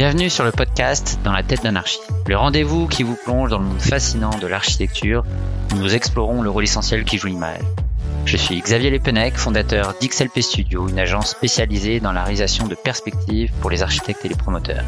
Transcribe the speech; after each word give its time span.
Bienvenue 0.00 0.30
sur 0.30 0.44
le 0.44 0.50
podcast 0.50 1.18
Dans 1.24 1.32
la 1.32 1.42
tête 1.42 1.62
d'anarchie, 1.62 2.00
le 2.26 2.34
rendez-vous 2.34 2.88
qui 2.88 3.02
vous 3.02 3.18
plonge 3.22 3.50
dans 3.50 3.58
le 3.58 3.66
monde 3.66 3.82
fascinant 3.82 4.30
de 4.38 4.46
l'architecture 4.46 5.26
où 5.70 5.74
nous 5.74 5.94
explorons 5.94 6.40
le 6.40 6.48
rôle 6.48 6.64
essentiel 6.64 7.04
qui 7.04 7.18
joue 7.18 7.26
l'image. 7.26 7.60
Je 8.24 8.38
suis 8.38 8.58
Xavier 8.62 8.88
Lepenec, 8.88 9.36
fondateur 9.36 9.92
d'XLP 10.00 10.40
Studio, 10.40 10.88
une 10.88 10.98
agence 10.98 11.32
spécialisée 11.32 12.00
dans 12.00 12.12
la 12.12 12.22
réalisation 12.22 12.66
de 12.66 12.74
perspectives 12.74 13.52
pour 13.60 13.68
les 13.68 13.82
architectes 13.82 14.24
et 14.24 14.30
les 14.30 14.36
promoteurs. 14.36 14.86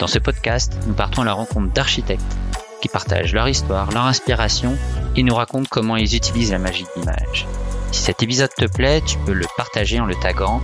Dans 0.00 0.08
ce 0.08 0.18
podcast, 0.18 0.76
nous 0.88 0.94
partons 0.94 1.22
à 1.22 1.26
la 1.26 1.34
rencontre 1.34 1.72
d'architectes 1.72 2.36
qui 2.80 2.88
partagent 2.88 3.34
leur 3.34 3.46
histoire, 3.46 3.92
leur 3.92 4.06
inspiration 4.06 4.76
et 5.14 5.22
nous 5.22 5.36
racontent 5.36 5.68
comment 5.70 5.94
ils 5.94 6.16
utilisent 6.16 6.50
la 6.50 6.58
magie 6.58 6.82
de 6.82 7.00
l'image. 7.00 7.46
Si 7.92 8.02
cet 8.02 8.24
épisode 8.24 8.52
te 8.52 8.66
plaît, 8.66 9.02
tu 9.06 9.18
peux 9.18 9.34
le 9.34 9.46
partager 9.56 10.00
en 10.00 10.06
le 10.06 10.16
taguant 10.16 10.60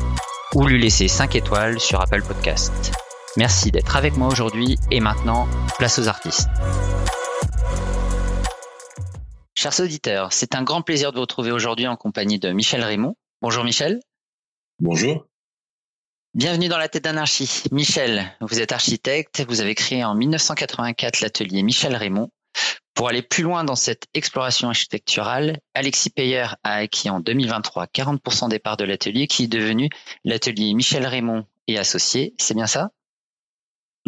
ou 0.57 0.67
lui 0.67 0.83
laisser 0.83 1.07
5 1.07 1.37
étoiles 1.37 1.79
sur 1.79 2.01
Apple 2.01 2.23
Podcast. 2.23 2.91
Merci 3.39 3.71
d'être 3.71 3.95
avec 3.95 4.17
moi 4.17 4.27
aujourd'hui 4.27 4.79
et 4.91 4.99
maintenant, 4.99 5.47
place 5.79 6.01
aux 6.01 6.09
artistes. 6.09 6.49
Chers 9.55 9.79
auditeurs, 9.79 10.33
c'est 10.33 10.57
un 10.57 10.65
grand 10.65 10.83
plaisir 10.83 11.13
de 11.13 11.19
vous 11.19 11.21
retrouver 11.21 11.53
aujourd'hui 11.53 11.87
en 11.87 11.95
compagnie 11.95 12.41
de 12.41 12.51
Michel 12.51 12.83
Raymond. 12.83 13.15
Bonjour 13.41 13.63
Michel. 13.63 14.01
Bonjour. 14.81 15.25
Bienvenue 16.35 16.67
dans 16.67 16.79
la 16.79 16.89
tête 16.89 17.05
d'anarchie. 17.05 17.63
Michel, 17.71 18.29
vous 18.41 18.59
êtes 18.59 18.73
architecte, 18.73 19.45
vous 19.49 19.61
avez 19.61 19.77
créé 19.77 20.03
en 20.03 20.17
1984 20.17 21.21
l'atelier 21.21 21.63
Michel 21.63 21.95
Raymond. 21.95 22.31
Pour 22.95 23.09
aller 23.09 23.23
plus 23.23 23.45
loin 23.45 23.63
dans 23.63 23.77
cette 23.77 24.07
exploration 24.15 24.69
architecturale, 24.69 25.61
Alexis 25.75 26.11
Payer 26.11 26.47
a 26.65 26.73
acquis 26.79 27.09
en 27.09 27.21
2023 27.21 27.87
40% 27.87 28.49
des 28.49 28.59
parts 28.59 28.77
de 28.77 28.85
l'atelier 28.85 29.29
qui 29.29 29.45
est 29.45 29.49
devenu 29.49 29.91
l'atelier 30.25 30.75
Michel 30.75 31.07
Raymond 31.07 31.47
et 31.69 31.79
associés. 31.79 32.35
C'est 32.37 32.55
bien 32.55 32.67
ça? 32.67 32.91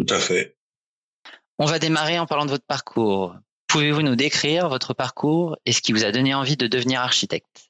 Tout 0.05 0.13
à 0.13 0.19
fait. 0.19 0.57
On 1.59 1.65
va 1.65 1.79
démarrer 1.79 2.17
en 2.17 2.25
parlant 2.25 2.45
de 2.45 2.51
votre 2.51 2.65
parcours. 2.65 3.35
Pouvez-vous 3.67 4.01
nous 4.01 4.15
décrire 4.15 4.67
votre 4.67 4.93
parcours 4.93 5.57
et 5.65 5.71
ce 5.71 5.81
qui 5.81 5.93
vous 5.93 6.03
a 6.03 6.11
donné 6.11 6.33
envie 6.33 6.57
de 6.57 6.67
devenir 6.67 7.01
architecte? 7.01 7.69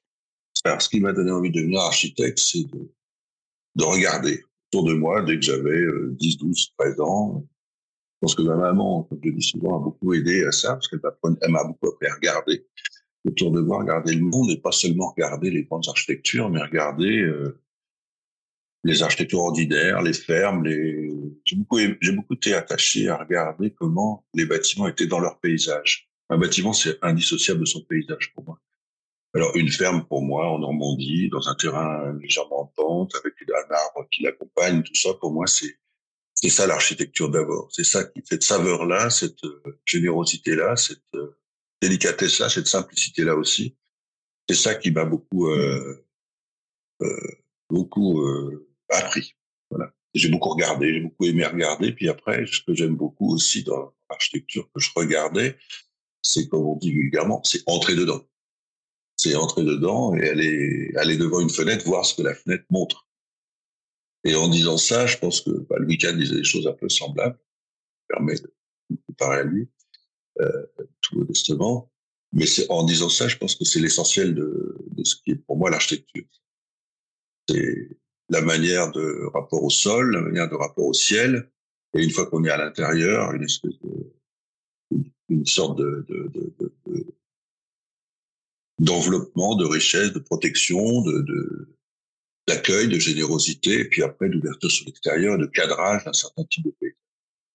Alors, 0.64 0.82
ce 0.82 0.90
qui 0.90 1.00
m'a 1.00 1.12
donné 1.12 1.32
envie 1.32 1.52
de 1.52 1.60
devenir 1.60 1.82
architecte, 1.82 2.40
c'est 2.40 2.64
de, 3.76 3.84
regarder 3.84 4.44
autour 4.72 4.88
de 4.88 4.94
moi 4.94 5.22
dès 5.24 5.36
que 5.36 5.42
j'avais 5.42 5.82
10, 6.12 6.38
12, 6.38 6.74
13 6.78 7.02
ans. 7.02 7.44
Je 7.44 8.18
pense 8.22 8.36
que 8.36 8.44
ma 8.44 8.56
maman, 8.56 9.04
comme 9.04 9.20
je 9.24 9.32
dis 9.32 9.42
souvent, 9.42 9.78
a 9.78 9.80
beaucoup 9.80 10.14
aidé 10.14 10.46
à 10.46 10.52
ça 10.52 10.74
parce 10.74 10.88
qu'elle 10.88 11.02
m'a 11.50 11.64
beaucoup 11.64 11.90
appris 11.90 12.08
à 12.08 12.16
regarder 12.16 12.66
autour 13.28 13.52
de 13.52 13.62
moi, 13.62 13.80
regarder 13.80 14.16
le 14.16 14.22
monde 14.22 14.50
et 14.52 14.58
pas 14.58 14.72
seulement 14.72 15.12
regarder 15.12 15.52
les 15.52 15.64
grandes 15.64 15.88
architectures, 15.88 16.50
mais 16.50 16.62
regarder 16.62 17.22
euh, 17.22 17.60
les 18.84 19.04
architectures 19.04 19.40
ordinaires, 19.40 20.02
les 20.02 20.14
fermes, 20.14 20.64
les... 20.64 21.12
j'ai 21.46 21.56
beaucoup, 21.56 21.78
j'ai 22.02 22.12
beaucoup 22.12 22.34
été 22.34 22.54
attaché 22.54 23.10
à 23.10 23.18
regarder 23.18 23.72
comment 23.72 24.26
les 24.34 24.46
bâtiments 24.46 24.88
étaient 24.88 25.08
dans 25.08 25.20
leur 25.20 25.40
paysage. 25.40 26.10
Un 26.30 26.38
bâtiment, 26.38 26.74
c'est 26.74 26.98
indissociable 27.02 27.62
de 27.62 27.66
son 27.66 27.82
paysage 27.82 28.34
pour 28.34 28.46
moi. 28.46 28.60
Alors, 29.34 29.56
une 29.56 29.70
ferme, 29.70 30.06
pour 30.06 30.22
moi, 30.22 30.48
en 30.50 30.60
Normandie, 30.60 31.30
dans 31.30 31.48
un 31.48 31.56
terrain 31.56 32.14
légèrement 32.22 32.62
en 32.62 32.66
pente, 32.66 33.16
avec 33.16 33.34
un 33.48 33.74
arbre 33.74 34.08
qui 34.12 34.24
l'accompagne, 34.24 34.84
tout 34.84 34.96
ça, 34.96 35.14
pour 35.14 35.32
moi, 35.32 35.48
c'est, 35.48 35.78
c'est 36.34 36.50
ça 36.50 36.68
l'architecture 36.68 37.30
d'abord. 37.30 37.70
C'est 37.72 37.86
ça 37.86 38.04
qui, 38.04 38.22
cette 38.26 38.44
saveur-là, 38.44 39.10
cette 39.10 39.44
euh, 39.44 39.80
générosité-là, 39.86 40.76
cette 40.76 41.04
euh, 41.16 41.38
délicatesse-là, 41.82 42.50
cette 42.50 42.68
simplicité-là 42.68 43.36
aussi. 43.36 43.78
C'est 44.50 44.56
ça 44.56 44.76
qui 44.76 44.92
m'a 44.92 45.06
beaucoup, 45.06 45.48
euh, 45.48 46.06
euh, 47.02 47.32
beaucoup 47.70 48.22
euh, 48.22 48.68
appris. 48.92 49.36
J'ai 50.14 50.30
beaucoup 50.30 50.50
regardé, 50.50 50.94
j'ai 50.94 51.00
beaucoup 51.00 51.26
aimé 51.26 51.46
regarder. 51.46 51.94
Puis 51.94 52.10
après, 52.10 52.46
ce 52.46 52.62
que 52.62 52.74
j'aime 52.74 52.96
beaucoup 52.96 53.34
aussi 53.34 53.64
dans 53.64 53.94
l'architecture 54.10 54.70
que 54.74 54.82
je 54.82 54.90
regardais, 54.96 55.58
c'est 56.22 56.50
comme 56.50 56.66
on 56.66 56.76
dit 56.76 56.92
vulgairement, 56.92 57.42
c'est 57.44 57.62
entrer 57.66 57.96
dedans. 57.96 58.22
C'est 59.16 59.36
entrer 59.36 59.64
dedans 59.64 60.14
et 60.16 60.28
aller, 60.28 60.92
aller 60.98 61.18
devant 61.18 61.40
une 61.40 61.50
fenêtre, 61.50 61.86
voir 61.86 62.06
ce 62.06 62.16
que 62.16 62.24
la 62.24 62.36
fenêtre 62.36 62.66
montre. 62.70 63.08
Et 64.24 64.36
en 64.36 64.50
disant 64.50 64.78
ça, 64.78 65.08
je 65.08 65.18
pense 65.18 65.42
que 65.42 65.52
bah, 65.52 65.78
Louis 65.80 65.98
XV 65.98 66.18
disait 66.18 66.36
des 66.36 66.44
choses 66.44 66.68
un 66.68 66.74
peu 66.74 66.90
semblables. 66.90 67.38
Ça 67.38 68.18
permet 68.18 68.36
de 68.36 68.54
comparer 69.08 69.40
à 69.40 69.44
lui, 69.44 69.70
euh, 70.42 70.66
tout 71.02 71.20
modestement. 71.20 71.92
Mais 72.34 72.46
en 72.70 72.84
disant 72.84 73.10
ça, 73.10 73.28
je 73.28 73.38
pense 73.38 73.56
que 73.56 73.66
c'est 73.66 73.80
l'essentiel 73.80 74.36
de, 74.36 74.78
de 74.88 75.04
ce 75.04 75.16
qui 75.16 75.32
est 75.32 75.36
pour 75.36 75.58
moi 75.58 75.70
l'architecture. 75.70 76.26
C'est 77.48 78.01
la 78.32 78.42
manière 78.42 78.92
de 78.92 79.30
rapport 79.34 79.62
au 79.62 79.70
sol, 79.70 80.14
la 80.14 80.22
manière 80.22 80.50
de 80.50 80.56
rapport 80.56 80.86
au 80.86 80.94
ciel, 80.94 81.52
et 81.94 82.02
une 82.02 82.12
fois 82.12 82.26
qu'on 82.28 82.46
est 82.46 82.50
à 82.50 82.58
l'intérieur, 82.58 83.34
une 83.34 83.44
espèce 83.44 83.78
de, 83.80 84.14
une 85.28 85.46
sorte 85.46 85.78
de, 85.78 86.06
d'enveloppement, 88.80 89.56
de 89.58 89.66
richesse, 89.66 90.14
de 90.14 90.20
protection, 90.20 91.02
de, 91.02 91.76
d'accueil, 92.48 92.88
de 92.88 92.98
générosité, 93.00 93.82
et 93.82 93.86
puis 93.90 94.02
après 94.02 94.30
d'ouverture 94.30 94.72
sur 94.72 94.86
l'extérieur, 94.86 95.38
de 95.38 95.46
cadrage 95.46 96.06
d'un 96.06 96.14
certain 96.14 96.46
type 96.46 96.64
de 96.64 96.72
pays. 96.80 96.94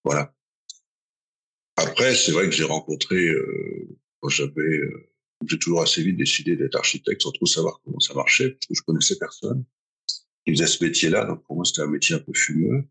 Voilà. 0.05 0.35
Après, 1.77 2.15
c'est 2.15 2.33
vrai 2.33 2.45
que 2.45 2.55
j'ai 2.55 2.65
rencontré, 2.65 3.17
euh, 3.17 3.89
quand 4.21 4.29
j'avais, 4.29 4.61
euh, 4.61 5.09
j'ai 5.49 5.59
toujours 5.59 5.81
assez 5.81 6.03
vite 6.03 6.19
décidé 6.19 6.55
d'être 6.55 6.77
architecte 6.77 7.23
sans 7.23 7.33
trop 7.33 7.47
savoir 7.47 7.81
comment 7.83 8.01
ça 8.01 8.13
marchait, 8.13 8.51
parce 8.51 8.67
que 8.67 8.75
je 8.75 8.83
connaissais 8.83 9.17
personne 9.19 9.65
qui 10.47 10.55
faisait 10.55 10.67
ce 10.67 10.83
métier-là. 10.85 11.25
Donc 11.25 11.43
pour 11.45 11.57
moi, 11.57 11.65
c'était 11.65 11.83
un 11.83 11.89
métier 11.89 12.15
un 12.15 12.21
peu 12.21 12.33
fumeux, 12.33 12.85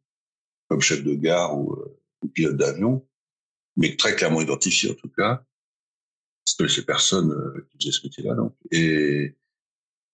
comme 0.67 0.81
chef 0.81 1.03
de 1.03 1.13
gare 1.13 1.57
ou, 1.57 1.73
euh, 1.73 1.97
pilote 2.33 2.57
d'avion, 2.57 3.07
mais 3.77 3.95
très 3.95 4.15
clairement 4.15 4.41
identifié 4.41 4.91
en 4.91 4.95
tout 4.95 5.09
cas. 5.09 5.43
Que 6.57 6.67
ces 6.67 6.85
personnes 6.85 7.31
euh, 7.31 7.67
qui 7.69 7.77
faisaient 7.77 7.99
ce 7.99 8.05
métier-là. 8.05 8.35
Donc. 8.35 8.55
Et, 8.71 9.35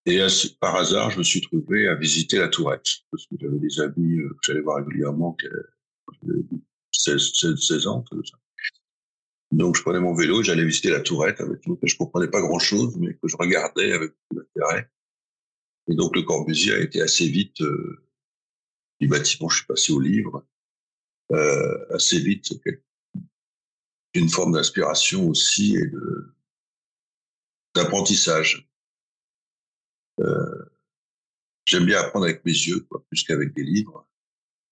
et 0.06 0.26
par 0.58 0.74
hasard, 0.74 1.10
je 1.10 1.18
me 1.18 1.22
suis 1.22 1.40
trouvé 1.40 1.86
à 1.86 1.94
visiter 1.94 2.38
la 2.38 2.48
Tourette, 2.48 2.88
parce 3.10 3.26
que 3.26 3.36
j'avais 3.40 3.58
des 3.58 3.80
amis 3.80 4.18
euh, 4.18 4.28
que 4.30 4.38
j'allais 4.42 4.60
voir 4.60 4.78
régulièrement, 4.78 5.34
qui 5.34 5.46
avaient 5.46 6.42
16, 6.90 7.32
16, 7.34 7.56
16 7.56 7.86
ans, 7.86 8.02
tout 8.02 8.24
ça. 8.24 8.36
Donc 9.52 9.76
je 9.76 9.82
prenais 9.82 10.00
mon 10.00 10.14
vélo, 10.14 10.42
j'allais 10.42 10.64
visiter 10.64 10.90
la 10.90 11.00
Tourette 11.00 11.40
avec 11.40 11.60
tout, 11.60 11.76
que 11.76 11.86
je 11.86 11.96
comprenais 11.96 12.28
pas 12.28 12.40
grand-chose, 12.40 12.96
mais 12.96 13.14
que 13.14 13.28
je 13.28 13.36
regardais 13.36 13.92
avec 13.92 14.10
beaucoup 14.10 14.42
d'intérêt. 14.42 14.88
Et 15.88 15.94
donc 15.94 16.14
le 16.14 16.22
Corbusier 16.22 16.74
a 16.74 16.80
été 16.80 17.00
assez 17.00 17.26
vite, 17.26 17.60
euh, 17.60 18.06
du 19.00 19.08
bâtiment, 19.08 19.48
je 19.48 19.58
suis 19.58 19.66
passé 19.66 19.92
au 19.92 20.00
livre, 20.00 20.46
euh, 21.32 21.94
assez 21.94 22.18
vite 22.18 22.52
une 24.14 24.28
forme 24.28 24.52
d'inspiration 24.52 25.28
aussi 25.28 25.76
et 25.76 25.86
de 25.86 26.34
d'apprentissage. 27.74 28.68
Euh, 30.20 30.72
J'aime 31.64 31.86
bien 31.86 32.00
apprendre 32.00 32.26
avec 32.26 32.44
mes 32.44 32.52
yeux, 32.52 32.80
quoi, 32.80 33.04
plus 33.08 33.22
qu'avec 33.24 33.54
des 33.54 33.62
livres. 33.62 34.06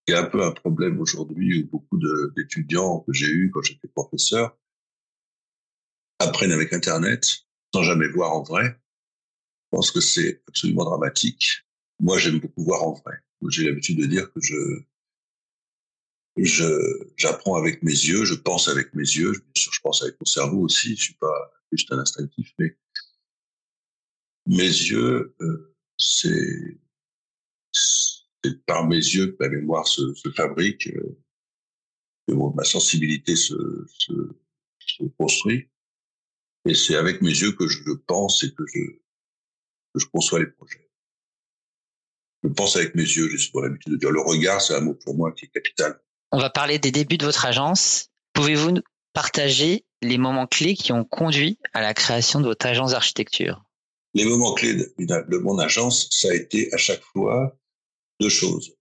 A 0.08 0.18
un 0.18 0.24
peu 0.24 0.42
un 0.42 0.50
problème 0.50 1.00
aujourd'hui 1.00 1.62
où 1.62 1.68
beaucoup 1.68 1.96
d'étudiants 2.34 3.00
que 3.00 3.12
j'ai 3.12 3.28
eus 3.28 3.52
quand 3.52 3.62
j'étais 3.62 3.86
professeur 3.86 4.58
apprennent 6.18 6.50
avec 6.50 6.72
Internet 6.72 7.46
sans 7.72 7.84
jamais 7.84 8.08
voir 8.08 8.32
en 8.32 8.42
vrai. 8.42 8.79
Je 9.70 9.76
pense 9.76 9.92
que 9.92 10.00
c'est 10.00 10.42
absolument 10.48 10.84
dramatique. 10.84 11.64
Moi, 12.00 12.18
j'aime 12.18 12.40
beaucoup 12.40 12.64
voir 12.64 12.82
en 12.82 12.94
vrai. 12.94 13.14
J'ai 13.48 13.64
l'habitude 13.64 13.98
de 13.98 14.06
dire 14.06 14.32
que 14.32 14.40
je 14.40 14.56
je 16.36 16.64
j'apprends 17.16 17.56
avec 17.56 17.82
mes 17.82 17.92
yeux, 17.92 18.24
je 18.24 18.34
pense 18.34 18.68
avec 18.68 18.94
mes 18.94 19.04
yeux, 19.04 19.32
bien 19.32 19.52
sûr, 19.54 19.72
je 19.72 19.80
pense 19.80 20.02
avec 20.02 20.16
mon 20.20 20.24
cerveau 20.24 20.62
aussi. 20.62 20.96
Je 20.96 21.02
suis 21.02 21.14
pas 21.14 21.52
juste 21.72 21.92
un 21.92 21.98
instinctif, 21.98 22.52
mais 22.58 22.76
mes 24.46 24.62
yeux, 24.62 25.34
euh, 25.40 25.76
c'est 25.98 26.78
par 28.66 28.88
mes 28.88 28.96
yeux 28.96 29.32
que 29.32 29.36
ma 29.38 29.48
mémoire 29.48 29.86
se, 29.86 30.14
se 30.14 30.30
fabrique, 30.30 30.88
euh, 30.88 31.18
que 32.26 32.34
ma 32.54 32.64
sensibilité 32.64 33.36
se, 33.36 33.54
se, 33.98 34.12
se 34.78 35.04
construit, 35.18 35.68
et 36.64 36.74
c'est 36.74 36.96
avec 36.96 37.22
mes 37.22 37.30
yeux 37.30 37.52
que 37.52 37.68
je 37.68 37.92
pense 38.06 38.42
et 38.44 38.52
que 38.52 38.64
je 38.66 38.80
que 39.94 40.00
je 40.00 40.06
conçois 40.06 40.38
les 40.38 40.46
projets. 40.46 40.90
Je 42.42 42.48
pense 42.48 42.76
avec 42.76 42.94
mes 42.94 43.02
yeux, 43.02 43.28
j'ai 43.28 43.38
souvent 43.38 43.62
l'habitude 43.62 43.92
de 43.92 43.98
dire 43.98 44.10
le 44.10 44.20
regard, 44.20 44.60
c'est 44.62 44.74
un 44.74 44.80
mot 44.80 44.94
pour 44.94 45.14
moi 45.14 45.32
qui 45.32 45.44
est 45.44 45.48
capital. 45.48 46.00
On 46.32 46.38
va 46.38 46.48
parler 46.48 46.78
des 46.78 46.90
débuts 46.90 47.18
de 47.18 47.26
votre 47.26 47.44
agence. 47.44 48.08
Pouvez-vous 48.32 48.78
partager 49.12 49.84
les 50.00 50.16
moments 50.16 50.46
clés 50.46 50.74
qui 50.74 50.92
ont 50.92 51.04
conduit 51.04 51.58
à 51.74 51.82
la 51.82 51.92
création 51.92 52.40
de 52.40 52.46
votre 52.46 52.64
agence 52.66 52.92
d'architecture? 52.92 53.62
Les 54.14 54.24
moments 54.24 54.54
clés 54.54 54.74
de, 54.74 55.38
mon 55.38 55.58
agence, 55.58 56.08
ça 56.10 56.28
a 56.30 56.34
été 56.34 56.72
à 56.72 56.76
chaque 56.76 57.02
fois 57.02 57.56
deux 58.20 58.28
choses. 58.28 58.74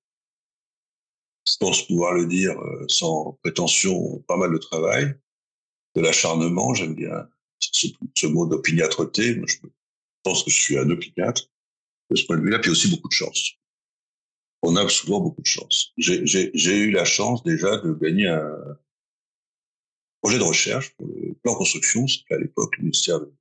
Je 1.48 1.58
pense 1.60 1.86
pouvoir 1.88 2.14
le 2.14 2.28
dire 2.28 2.58
euh, 2.60 2.86
sans 2.88 3.38
prétention, 3.44 4.24
pas 4.28 4.38
mal 4.38 4.52
de 4.52 4.58
travail, 4.58 5.16
de 5.96 6.02
l'acharnement, 6.02 6.74
j'aime 6.74 6.96
bien 6.96 7.28
ce, 7.60 7.88
ce 8.16 8.28
mot 8.28 8.46
d'opiniâtreté. 8.46 9.42
Je 9.46 9.58
je 10.20 10.30
pense 10.30 10.44
que 10.44 10.52
je 10.52 10.62
suis 10.62 10.78
un 10.78 10.90
opiniâtre 10.90 11.50
de 12.10 12.16
ce 12.16 12.26
point 12.26 12.38
de 12.38 12.44
vue-là, 12.44 12.60
puis 12.60 12.72
aussi 12.72 12.90
beaucoup 12.90 13.08
de 13.08 13.14
chance. 13.14 13.54
on 14.62 14.76
a 14.76 14.88
souvent 14.90 15.22
beaucoup 15.22 15.42
de 15.42 15.48
chance. 15.48 15.94
J'ai 15.98 16.78
eu 16.78 16.92
la 16.92 17.06
chance 17.06 17.44
déjà 17.44 17.78
de 17.78 17.94
gagner 17.94 18.28
un 18.28 18.78
projet 20.22 20.38
de 20.38 20.44
recherche 20.44 20.96
pour 20.96 21.08
le 21.08 21.34
plan 21.36 21.56
construction, 21.56 22.08
c'était 22.08 22.36
à 22.36 22.40
l'époque 22.40 22.76
le 22.78 22.84
ministère 22.84 23.20
de 23.22 23.32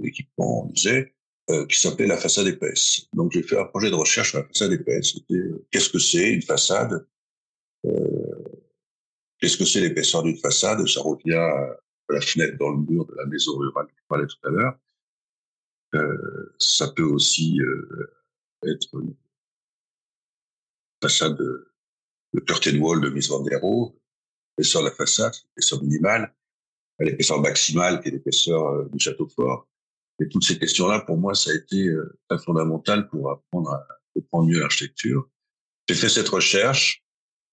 l'équipement, 0.00 0.64
on 0.64 0.66
disait, 0.66 1.14
euh, 1.50 1.66
qui 1.66 1.78
s'appelait 1.78 2.06
la 2.06 2.16
façade 2.16 2.46
épaisse. 2.46 3.08
Donc 3.12 3.32
j'ai 3.32 3.42
fait 3.42 3.58
un 3.58 3.64
projet 3.64 3.90
de 3.90 3.94
recherche 3.94 4.30
sur 4.30 4.38
la 4.38 4.44
façade 4.44 4.72
épaisse. 4.72 5.12
C'était 5.12 5.34
euh, 5.34 5.66
qu'est-ce 5.70 5.90
que 5.90 5.98
c'est 5.98 6.32
une 6.32 6.42
façade? 6.42 7.06
Euh, 7.86 8.28
Qu'est-ce 9.38 9.56
que 9.56 9.64
c'est 9.64 9.80
l'épaisseur 9.80 10.22
d'une 10.22 10.36
façade? 10.36 10.84
Ça 10.88 11.00
revient 11.00 11.34
à 11.34 11.76
la 12.08 12.20
fenêtre 12.20 12.58
dans 12.58 12.70
le 12.70 12.78
mur 12.78 13.06
de 13.06 13.14
la 13.14 13.26
maison 13.26 13.56
rurale 13.56 13.86
que 13.86 13.92
je 13.96 14.06
parlais 14.08 14.26
tout 14.26 14.48
à 14.48 14.50
l'heure. 14.50 14.78
Euh, 15.94 16.54
ça 16.58 16.88
peut 16.88 17.04
aussi 17.04 17.60
euh, 17.60 18.12
être 18.64 18.94
une 18.94 19.14
façade 21.02 21.36
de, 21.36 21.72
curtain 22.46 22.78
wall 22.78 23.00
de 23.00 23.08
Miss 23.08 23.28
Van 23.28 23.40
der 23.40 23.60
Rohe, 23.60 23.94
l'épaisseur 24.56 24.82
de 24.82 24.88
la 24.88 24.94
façade, 24.94 25.34
l'épaisseur 25.50 25.82
minimale, 25.82 26.34
l'épaisseur 26.98 27.40
maximale 27.40 28.02
qui 28.02 28.08
est 28.08 28.12
l'épaisseur 28.12 28.66
euh, 28.66 28.88
du 28.92 28.98
château 28.98 29.28
fort. 29.28 29.68
Et 30.20 30.28
toutes 30.28 30.44
ces 30.44 30.58
questions-là, 30.58 31.00
pour 31.00 31.16
moi, 31.16 31.34
ça 31.34 31.52
a 31.52 31.54
été 31.54 31.94
très 32.28 32.38
fondamental 32.40 33.08
pour 33.08 33.30
apprendre 33.30 33.70
à 33.70 33.86
comprendre 34.14 34.48
mieux 34.48 34.58
l'architecture. 34.58 35.30
J'ai 35.88 35.94
fait 35.94 36.08
cette 36.08 36.28
recherche, 36.28 37.04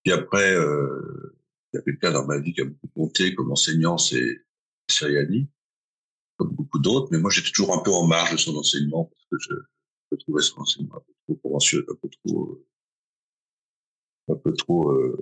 puis 0.05 0.13
après, 0.13 0.55
euh, 0.55 1.35
il 1.73 1.77
y 1.77 1.79
a 1.79 1.81
quelqu'un 1.81 2.11
dans 2.11 2.27
ma 2.27 2.37
vie 2.37 2.53
qui 2.53 2.61
a 2.61 2.65
beaucoup 2.65 2.87
compté 2.93 3.33
comme 3.33 3.51
enseignant, 3.51 3.97
c'est 3.97 4.45
Siriani, 4.87 5.49
comme 6.37 6.51
beaucoup 6.51 6.79
d'autres, 6.79 7.07
mais 7.11 7.19
moi 7.19 7.29
j'étais 7.31 7.51
toujours 7.51 7.73
un 7.73 7.81
peu 7.81 7.91
en 7.91 8.07
marge 8.07 8.31
de 8.33 8.37
son 8.37 8.55
enseignement 8.55 9.05
parce 9.05 9.25
que 9.31 9.37
je, 9.39 10.15
trouvais 10.23 10.41
son 10.41 10.59
enseignement 10.61 10.95
un 10.95 10.99
peu 10.99 11.13
trop 11.25 11.35
conventionnel, 11.35 11.85
un 11.89 11.95
peu 11.95 12.09
trop, 12.09 12.65
un 14.29 14.35
peu 14.35 14.53
trop 14.53 14.91
euh, 14.91 15.17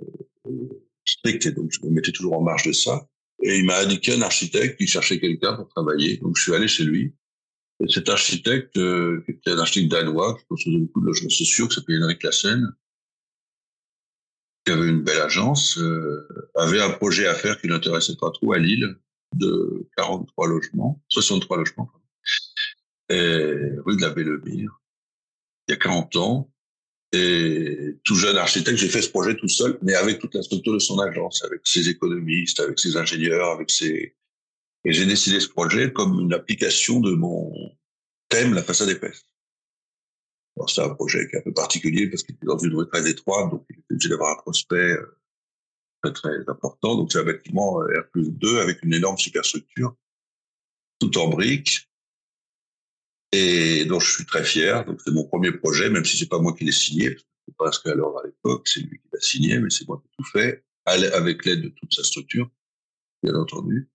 strict, 1.04 1.46
et 1.46 1.52
donc 1.52 1.72
je 1.72 1.84
me 1.86 1.90
mettais 1.90 2.12
toujours 2.12 2.34
en 2.34 2.42
marge 2.42 2.66
de 2.66 2.72
ça. 2.72 3.08
Et 3.42 3.58
il 3.58 3.66
m'a 3.66 3.80
indiqué 3.80 4.14
un 4.14 4.22
architecte 4.22 4.78
qui 4.78 4.86
cherchait 4.86 5.20
quelqu'un 5.20 5.56
pour 5.56 5.68
travailler, 5.68 6.18
donc 6.18 6.36
je 6.36 6.42
suis 6.42 6.54
allé 6.54 6.68
chez 6.68 6.84
lui. 6.84 7.12
Et 7.80 7.92
cet 7.92 8.08
architecte, 8.08 8.76
euh, 8.76 9.22
qui 9.26 9.32
était 9.32 9.50
un 9.50 9.58
architecte 9.58 9.90
danois, 9.90 10.38
qui 10.38 10.46
construisait 10.46 10.78
beaucoup 10.78 11.00
de 11.00 11.06
logements 11.06 11.28
sociaux, 11.28 11.66
qui 11.66 11.74
s'appelait 11.74 12.02
Henrik 12.02 12.22
Lassen, 12.22 12.72
qui 14.64 14.72
avait 14.72 14.88
une 14.88 15.02
belle 15.02 15.20
agence, 15.20 15.76
euh, 15.78 16.26
avait 16.54 16.80
un 16.80 16.90
projet 16.90 17.26
à 17.26 17.34
faire 17.34 17.60
qui 17.60 17.66
n'intéressait 17.66 18.16
pas 18.16 18.30
trop 18.30 18.52
à 18.52 18.58
Lille, 18.58 18.96
de 19.36 19.88
43 19.96 20.48
logements, 20.48 21.02
63 21.08 21.58
logements, 21.58 21.90
et 23.10 23.54
rue 23.84 23.96
de 23.96 24.00
la 24.00 24.10
Bellemire, 24.10 24.80
il 25.68 25.72
y 25.72 25.74
a 25.74 25.76
40 25.76 26.16
ans. 26.16 26.50
Et 27.12 27.96
tout 28.02 28.16
jeune 28.16 28.36
architecte, 28.36 28.76
j'ai 28.76 28.88
fait 28.88 29.02
ce 29.02 29.10
projet 29.10 29.36
tout 29.36 29.48
seul, 29.48 29.78
mais 29.82 29.94
avec 29.94 30.18
toute 30.18 30.34
la 30.34 30.42
structure 30.42 30.72
de 30.72 30.80
son 30.80 30.98
agence, 30.98 31.44
avec 31.44 31.60
ses 31.62 31.88
économistes, 31.88 32.58
avec 32.58 32.78
ses 32.78 32.96
ingénieurs, 32.96 33.50
avec 33.50 33.70
ses... 33.70 34.16
Et 34.84 34.92
j'ai 34.92 35.06
décidé 35.06 35.38
ce 35.38 35.48
projet 35.48 35.92
comme 35.92 36.20
une 36.20 36.34
application 36.34 37.00
de 37.00 37.12
mon 37.12 37.52
thème, 38.28 38.52
la 38.52 38.64
façade 38.64 38.90
épaisse. 38.90 39.22
Alors 40.56 40.70
c'est 40.70 40.82
un 40.82 40.94
projet 40.94 41.28
qui 41.28 41.36
est 41.36 41.38
un 41.38 41.42
peu 41.42 41.52
particulier 41.52 42.08
parce 42.08 42.22
qu'il 42.22 42.34
était 42.34 42.46
dans 42.46 42.58
une 42.58 42.74
rue 42.74 42.88
très 42.88 43.08
étroite, 43.08 43.50
donc 43.50 43.64
il 43.70 43.78
était 43.78 43.92
obligé 43.92 44.08
d'avoir 44.08 44.38
un 44.38 44.42
prospect 44.42 44.76
euh, 44.76 45.18
très 46.12 46.48
important. 46.48 46.96
Donc 46.96 47.12
c'est 47.12 47.18
un 47.18 47.24
bâtiment 47.24 47.80
euh, 47.80 48.00
R 48.00 48.04
2 48.14 48.60
avec 48.60 48.82
une 48.82 48.94
énorme 48.94 49.18
superstructure, 49.18 49.94
tout 51.00 51.16
en 51.18 51.28
briques, 51.28 51.88
et 53.32 53.84
dont 53.84 54.00
je 54.00 54.10
suis 54.10 54.26
très 54.26 54.44
fier. 54.44 54.84
Donc 54.84 55.00
c'est 55.04 55.12
mon 55.12 55.24
premier 55.24 55.52
projet, 55.52 55.90
même 55.90 56.04
si 56.04 56.16
c'est 56.16 56.28
pas 56.28 56.38
moi 56.38 56.54
qui 56.54 56.64
l'ai 56.64 56.72
signé, 56.72 57.16
parce 57.58 57.78
qu'alors 57.78 58.18
à 58.20 58.26
l'époque 58.26 58.68
c'est 58.68 58.80
lui 58.80 58.98
qui 58.98 59.08
l'a 59.12 59.20
signé, 59.20 59.58
mais 59.58 59.70
c'est 59.70 59.86
moi 59.86 60.00
qui 60.02 60.08
ai 60.08 60.16
tout 60.16 60.30
fait, 60.30 60.64
avec 60.84 61.44
l'aide 61.44 61.62
de 61.62 61.68
toute 61.68 61.94
sa 61.94 62.04
structure, 62.04 62.50
bien 63.22 63.34
entendu. 63.34 63.88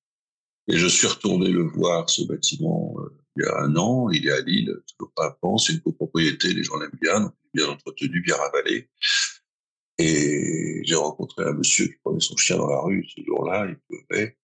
Et 0.68 0.78
je 0.78 0.86
suis 0.86 1.08
retourné 1.08 1.50
le 1.50 1.64
voir, 1.64 2.10
ce 2.10 2.22
bâtiment, 2.24 2.96
euh, 3.00 3.10
il 3.36 3.44
y 3.44 3.48
a 3.48 3.60
un 3.62 3.76
an. 3.76 4.10
Il 4.12 4.28
est 4.28 4.32
à 4.32 4.42
Lille, 4.42 4.72
toujours 4.88 5.12
pas 5.16 5.26
à 5.26 5.58
C'est 5.58 5.74
une 5.74 5.82
copropriété, 5.82 6.54
les 6.54 6.64
gens 6.64 6.78
l'aiment 6.78 6.92
bien, 7.02 7.22
donc 7.22 7.34
bien 7.54 7.68
entretenu, 7.68 8.22
bien 8.22 8.36
ravalé. 8.36 8.88
Et 10.00 10.82
j'ai 10.86 10.96
rencontré 10.96 11.44
un 11.44 11.52
monsieur 11.52 11.88
qui 11.88 11.96
prenait 12.04 12.22
son 12.22 12.38
chien 12.38 12.58
dans 12.58 12.70
la 12.70 12.80
rue 12.80 13.06
ce 13.14 13.22
jour-là, 13.22 13.68
il 13.68 13.78
pleuvait. 13.88 14.38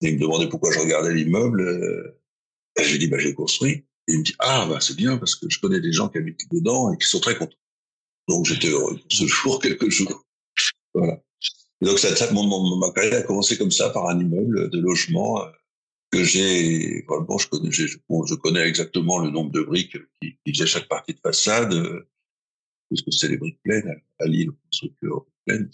Et 0.00 0.10
il 0.10 0.14
me 0.14 0.20
demandait 0.20 0.48
pourquoi 0.48 0.72
je 0.72 0.78
regardais 0.78 1.12
l'immeuble. 1.12 2.14
Et 2.78 2.84
je 2.84 2.92
lui 2.92 2.98
dit, 3.00 3.08
bah, 3.08 3.18
j'ai 3.18 3.34
construit. 3.34 3.84
Et 4.06 4.12
il 4.12 4.18
me 4.20 4.24
dit, 4.24 4.34
ah, 4.38 4.66
bah, 4.68 4.80
c'est 4.80 4.96
bien 4.96 5.18
parce 5.18 5.34
que 5.34 5.50
je 5.50 5.58
connais 5.60 5.80
des 5.80 5.92
gens 5.92 6.08
qui 6.08 6.18
habitent 6.18 6.50
dedans 6.52 6.92
et 6.92 6.98
qui 6.98 7.06
sont 7.06 7.18
très 7.18 7.36
contents. 7.36 7.56
Donc, 8.28 8.46
j'étais 8.46 8.68
heureux 8.68 8.98
ce 9.08 9.26
jour, 9.26 9.60
quelques 9.60 9.90
jours. 9.90 10.24
Voilà. 10.94 11.20
Donc, 11.82 11.98
ça, 11.98 12.14
ça, 12.14 12.32
mon, 12.32 12.76
ma 12.76 12.92
carrière 12.92 13.18
a 13.18 13.22
commencé 13.22 13.58
comme 13.58 13.72
ça, 13.72 13.90
par 13.90 14.08
un 14.08 14.20
immeuble 14.20 14.70
de 14.70 14.80
logement 14.80 15.42
euh, 15.42 15.50
que 16.12 16.22
j'ai, 16.22 17.04
bon, 17.08 17.38
je 17.38 17.48
connais, 17.48 17.72
je, 17.72 17.86
je 17.86 18.34
connais 18.36 18.60
exactement 18.60 19.18
le 19.18 19.30
nombre 19.30 19.50
de 19.50 19.62
briques 19.62 19.96
qui, 20.20 20.36
qui 20.44 20.54
faisaient 20.54 20.66
chaque 20.66 20.88
partie 20.88 21.14
de 21.14 21.20
façade. 21.20 21.74
Puisque 22.90 23.12
c'est 23.12 23.28
les 23.28 23.36
briques 23.36 23.62
pleines 23.62 24.00
à, 24.18 24.26
Lille, 24.26 24.50
structure 24.70 25.24
pleine. 25.46 25.70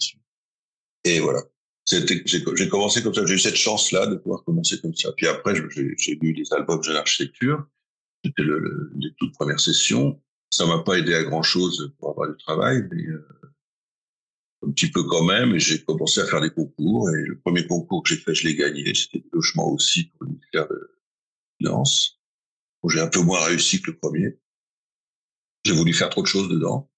Et 1.03 1.19
voilà. 1.19 1.41
J'ai 1.89 2.69
commencé 2.69 3.01
comme 3.01 3.13
ça. 3.13 3.25
J'ai 3.25 3.35
eu 3.35 3.39
cette 3.39 3.55
chance-là 3.55 4.07
de 4.07 4.15
pouvoir 4.15 4.43
commencer 4.43 4.79
comme 4.81 4.95
ça. 4.95 5.11
Puis 5.13 5.27
après, 5.27 5.55
j'ai 5.97 6.15
lu 6.15 6.33
les 6.33 6.53
albums 6.53 6.81
de 6.81 6.91
l'architecture. 6.91 7.65
C'était 8.23 8.43
le, 8.43 8.91
les 8.97 9.13
toutes 9.17 9.33
premières 9.33 9.59
sessions. 9.59 10.21
Ça 10.49 10.65
m'a 10.65 10.79
pas 10.79 10.99
aidé 10.99 11.15
à 11.15 11.23
grand 11.23 11.43
chose 11.43 11.93
pour 11.97 12.09
avoir 12.09 12.29
du 12.29 12.37
travail, 12.37 12.87
mais 12.91 13.03
euh, 13.03 13.25
un 14.65 14.71
petit 14.71 14.91
peu 14.91 15.03
quand 15.03 15.23
même. 15.23 15.55
Et 15.55 15.59
j'ai 15.59 15.81
commencé 15.83 16.19
à 16.19 16.25
faire 16.25 16.41
des 16.41 16.49
concours. 16.49 17.09
Et 17.09 17.23
le 17.25 17.39
premier 17.39 17.65
concours 17.65 18.03
que 18.03 18.09
j'ai 18.09 18.17
fait, 18.17 18.35
je 18.35 18.47
l'ai 18.47 18.55
gagné. 18.55 18.93
C'était 18.93 19.19
le 19.19 19.29
logement 19.31 19.71
aussi 19.71 20.05
pour 20.05 20.25
le 20.25 20.31
ministère 20.31 20.67
de 20.67 20.91
Finance. 21.59 22.19
j'ai 22.89 23.01
un 23.01 23.07
peu 23.07 23.21
moins 23.21 23.43
réussi 23.45 23.81
que 23.81 23.91
le 23.91 23.97
premier. 23.97 24.37
J'ai 25.63 25.73
voulu 25.73 25.93
faire 25.93 26.09
trop 26.09 26.21
de 26.21 26.27
choses 26.27 26.49
dedans. 26.49 26.89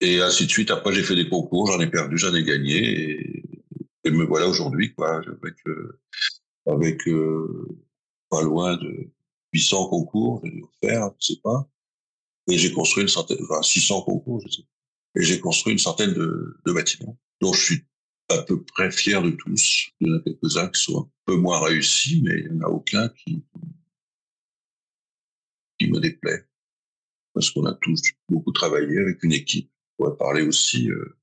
Et 0.00 0.20
ainsi 0.20 0.46
de 0.46 0.50
suite. 0.50 0.70
Après, 0.70 0.92
j'ai 0.94 1.02
fait 1.02 1.14
des 1.14 1.28
concours, 1.28 1.66
j'en 1.66 1.80
ai 1.80 1.90
perdu, 1.90 2.16
j'en 2.16 2.34
ai 2.34 2.42
gagné. 2.42 3.42
Et, 4.04 4.10
me 4.10 4.24
voilà 4.24 4.48
aujourd'hui, 4.48 4.92
quoi, 4.94 5.18
avec, 5.18 5.54
euh, 5.66 6.00
avec 6.66 7.06
euh, 7.06 7.68
pas 8.28 8.42
loin 8.42 8.76
de 8.76 9.10
800 9.52 9.88
concours, 9.88 10.40
j'ai 10.42 10.50
dû 10.50 10.64
faire, 10.82 11.10
je 11.20 11.26
sais 11.26 11.40
pas. 11.42 11.68
Et 12.48 12.58
j'ai 12.58 12.72
construit 12.72 13.02
une 13.02 13.08
centaine, 13.08 13.38
enfin 13.44 13.62
600 13.62 14.02
concours, 14.02 14.42
je 14.44 14.50
sais. 14.50 14.62
Et 15.16 15.22
j'ai 15.22 15.38
construit 15.38 15.72
une 15.72 15.78
centaine 15.78 16.12
de, 16.14 16.56
de 16.64 16.72
bâtiments, 16.72 17.18
dont 17.40 17.52
je 17.52 17.62
suis 17.62 17.84
à 18.30 18.38
peu 18.42 18.62
près 18.62 18.90
fier 18.90 19.22
de 19.22 19.30
tous. 19.30 19.90
Il 20.00 20.08
y 20.08 20.12
en 20.12 20.16
a 20.16 20.20
quelques-uns 20.20 20.68
qui 20.68 20.82
sont 20.82 21.02
un 21.02 21.10
peu 21.26 21.36
moins 21.36 21.60
réussis, 21.60 22.22
mais 22.24 22.40
il 22.40 22.52
n'y 22.52 22.62
en 22.62 22.66
a 22.66 22.70
aucun 22.70 23.08
qui, 23.10 23.44
qui 25.78 25.90
me 25.90 26.00
déplaît. 26.00 26.46
Parce 27.34 27.50
qu'on 27.50 27.66
a 27.66 27.74
tous 27.74 28.00
beaucoup 28.28 28.52
travaillé 28.52 28.98
avec 28.98 29.22
une 29.22 29.32
équipe 29.32 29.70
pourrais 30.00 30.16
parler 30.16 30.42
aussi 30.42 30.90
euh, 30.90 31.18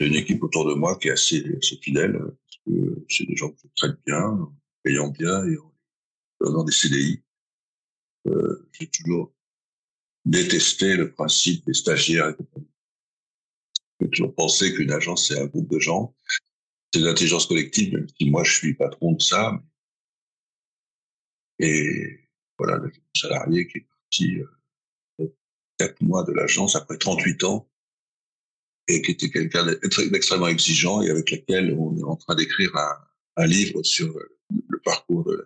d'une 0.00 0.14
équipe 0.14 0.42
autour 0.42 0.66
de 0.68 0.74
moi 0.74 0.98
qui 0.98 1.08
est 1.08 1.12
assez, 1.12 1.42
fidèle, 1.80 2.18
parce 2.18 2.60
que 2.66 3.04
c'est 3.08 3.26
des 3.26 3.36
gens 3.36 3.50
qui 3.52 3.70
traitent 3.76 4.00
bien, 4.04 4.52
payant 4.82 5.08
bien 5.08 5.46
et 5.46 5.56
donnant 6.40 6.64
des 6.64 6.72
CDI. 6.72 7.22
Euh, 8.26 8.68
J'ai 8.72 8.88
toujours 8.88 9.32
détesté 10.24 10.96
le 10.96 11.12
principe 11.12 11.64
des 11.64 11.74
stagiaires 11.74 12.34
J'ai 14.00 14.10
toujours 14.10 14.34
pensé 14.34 14.74
qu'une 14.74 14.90
agence, 14.90 15.28
c'est 15.28 15.40
un 15.40 15.46
groupe 15.46 15.70
de 15.70 15.78
gens. 15.78 16.14
C'est 16.92 17.00
l'intelligence 17.00 17.46
collective, 17.46 17.94
même 17.94 18.08
si 18.08 18.28
moi, 18.30 18.42
je 18.42 18.52
suis 18.52 18.74
patron 18.74 19.12
de 19.12 19.22
ça. 19.22 19.62
Et 21.60 22.28
voilà, 22.58 22.78
le 22.78 22.92
salarié 23.14 23.68
qui 23.68 23.78
est 23.78 23.86
parti 23.88 24.40
euh, 25.20 25.28
quatre 25.78 26.02
mois 26.02 26.24
de 26.24 26.32
l'agence 26.32 26.74
après 26.74 26.98
38 26.98 27.44
ans 27.44 27.68
et 28.88 29.02
qui 29.02 29.12
était 29.12 29.30
quelqu'un 29.30 29.66
d'extrêmement 30.10 30.48
exigeant 30.48 31.02
et 31.02 31.10
avec 31.10 31.30
lequel 31.30 31.74
on 31.78 31.96
est 31.96 32.04
en 32.04 32.16
train 32.16 32.34
d'écrire 32.34 32.74
un, 32.76 33.42
un, 33.42 33.46
livre 33.46 33.82
sur 33.82 34.16
le 34.50 34.78
parcours 34.84 35.24
de 35.24 35.34
la 35.36 35.44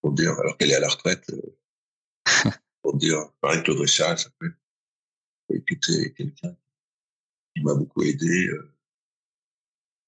pour 0.00 0.12
dire 0.12 0.38
alors 0.38 0.56
qu'elle 0.56 0.70
est 0.70 0.76
à 0.76 0.80
la 0.80 0.88
retraite 0.88 1.28
euh, 1.30 2.50
pour 2.82 2.96
dire 2.96 3.18
pareil 3.40 3.62
Claude 3.62 3.80
Richard 3.80 4.18
s'appelle 4.18 4.54
et 5.52 5.62
qui 5.62 5.74
était 5.74 6.12
quelqu'un 6.12 6.56
qui 7.54 7.62
m'a 7.62 7.74
beaucoup 7.74 8.02
aidé 8.02 8.48
euh, 8.48 8.72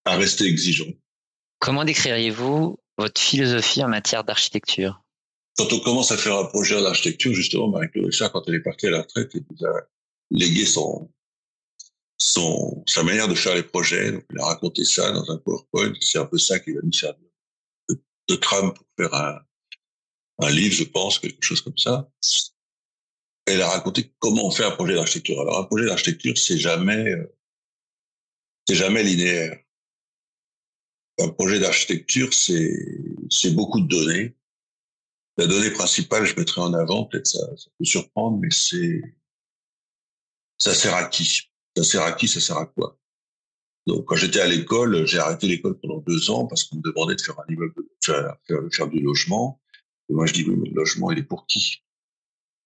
à 0.04 0.16
rester 0.16 0.44
exigeant. 0.44 0.92
Comment 1.58 1.84
décririez-vous 1.84 2.78
votre 2.96 3.20
philosophie 3.20 3.82
en 3.82 3.88
matière 3.88 4.24
d'architecture? 4.24 5.02
Quand 5.56 5.72
on 5.72 5.80
commence 5.80 6.12
à 6.12 6.16
faire 6.16 6.36
un 6.36 6.44
projet 6.44 6.80
d'architecture, 6.80 7.32
justement, 7.34 7.68
Marie-Claude 7.68 8.06
Richard, 8.06 8.32
quand 8.32 8.42
elle 8.46 8.54
est 8.54 8.62
partie 8.62 8.86
à 8.86 8.90
la 8.90 9.02
retraite, 9.02 9.30
elle 9.34 9.44
nous 9.50 9.66
a 9.66 9.80
légué 10.30 10.64
son, 10.64 11.10
son, 12.18 12.82
sa 12.86 13.02
manière 13.02 13.28
de 13.28 13.34
faire 13.34 13.54
les 13.54 13.62
projets. 13.62 14.12
Donc, 14.12 14.24
il 14.30 14.40
a 14.40 14.46
raconté 14.46 14.84
ça 14.84 15.10
dans 15.12 15.30
un 15.30 15.38
PowerPoint. 15.38 15.92
C'est 16.00 16.18
un 16.18 16.26
peu 16.26 16.38
ça 16.38 16.58
qui 16.58 16.72
va 16.72 16.80
nous 16.82 16.92
servir 16.92 17.28
de, 17.88 18.00
de 18.28 18.34
trame 18.36 18.74
pour 18.74 18.86
faire 18.98 19.14
un, 19.14 19.38
un 20.40 20.50
livre, 20.50 20.74
je 20.74 20.84
pense, 20.84 21.18
quelque 21.18 21.44
chose 21.44 21.60
comme 21.60 21.78
ça. 21.78 22.08
elle 23.46 23.62
a 23.62 23.68
raconté 23.68 24.12
comment 24.18 24.46
on 24.46 24.50
fait 24.50 24.64
un 24.64 24.70
projet 24.70 24.94
d'architecture. 24.94 25.40
Alors 25.40 25.58
un 25.60 25.64
projet 25.64 25.86
d'architecture, 25.86 26.36
c'est 26.36 26.58
jamais, 26.58 27.04
c'est 28.66 28.74
jamais 28.74 29.02
linéaire. 29.02 29.58
Un 31.20 31.28
projet 31.30 31.58
d'architecture, 31.58 32.32
c'est, 32.32 32.72
c'est 33.30 33.54
beaucoup 33.54 33.80
de 33.80 33.88
données. 33.88 34.36
La 35.36 35.46
donnée 35.46 35.70
principale, 35.70 36.24
je 36.24 36.34
mettrai 36.36 36.60
en 36.60 36.74
avant, 36.74 37.04
peut-être 37.04 37.26
ça, 37.26 37.56
ça 37.56 37.70
peut 37.78 37.84
surprendre, 37.84 38.38
mais 38.38 38.50
c'est, 38.50 39.00
ça 40.58 40.74
sert 40.74 40.94
à 40.94 41.04
qui? 41.04 41.50
Ça 41.78 41.84
sert 41.84 42.02
à 42.02 42.12
qui? 42.12 42.26
Ça 42.26 42.40
sert 42.40 42.56
à 42.56 42.66
quoi? 42.66 42.98
Donc, 43.86 44.06
quand 44.06 44.16
j'étais 44.16 44.40
à 44.40 44.48
l'école, 44.48 45.06
j'ai 45.06 45.18
arrêté 45.18 45.46
l'école 45.46 45.78
pendant 45.78 45.98
deux 45.98 46.28
ans 46.28 46.46
parce 46.46 46.64
qu'on 46.64 46.78
me 46.78 46.82
demandait 46.82 47.14
de 47.14 47.20
faire 47.20 47.38
un 47.38 47.52
immeuble, 47.52 47.84
faire, 48.04 48.36
faire, 48.48 48.58
faire 48.72 48.88
du 48.88 49.00
logement. 49.00 49.60
Et 50.08 50.12
moi, 50.12 50.26
je 50.26 50.32
dis, 50.32 50.44
mais 50.44 50.68
le 50.68 50.74
logement, 50.74 51.12
il 51.12 51.18
est 51.18 51.22
pour 51.22 51.46
qui? 51.46 51.84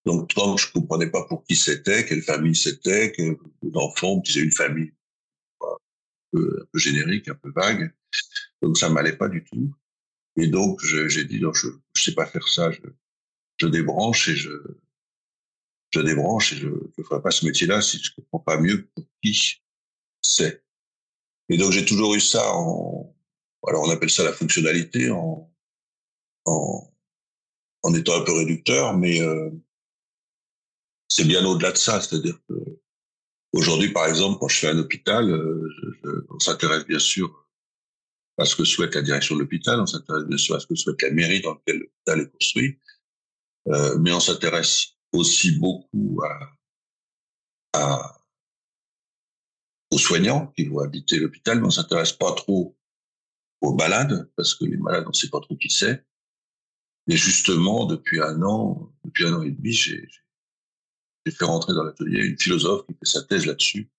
Donc, 0.07 0.33
tant 0.33 0.55
que 0.55 0.63
je 0.63 0.73
comprenais 0.73 1.11
pas 1.11 1.27
pour 1.27 1.45
qui 1.45 1.57
c'était, 1.57 2.07
quelle 2.07 2.23
famille 2.23 2.57
c'était, 2.57 3.13
quel 3.13 3.37
enfant, 3.75 4.17
disait 4.17 4.41
une 4.41 4.51
famille 4.51 4.95
un 5.61 5.77
peu, 6.33 6.61
un 6.63 6.67
peu, 6.73 6.79
générique, 6.79 7.29
un 7.29 7.35
peu 7.35 7.53
vague. 7.55 7.95
Donc, 8.63 8.79
ça 8.79 8.89
m'allait 8.89 9.17
pas 9.17 9.29
du 9.29 9.45
tout. 9.45 9.75
Et 10.37 10.47
donc, 10.47 10.81
j'ai 10.83 11.25
dit, 11.25 11.39
non, 11.39 11.53
je, 11.53 11.69
je 11.95 12.03
sais 12.03 12.15
pas 12.15 12.25
faire 12.25 12.49
ça. 12.49 12.71
Je 13.59 13.67
débranche 13.67 14.29
et 14.29 14.37
je, 14.37 14.51
je 15.93 16.01
débranche 16.01 16.53
et 16.53 16.57
je 16.57 16.69
ne 16.69 17.05
ferai 17.05 17.21
pas 17.23 17.31
ce 17.31 17.45
métier-là 17.45 17.83
si 17.83 17.99
je 18.03 18.15
comprends 18.15 18.41
pas 18.41 18.61
mieux 18.61 18.87
pour 18.95 19.05
qui 19.23 19.61
c'est. 20.23 20.65
Et 21.49 21.57
donc, 21.59 21.73
j'ai 21.73 21.85
toujours 21.85 22.15
eu 22.15 22.21
ça 22.21 22.53
en, 22.55 23.15
alors 23.67 23.83
on 23.85 23.91
appelle 23.91 24.11
ça 24.11 24.25
la 24.25 24.33
fonctionnalité 24.33 25.11
en, 25.11 25.53
en, 26.47 26.95
en 27.83 27.95
étant 27.95 28.21
un 28.21 28.25
peu 28.25 28.33
réducteur, 28.33 28.97
mais 28.97 29.21
euh, 29.21 29.51
c'est 31.09 31.25
bien 31.25 31.45
au-delà 31.45 31.73
de 31.73 31.77
ça. 31.77 32.01
C'est-à-dire 32.01 32.39
que 32.49 32.55
aujourd'hui, 33.53 33.93
par 33.93 34.07
exemple, 34.07 34.39
quand 34.41 34.49
je 34.49 34.57
fais 34.59 34.69
un 34.69 34.79
hôpital, 34.79 35.31
euh, 35.31 36.27
on 36.31 36.39
s'intéresse 36.39 36.87
bien 36.87 36.99
sûr 36.99 37.47
à 38.39 38.45
ce 38.47 38.57
que 38.57 38.65
souhaite 38.65 38.95
la 38.95 39.03
direction 39.03 39.35
de 39.35 39.41
l'hôpital, 39.41 39.79
on 39.79 39.87
s'intéresse 39.87 40.25
bien 40.25 40.39
sûr 40.39 40.57
à 40.57 40.61
ce 40.61 40.67
que 40.67 40.75
souhaite 40.75 41.03
la 41.03 41.11
mairie 41.11 41.43
dans 41.43 41.55
laquelle 41.55 41.81
l'hôpital 41.81 42.21
est 42.21 42.33
construit, 42.33 42.79
euh, 43.69 43.99
mais 43.99 44.13
on 44.13 44.21
s'intéresse 44.21 44.97
aussi 45.13 45.59
beaucoup 45.59 46.23
à, 46.25 46.53
à, 47.75 48.19
aux 49.91 49.99
soignants 49.99 50.49
qui 50.57 50.67
vont 50.67 50.81
habiter 50.81 51.19
l'hôpital, 51.19 51.61
mais 51.61 51.67
on 51.67 51.71
s'intéresse 51.71 52.13
pas 52.13 52.33
trop 52.33 52.77
aux 53.61 53.75
malades, 53.75 54.31
parce 54.37 54.55
que 54.55 54.65
les 54.65 54.77
malades, 54.77 55.05
on 55.07 55.13
sait 55.13 55.31
pas 55.31 55.41
trop 55.41 55.57
qui 55.57 55.71
c'est. 55.71 56.05
Et 57.09 57.17
justement, 57.17 57.87
depuis 57.87 58.21
un 58.21 58.43
an, 58.43 58.93
depuis 59.05 59.27
un 59.27 59.35
an 59.35 59.43
et 59.43 59.51
demi, 59.51 59.73
j'ai 59.73 60.09
fait 61.29 61.45
rentrer 61.45 61.75
dans 61.75 61.85
l'atelier 61.85 62.25
une 62.25 62.39
philosophe 62.39 62.87
qui 62.87 62.95
fait 62.95 63.07
sa 63.07 63.23
thèse 63.23 63.47
là-dessus, 63.47 63.91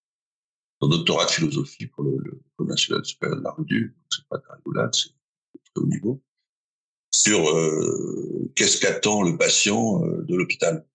son 0.82 0.89
doctorat 0.89 1.25
de 1.25 1.32
philosophie 1.32 1.88
pour 1.88 2.03
le, 2.03 2.17
le 2.60 2.65
national 2.65 3.05
supérieur 3.05 3.38
de 3.38 3.43
la 3.43 3.51
rue 3.51 3.96
c'est 4.10 4.27
pas 4.27 4.38
de 4.38 4.43
la 4.48 4.55
rigolade, 4.55 4.93
c'est 4.93 5.10
très 5.10 5.82
haut 5.82 5.88
niveau, 5.88 6.22
sur 7.13 7.50
euh, 7.50 8.51
qu'est-ce 8.55 8.79
qu'attend 8.82 9.24
le 9.24 9.38
patient 9.38 10.03
euh, 10.05 10.24
de 10.24 10.36
l'hôpital. 10.36 10.86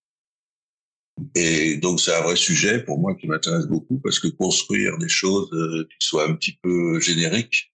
Et 1.35 1.77
donc 1.77 1.99
c'est 1.99 2.13
un 2.13 2.21
vrai 2.21 2.35
sujet 2.35 2.83
pour 2.83 2.99
moi 2.99 3.15
qui 3.15 3.27
m'intéresse 3.27 3.65
beaucoup 3.65 3.99
parce 3.99 4.19
que 4.19 4.27
construire 4.27 4.97
des 4.97 5.09
choses 5.09 5.51
euh, 5.53 5.87
qui 5.99 6.07
soient 6.07 6.27
un 6.27 6.33
petit 6.35 6.57
peu 6.61 6.99
génériques, 6.99 7.73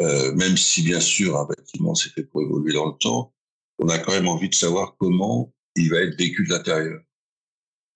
euh, 0.00 0.34
même 0.34 0.56
si 0.56 0.82
bien 0.82 1.00
sûr 1.00 1.36
un 1.36 1.46
bâtiment 1.46 1.94
s'est 1.94 2.10
fait 2.10 2.24
pour 2.24 2.42
évoluer 2.42 2.74
dans 2.74 2.86
le 2.86 2.98
temps, 2.98 3.34
on 3.78 3.88
a 3.88 3.98
quand 3.98 4.12
même 4.12 4.28
envie 4.28 4.48
de 4.48 4.54
savoir 4.54 4.96
comment 4.98 5.52
il 5.76 5.90
va 5.90 5.98
être 5.98 6.18
vécu 6.18 6.44
de 6.44 6.50
l'intérieur. 6.50 7.00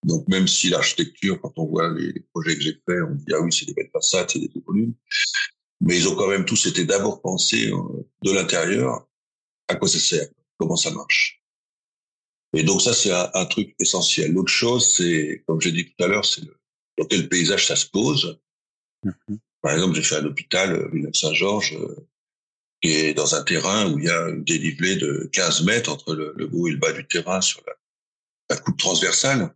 Donc 0.04 0.26
même 0.28 0.49
si 0.49 0.71
l'architecture, 0.71 1.40
quand 1.40 1.52
on 1.57 1.66
voit 1.66 1.92
les, 1.92 2.12
projets 2.33 2.57
que 2.57 2.62
j'ai 2.62 2.73
faits, 2.73 3.02
on 3.09 3.14
dit 3.14 3.33
ah 3.35 3.40
oui 3.40 3.52
c'est 3.52 3.66
des 3.66 3.75
belles 3.75 3.90
façades, 3.92 4.30
c'est 4.30 4.38
des 4.38 4.50
volumes, 4.66 4.95
mais 5.80 5.97
ils 5.97 6.09
ont 6.09 6.16
quand 6.16 6.28
même 6.28 6.45
tous 6.45 6.66
été 6.66 6.85
d'abord 6.85 7.21
pensés 7.21 7.71
euh, 7.71 8.07
de 8.23 8.33
l'intérieur 8.33 9.07
à 9.69 9.76
quoi 9.76 9.88
ça 9.88 9.99
sert, 9.99 10.28
comment 10.59 10.76
ça 10.76 10.90
marche. 10.90 11.39
Et 12.52 12.62
donc 12.62 12.83
ça 12.83 12.92
c'est 12.92 13.12
un, 13.12 13.30
un, 13.35 13.47
truc 13.47 13.75
essentiel. 13.78 14.33
L'autre 14.33 14.52
chose 14.52 14.95
c'est, 14.97 15.42
comme 15.47 15.61
j'ai 15.61 15.73
dit 15.73 15.87
tout 15.87 16.04
à 16.04 16.09
l'heure, 16.09 16.25
c'est 16.25 16.42
dans 16.99 17.07
quel 17.07 17.28
paysage 17.28 17.66
ça 17.66 17.76
se 17.76 17.87
pose. 17.87 18.38
Mm-hmm. 19.04 19.38
Par 19.62 19.73
exemple, 19.73 19.95
j'ai 19.95 20.02
fait 20.02 20.16
un 20.16 20.25
hôpital, 20.25 20.75
euh, 20.75 20.88
Villeneuve 20.90 21.14
Saint-Georges, 21.14 21.75
euh, 21.75 22.07
qui 22.80 22.92
est 22.92 23.14
dans 23.14 23.35
un 23.35 23.42
terrain 23.42 23.92
où 23.92 23.99
il 23.99 24.07
y 24.07 24.11
a 24.11 24.28
une 24.30 24.42
dénivelée 24.42 24.97
de 24.97 25.28
15 25.33 25.64
mètres 25.64 25.92
entre 25.92 26.14
le, 26.14 26.33
le 26.37 26.49
haut 26.52 26.66
et 26.66 26.73
le 26.73 26.78
bas 26.78 26.92
du 26.92 27.07
terrain 27.07 27.40
sur 27.40 27.62
la, 27.66 27.75
la 28.49 28.57
coupe 28.57 28.78
transversale. 28.78 29.54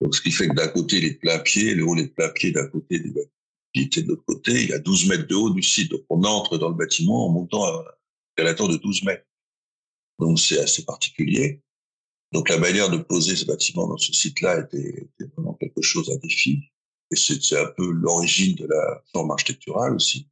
Donc, 0.00 0.14
ce 0.14 0.22
qui 0.22 0.30
fait 0.30 0.48
que 0.48 0.54
d'un 0.54 0.68
côté, 0.68 0.96
il 0.96 1.04
est 1.04 1.10
de 1.10 1.18
plein 1.18 1.38
pied, 1.40 1.74
le 1.74 1.84
haut 1.84 1.96
est 1.96 2.04
de 2.04 2.08
plein 2.08 2.30
pied 2.30 2.50
d'un 2.50 2.66
côté, 2.66 2.98
des 2.98 3.12
de 3.12 4.08
l'autre 4.08 4.24
côté. 4.24 4.52
Il 4.62 4.70
y 4.70 4.72
a 4.72 4.78
12 4.78 5.08
mètres 5.08 5.26
de 5.26 5.34
haut 5.34 5.50
du 5.50 5.62
site. 5.62 5.90
Donc, 5.90 6.02
on 6.08 6.24
entre 6.24 6.56
dans 6.56 6.70
le 6.70 6.74
bâtiment 6.74 7.26
en 7.26 7.28
montant 7.28 7.64
à, 7.64 7.84
à 8.38 8.42
la 8.42 8.54
tour 8.54 8.68
de 8.68 8.76
12 8.76 9.04
mètres. 9.04 9.26
Donc, 10.18 10.40
c'est 10.40 10.58
assez 10.58 10.84
particulier. 10.84 11.60
Donc, 12.32 12.48
la 12.48 12.58
manière 12.58 12.90
de 12.90 12.98
poser 12.98 13.34
ce 13.34 13.44
bâtiment 13.44 13.88
dans 13.88 13.96
ce 13.96 14.12
site-là 14.12 14.60
était, 14.60 15.08
était, 15.18 15.30
vraiment 15.36 15.54
quelque 15.54 15.82
chose 15.82 16.10
à 16.10 16.16
défi. 16.18 16.70
Et 17.10 17.16
c'est 17.16 17.58
un 17.58 17.66
peu 17.76 17.90
l'origine 17.90 18.54
de 18.54 18.66
la 18.66 19.02
forme 19.12 19.32
architecturale 19.32 19.94
aussi. 19.94 20.28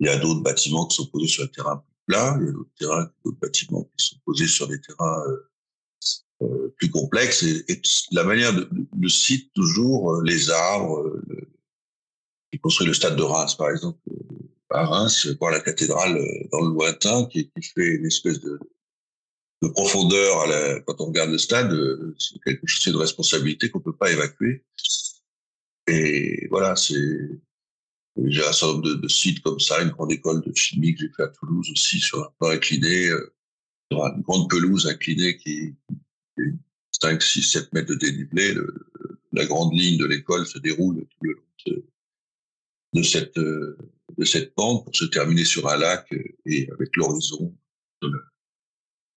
Il 0.00 0.06
y 0.06 0.10
a 0.10 0.18
d'autres 0.18 0.42
bâtiments 0.42 0.86
qui 0.86 0.96
sont 0.96 1.06
posés 1.06 1.28
sur 1.28 1.44
un 1.44 1.46
terrain 1.46 1.76
plus 1.76 1.94
plat. 2.06 2.36
Il 2.38 2.46
y 2.46 2.48
a 2.48 2.52
d'autres 2.52 2.74
terrains, 2.78 3.10
d'autres 3.24 3.38
bâtiments 3.38 3.84
qui 3.96 4.06
sont 4.06 4.16
posés 4.26 4.48
sur 4.48 4.68
des 4.68 4.80
terrains 4.80 5.22
euh, 5.28 5.50
euh, 6.42 6.74
plus 6.78 6.90
complexe 6.90 7.42
et, 7.44 7.80
la 8.10 8.24
manière 8.24 8.52
de, 8.52 8.68
de 8.70 9.08
cite 9.08 9.52
toujours 9.54 10.14
euh, 10.14 10.22
les 10.24 10.50
arbres. 10.50 10.98
Euh, 10.98 11.22
le, 11.28 11.48
qui 12.50 12.60
construit 12.60 12.86
le 12.86 12.94
stade 12.94 13.16
de 13.16 13.22
Reims, 13.22 13.56
par 13.56 13.70
exemple, 13.70 13.98
à 14.70 14.86
Reims, 14.86 15.26
voir 15.40 15.50
la 15.50 15.60
cathédrale 15.60 16.14
dans 16.52 16.60
le 16.60 16.72
lointain, 16.72 17.24
qui, 17.26 17.50
qui 17.50 17.62
fait 17.62 17.96
une 17.96 18.06
espèce 18.06 18.38
de, 18.38 18.60
de 19.64 19.72
profondeur 19.72 20.40
à 20.42 20.46
la, 20.46 20.80
quand 20.80 21.00
on 21.00 21.06
regarde 21.06 21.30
le 21.30 21.38
stade, 21.38 21.72
c'est 22.18 22.40
quelque 22.42 22.66
chose 22.66 22.92
de 22.92 22.98
responsabilité 22.98 23.70
qu'on 23.70 23.80
peut 23.80 23.96
pas 23.96 24.10
évacuer. 24.10 24.64
Et 25.86 26.46
voilà, 26.50 26.76
c'est 26.76 26.94
j'ai 28.26 28.46
un 28.46 28.52
certain 28.52 28.74
nombre 28.74 28.88
de, 28.88 28.94
de, 28.94 29.08
sites 29.08 29.42
comme 29.42 29.58
ça, 29.58 29.82
une 29.82 29.90
grande 29.90 30.12
école 30.12 30.40
de 30.42 30.54
chimie 30.54 30.94
que 30.94 31.00
j'ai 31.00 31.12
fait 31.16 31.24
à 31.24 31.28
Toulouse 31.28 31.68
aussi 31.72 31.98
sur 31.98 32.22
un 32.22 32.30
plan 32.38 32.50
incliné, 32.50 33.08
sur 33.90 34.06
une 34.06 34.22
grande 34.22 34.48
pelouse 34.48 34.86
inclinée 34.86 35.36
qui, 35.36 35.74
5, 37.02 37.20
6, 37.20 37.42
7 37.42 37.72
mètres 37.72 37.88
de 37.88 37.96
dénivelé, 37.96 38.54
la 39.32 39.44
grande 39.46 39.74
ligne 39.74 39.98
de 39.98 40.06
l'école 40.06 40.46
se 40.46 40.58
déroule 40.58 41.06
tout 41.06 41.24
le 41.24 41.32
long 41.32 41.82
de, 42.92 43.02
cette, 43.02 43.36
de 43.36 44.24
cette 44.24 44.54
pente 44.54 44.84
pour 44.84 44.94
se 44.94 45.06
terminer 45.06 45.44
sur 45.44 45.68
un 45.68 45.76
lac 45.76 46.08
et 46.46 46.68
avec 46.70 46.96
l'horizon 46.96 47.52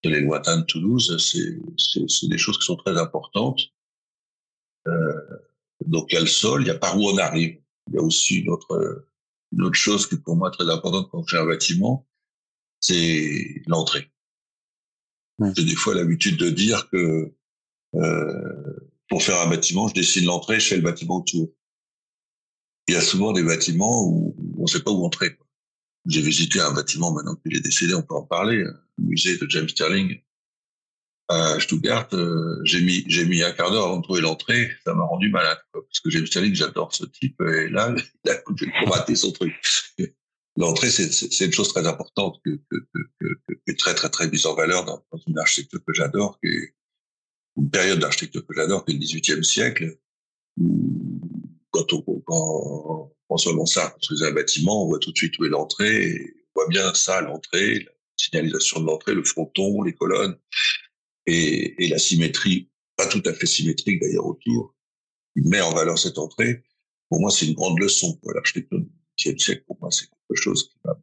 les 0.10 0.22
lointains 0.22 0.60
de 0.60 0.66
Toulouse. 0.66 1.18
C'est 1.20 2.28
des 2.28 2.38
choses 2.38 2.58
qui 2.58 2.66
sont 2.66 2.76
très 2.76 2.98
importantes. 2.98 3.62
Euh, 4.88 5.14
donc 5.86 6.12
il 6.12 6.16
y 6.16 6.18
a 6.18 6.22
le 6.22 6.28
sol, 6.28 6.62
il 6.64 6.68
y 6.68 6.72
a 6.72 6.76
par 6.76 6.98
où 6.98 7.04
on 7.10 7.18
arrive. 7.18 7.60
Il 7.88 7.96
y 7.96 7.98
a 7.98 8.02
aussi 8.02 8.40
une 8.40 8.50
autre, 8.50 9.06
une 9.52 9.64
autre 9.64 9.76
chose 9.76 10.08
qui 10.08 10.18
pour 10.18 10.36
moi 10.36 10.52
très 10.52 10.70
importante 10.70 11.10
quand 11.12 11.24
fait 11.30 11.38
un 11.38 11.46
bâtiment, 11.46 12.08
c'est 12.80 13.62
l'entrée. 13.68 14.12
J'ai 15.56 15.66
des 15.66 15.76
fois 15.76 15.94
l'habitude 15.94 16.38
de 16.38 16.50
dire 16.50 16.90
que 16.90 17.34
euh, 17.96 18.90
pour 19.10 19.22
faire 19.24 19.40
un 19.40 19.50
bâtiment, 19.50 19.88
je 19.88 19.94
dessine 19.94 20.26
l'entrée, 20.26 20.60
je 20.60 20.68
fais 20.68 20.76
le 20.78 20.82
bâtiment 20.82 21.18
autour. 21.18 21.50
Il 22.88 22.96
y 22.96 22.98
a 22.98 23.02
souvent 23.02 23.34
des 23.34 23.44
bâtiments 23.44 24.04
où 24.06 24.36
on 24.58 24.64
ne 24.64 24.68
sait 24.68 24.82
pas 24.82 24.92
où 24.92 25.06
entrer. 25.06 25.38
J'ai 26.08 26.22
visité 26.22 26.60
un 26.60 26.74
bâtiment 26.74 27.12
maintenant 27.12 27.36
qu'il 27.36 27.56
est 27.56 27.62
décédé, 27.62 27.94
on 27.94 28.02
peut 28.02 28.16
en 28.16 28.24
parler, 28.24 28.58
le 28.58 28.76
musée 28.98 29.38
de 29.38 29.50
James 29.50 29.70
Sterling 29.70 30.22
à 31.28 31.60
Stuttgart. 31.60 32.08
Euh, 32.14 32.60
j'ai 32.64 32.82
mis 32.82 33.04
j'ai 33.08 33.26
mis 33.26 33.44
un 33.44 33.52
quart 33.52 33.72
d'heure 33.72 33.86
avant 33.86 33.98
de 33.98 34.04
trouver 34.04 34.22
l'entrée, 34.22 34.72
ça 34.86 34.94
m'a 34.94 35.04
rendu 35.04 35.30
malade 35.30 35.60
quoi, 35.72 35.84
parce 35.86 36.00
que 36.00 36.10
James 36.10 36.26
Sterling, 36.26 36.56
j'adore 36.56 36.96
ce 36.96 37.06
type 37.06 37.40
et 37.42 37.70
là, 37.70 37.94
il 38.26 38.32
a 38.32 38.90
raté 38.90 39.16
son 39.16 39.32
truc 39.32 39.54
l'entrée, 40.58 40.90
c'est 40.90 41.46
une 41.46 41.54
chose 41.54 41.70
très 41.70 41.88
importante 41.88 42.42
que, 42.44 42.50
que, 42.70 42.78
que, 42.94 43.28
que, 43.48 43.54
est 43.68 43.80
très 43.80 43.94
très 43.94 44.10
très 44.10 44.30
mise 44.30 44.46
en 44.46 44.56
valeur 44.56 44.86
dans, 44.86 45.04
dans 45.12 45.20
une 45.28 45.38
architecture 45.38 45.80
que 45.86 45.94
j'adore, 45.94 46.40
qui 46.44 46.50
une 47.58 47.70
période 47.70 48.00
d'architecture 48.00 48.46
que 48.46 48.54
j'adore, 48.54 48.86
qui 48.86 48.92
est 48.92 48.96
le 48.96 49.00
XVIIIe 49.00 49.44
siècle, 49.44 49.98
quand 51.78 51.94
on 51.94 52.22
quand 52.26 53.12
François 53.26 53.54
Mansart 53.54 53.94
construisait 53.94 54.28
un 54.28 54.34
bâtiment, 54.34 54.84
on 54.84 54.88
voit 54.88 55.00
tout 55.00 55.12
de 55.12 55.18
suite 55.18 55.38
où 55.40 55.46
est 55.46 55.50
l'entrée, 55.50 56.34
on 56.56 56.62
voit 56.62 56.68
bien 56.70 56.94
ça, 56.94 57.22
l'entrée, 57.22 57.80
la 57.80 57.92
signalisation 58.16 58.80
de 58.80 58.86
l'entrée, 58.86 59.14
le 59.14 59.24
fronton, 59.24 59.82
les 59.84 59.94
colonnes, 59.94 60.38
et, 61.26 61.88
la 61.90 62.00
symétrie, 62.00 62.70
pas 62.96 63.08
tout 63.08 63.22
à 63.26 63.34
fait 63.34 63.46
symétrique 63.46 64.02
d'ailleurs 64.02 64.26
autour, 64.26 64.74
il 65.36 65.48
met 65.48 65.62
en 65.62 65.74
valeur 65.74 66.00
cette 66.00 66.18
entrée. 66.18 66.64
Pour 67.10 67.20
moi, 67.20 67.30
c'est 67.30 67.46
une 67.46 67.54
grande 67.54 67.80
leçon 67.80 68.18
pour 68.22 68.34
l'architecture 68.34 68.80
du 68.80 68.90
XVIIIe 69.18 69.40
siècle. 69.40 69.64
Pour 69.68 69.78
moi, 69.80 69.92
c'est 69.92 70.06
quelque 70.06 70.42
chose 70.42 70.70
qui 70.70 70.78
m'a 70.86 70.98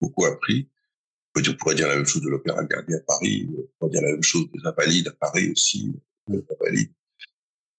beaucoup, 0.00 0.24
appris. 0.26 0.68
On 1.34 1.54
pourrait 1.54 1.74
dire 1.74 1.88
la 1.88 1.96
même 1.96 2.06
chose 2.06 2.22
de 2.22 2.28
l'Opéra 2.28 2.64
Garnier 2.64 2.96
à 2.96 3.00
Paris, 3.00 3.48
on 3.50 3.66
pourrait 3.78 3.90
dire 3.90 4.02
la 4.02 4.12
même 4.12 4.22
chose 4.22 4.46
des 4.52 4.60
Invalides 4.64 5.08
à 5.08 5.12
Paris 5.12 5.50
aussi, 5.50 5.92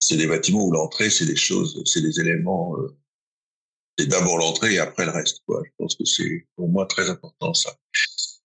C'est 0.07 0.15
des 0.15 0.27
bâtiments 0.27 0.65
où 0.65 0.71
l'entrée, 0.71 1.09
c'est 1.09 1.25
des 1.25 1.35
choses, 1.35 1.83
c'est 1.85 2.01
des 2.01 2.21
éléments. 2.21 2.77
Euh, 2.79 2.97
c'est 3.97 4.07
d'abord 4.07 4.37
l'entrée 4.37 4.75
et 4.75 4.79
après 4.79 5.05
le 5.05 5.11
reste. 5.11 5.41
Quoi. 5.45 5.61
Je 5.65 5.71
pense 5.77 5.95
que 5.95 6.05
c'est 6.05 6.47
pour 6.55 6.69
moi 6.69 6.85
très 6.85 7.09
important 7.09 7.53
ça. 7.53 7.75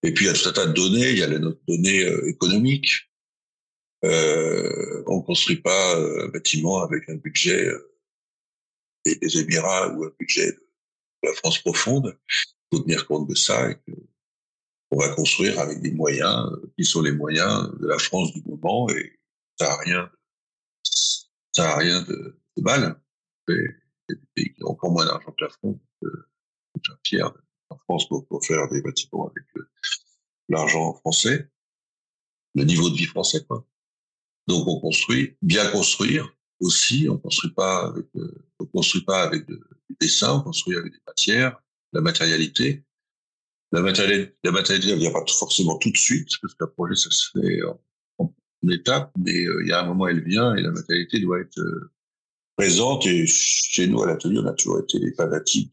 Et 0.03 0.13
puis 0.13 0.25
il 0.25 0.29
y 0.29 0.31
a 0.31 0.35
tout 0.35 0.49
un 0.49 0.53
tas 0.53 0.67
de 0.67 0.73
données. 0.73 1.11
Il 1.11 1.19
y 1.19 1.23
a 1.23 1.29
les 1.29 1.39
données 1.39 2.03
euh, 2.03 2.29
économiques. 2.29 3.09
Euh, 4.05 5.05
on 5.07 5.23
construit 5.23 5.59
pas 5.59 5.97
euh, 5.97 6.27
un 6.27 6.29
bâtiment 6.31 6.83
avec 6.83 7.09
un 7.09 7.15
budget 7.15 7.71
des, 9.05 9.15
des 9.15 9.39
Émirats 9.39 9.95
ou 9.95 10.05
un 10.05 10.13
budget 10.19 10.51
de 10.51 11.29
la 11.29 11.33
France 11.35 11.59
profonde. 11.59 12.19
Il 12.73 12.79
faut 12.79 12.83
tenir 12.83 13.07
compte 13.07 13.29
de 13.29 13.37
ça 13.37 13.71
et 13.71 13.75
que 13.75 13.93
on 14.91 14.99
va 14.99 15.11
construire 15.11 15.61
avec 15.61 15.81
des 15.81 15.93
moyens 15.93 16.51
qui 16.77 16.85
sont 16.85 17.03
les 17.03 17.13
moyens 17.13 17.71
de 17.81 17.87
la 17.87 17.99
France 17.99 18.33
du 18.35 18.43
moment 18.45 18.91
et 18.91 19.19
ça 19.59 19.69
n'a 19.69 19.77
rien, 19.77 20.11
ça 21.53 21.73
a 21.73 21.77
rien 21.77 22.03
de, 22.03 22.41
de 22.57 22.63
mal. 22.63 23.01
Il 23.49 23.55
y 23.55 24.13
a 24.13 24.15
des 24.15 24.21
pays 24.35 24.55
qui 24.55 24.65
ont 24.65 24.71
encore 24.71 24.91
moins 24.91 25.05
d'argent 25.05 25.33
que 25.33 25.45
la 25.45 25.51
France. 25.51 25.77
Euh, 26.05 26.29
je 26.83 26.93
fier 27.07 27.31
en 27.69 27.79
France 27.79 28.09
pour, 28.09 28.27
pour, 28.27 28.45
faire 28.45 28.69
des 28.69 28.81
bâtiments 28.83 29.29
avec 29.29 29.45
l'argent 30.49 30.95
français, 30.95 31.49
le 32.55 32.65
niveau 32.65 32.89
de 32.91 32.97
vie 32.97 33.05
français. 33.05 33.45
Quoi. 33.45 33.67
Donc 34.49 34.67
on 34.67 34.81
construit, 34.81 35.37
bien 35.43 35.71
construire 35.71 36.35
aussi. 36.61 37.09
On 37.11 37.19
construit 37.19 37.53
pas 37.53 37.89
avec, 37.89 38.07
euh, 38.17 38.49
on 38.59 38.67
construit 38.67 39.05
pas 39.05 39.23
avec 39.23 39.47
du 39.47 39.57
dessin, 40.01 40.35
on 40.35 40.41
construit 40.41 40.77
avec 40.77 40.93
des 40.93 41.03
matières, 41.07 41.63
la 41.93 42.01
matérialité. 42.01 42.85
La 43.75 43.81
matérialité, 43.81 44.37
la 44.45 44.53
matérialité, 44.53 44.93
elle 44.93 44.99
vient 44.99 45.13
pas 45.13 45.25
forcément 45.27 45.79
tout 45.79 45.91
de 45.91 45.97
suite, 45.97 46.29
parce 46.43 46.55
qu'un 46.55 46.67
projet, 46.67 46.95
ça 46.95 47.11
se 47.11 47.31
fait 47.31 47.63
en 48.65 48.69
étape, 48.71 49.13
mais 49.19 49.47
euh, 49.47 49.63
il 49.63 49.69
y 49.69 49.73
a 49.73 49.81
un 49.81 49.87
moment, 49.87 50.09
elle 50.09 50.25
vient 50.25 50.55
et 50.55 50.63
la 50.63 50.71
matérialité 50.71 51.21
doit 51.21 51.41
être 51.41 51.59
euh, 51.59 51.91
présente. 52.57 53.07
Et 53.07 53.27
chez 53.27 53.87
nous, 53.87 54.03
à 54.03 54.07
l'atelier, 54.07 54.39
on 54.39 54.47
a 54.47 54.53
toujours 54.53 54.81
été 54.81 54.99
les 54.99 55.13
fanatiques 55.13 55.73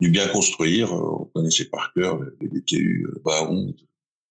du 0.00 0.10
bien 0.10 0.28
construire. 0.28 0.92
On 0.92 1.24
connaissait 1.34 1.66
par 1.66 1.92
cœur 1.94 2.20
les 2.40 2.48
DTU 2.48 3.06
Baron, 3.24 3.74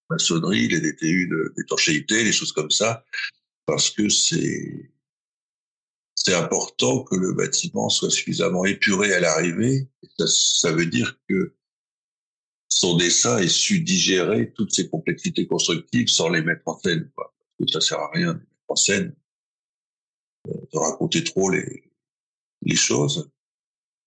maçonnerie, 0.10 0.68
les 0.68 0.80
DTU 0.80 1.30
d'étanchéité, 1.58 2.24
les 2.24 2.32
choses 2.32 2.51
comme 2.51 2.72
ça, 2.72 3.06
parce 3.65 3.89
que 3.89 4.10
c'est 4.10 4.91
c'est 6.15 6.36
important 6.36 7.03
que 7.03 7.15
le 7.15 7.34
bâtiment 7.34 7.89
soit 7.89 8.12
suffisamment 8.12 8.63
épuré 8.65 9.12
à 9.13 9.20
l'arrivée. 9.20 9.89
Ça, 10.20 10.27
ça 10.27 10.72
veut 10.72 10.86
dire 10.86 11.18
que 11.27 11.56
son 12.81 12.97
dessin 12.97 13.38
ait 13.38 13.47
su 13.47 13.81
digérer 13.81 14.51
toutes 14.53 14.73
ces 14.73 14.89
complexités 14.89 15.45
constructives 15.45 16.07
sans 16.07 16.29
les 16.29 16.41
mettre 16.41 16.63
en 16.65 16.79
scène. 16.79 17.11
Quoi. 17.13 17.31
Parce 17.59 17.71
que 17.71 17.79
ça 17.79 17.88
sert 17.88 18.00
à 18.00 18.09
rien 18.11 18.33
de 18.33 18.39
mettre 18.39 18.69
en 18.69 18.75
scène, 18.75 19.15
euh, 20.47 20.53
de 20.73 20.79
raconter 20.79 21.23
trop 21.23 21.51
les, 21.51 21.83
les 22.63 22.75
choses. 22.75 23.29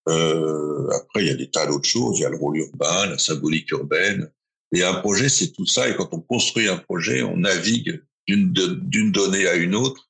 Euh, 0.09 0.89
après, 0.89 1.23
il 1.23 1.27
y 1.27 1.31
a 1.31 1.35
des 1.35 1.49
tas 1.49 1.65
d'autres 1.67 1.87
choses. 1.87 2.19
Il 2.19 2.23
y 2.23 2.25
a 2.25 2.29
le 2.29 2.35
rôle 2.35 2.57
urbain, 2.57 3.05
la 3.05 3.17
symbolique 3.17 3.71
urbaine. 3.71 4.29
Et 4.73 4.83
un 4.83 4.95
projet, 4.95 5.29
c'est 5.29 5.53
tout 5.53 5.65
ça. 5.65 5.87
Et 5.87 5.95
quand 5.95 6.13
on 6.13 6.19
construit 6.19 6.67
un 6.67 6.77
projet, 6.77 7.23
on 7.23 7.37
navigue 7.37 8.03
d'une 8.27 8.51
d'une 8.51 9.11
donnée 9.13 9.47
à 9.47 9.55
une 9.55 9.75
autre, 9.75 10.09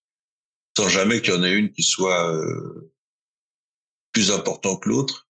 sans 0.75 0.89
jamais 0.89 1.21
qu'il 1.21 1.35
y 1.35 1.37
en 1.37 1.43
ait 1.43 1.53
une 1.53 1.71
qui 1.71 1.83
soit 1.83 2.33
euh, 2.33 2.91
plus 4.11 4.31
importante 4.31 4.81
que 4.81 4.89
l'autre. 4.89 5.24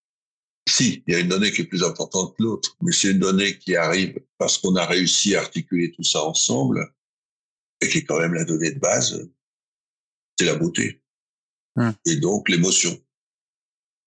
Si, 0.75 1.01
il 1.08 1.13
y 1.13 1.15
a 1.15 1.22
une 1.22 1.29
donnée 1.29 1.53
qui 1.53 1.62
est 1.62 1.67
plus 1.67 1.84
importante 1.84 2.36
que 2.36 2.44
l'autre, 2.44 2.75
mais 2.82 2.91
c'est 2.91 3.12
une 3.12 3.20
donnée 3.20 3.58
qui 3.58 3.77
arrive 3.77 4.20
parce 4.38 4.58
qu'on 4.58 4.75
a 4.75 4.86
réussi 4.86 5.34
à 5.34 5.39
articuler 5.39 5.94
tout 5.94 6.03
ça 6.03 6.22
ensemble 6.22 6.94
et 7.79 7.88
qui 7.88 8.00
est 8.00 8.03
quand 8.03 8.20
même 8.20 8.34
la 8.34 8.44
donnée 8.44 8.72
de 8.72 8.79
base, 8.79 9.25
c'est 10.38 10.46
la 10.46 10.55
beauté. 10.55 11.01
Hum. 11.77 11.94
Et 12.05 12.17
donc 12.17 12.50
l'émotion. 12.50 13.01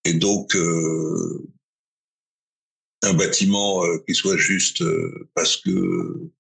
Et 0.05 0.13
donc 0.13 0.55
euh, 0.57 1.49
un 3.03 3.15
bâtiment 3.15 3.87
euh, 3.87 4.05
qui 4.07 4.15
soit 4.15 4.37
juste 4.37 4.83
euh, 4.83 5.31
parce 5.33 5.57
que 5.57 6.31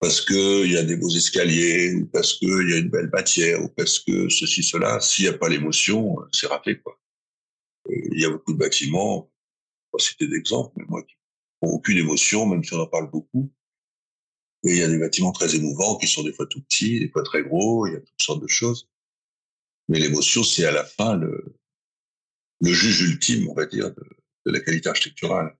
parce 0.00 0.22
que 0.22 0.64
il 0.64 0.72
y 0.72 0.78
a 0.78 0.82
des 0.82 0.96
beaux 0.96 1.14
escaliers 1.14 1.92
ou 1.92 2.06
parce 2.06 2.38
que 2.38 2.46
il 2.46 2.70
y 2.70 2.72
a 2.72 2.78
une 2.78 2.88
belle 2.88 3.10
matière 3.12 3.62
ou 3.62 3.68
parce 3.68 3.98
que 3.98 4.30
ceci 4.30 4.62
cela, 4.62 4.98
s'il 5.00 5.26
n'y 5.26 5.34
a 5.34 5.36
pas 5.36 5.50
l'émotion, 5.50 6.16
c'est 6.32 6.46
raté 6.46 6.78
quoi. 6.78 6.98
Il 7.90 8.18
y 8.18 8.24
a 8.24 8.30
beaucoup 8.30 8.54
de 8.54 8.58
bâtiments 8.58 9.30
pas 9.90 9.98
citer 9.98 10.28
d'exemple, 10.28 10.72
mais 10.76 10.84
moi 10.88 11.02
qui 11.02 11.16
n'ont 11.62 11.70
aucune 11.70 11.98
émotion, 11.98 12.46
même 12.46 12.64
si 12.64 12.74
on 12.74 12.80
en 12.80 12.86
parle 12.86 13.10
beaucoup. 13.10 13.52
Et 14.64 14.72
il 14.72 14.76
y 14.78 14.82
a 14.82 14.88
des 14.88 14.98
bâtiments 14.98 15.32
très 15.32 15.54
émouvants 15.54 15.96
qui 15.98 16.06
sont 16.06 16.22
des 16.22 16.32
fois 16.32 16.46
tout 16.46 16.62
petits, 16.62 17.00
des 17.00 17.08
fois 17.08 17.22
très 17.22 17.42
gros, 17.42 17.86
il 17.86 17.92
y 17.92 17.96
a 17.96 18.00
toutes 18.00 18.22
sortes 18.22 18.42
de 18.42 18.48
choses. 18.48 18.88
Mais 19.88 19.98
l'émotion, 19.98 20.42
c'est 20.42 20.64
à 20.64 20.72
la 20.72 20.84
fin 20.84 21.16
le, 21.16 21.54
juge 22.62 23.02
ultime, 23.02 23.48
on 23.48 23.54
va 23.54 23.66
dire, 23.66 23.94
de, 23.94 24.02
de 24.46 24.52
la 24.52 24.60
qualité 24.60 24.88
architecturale. 24.88 25.56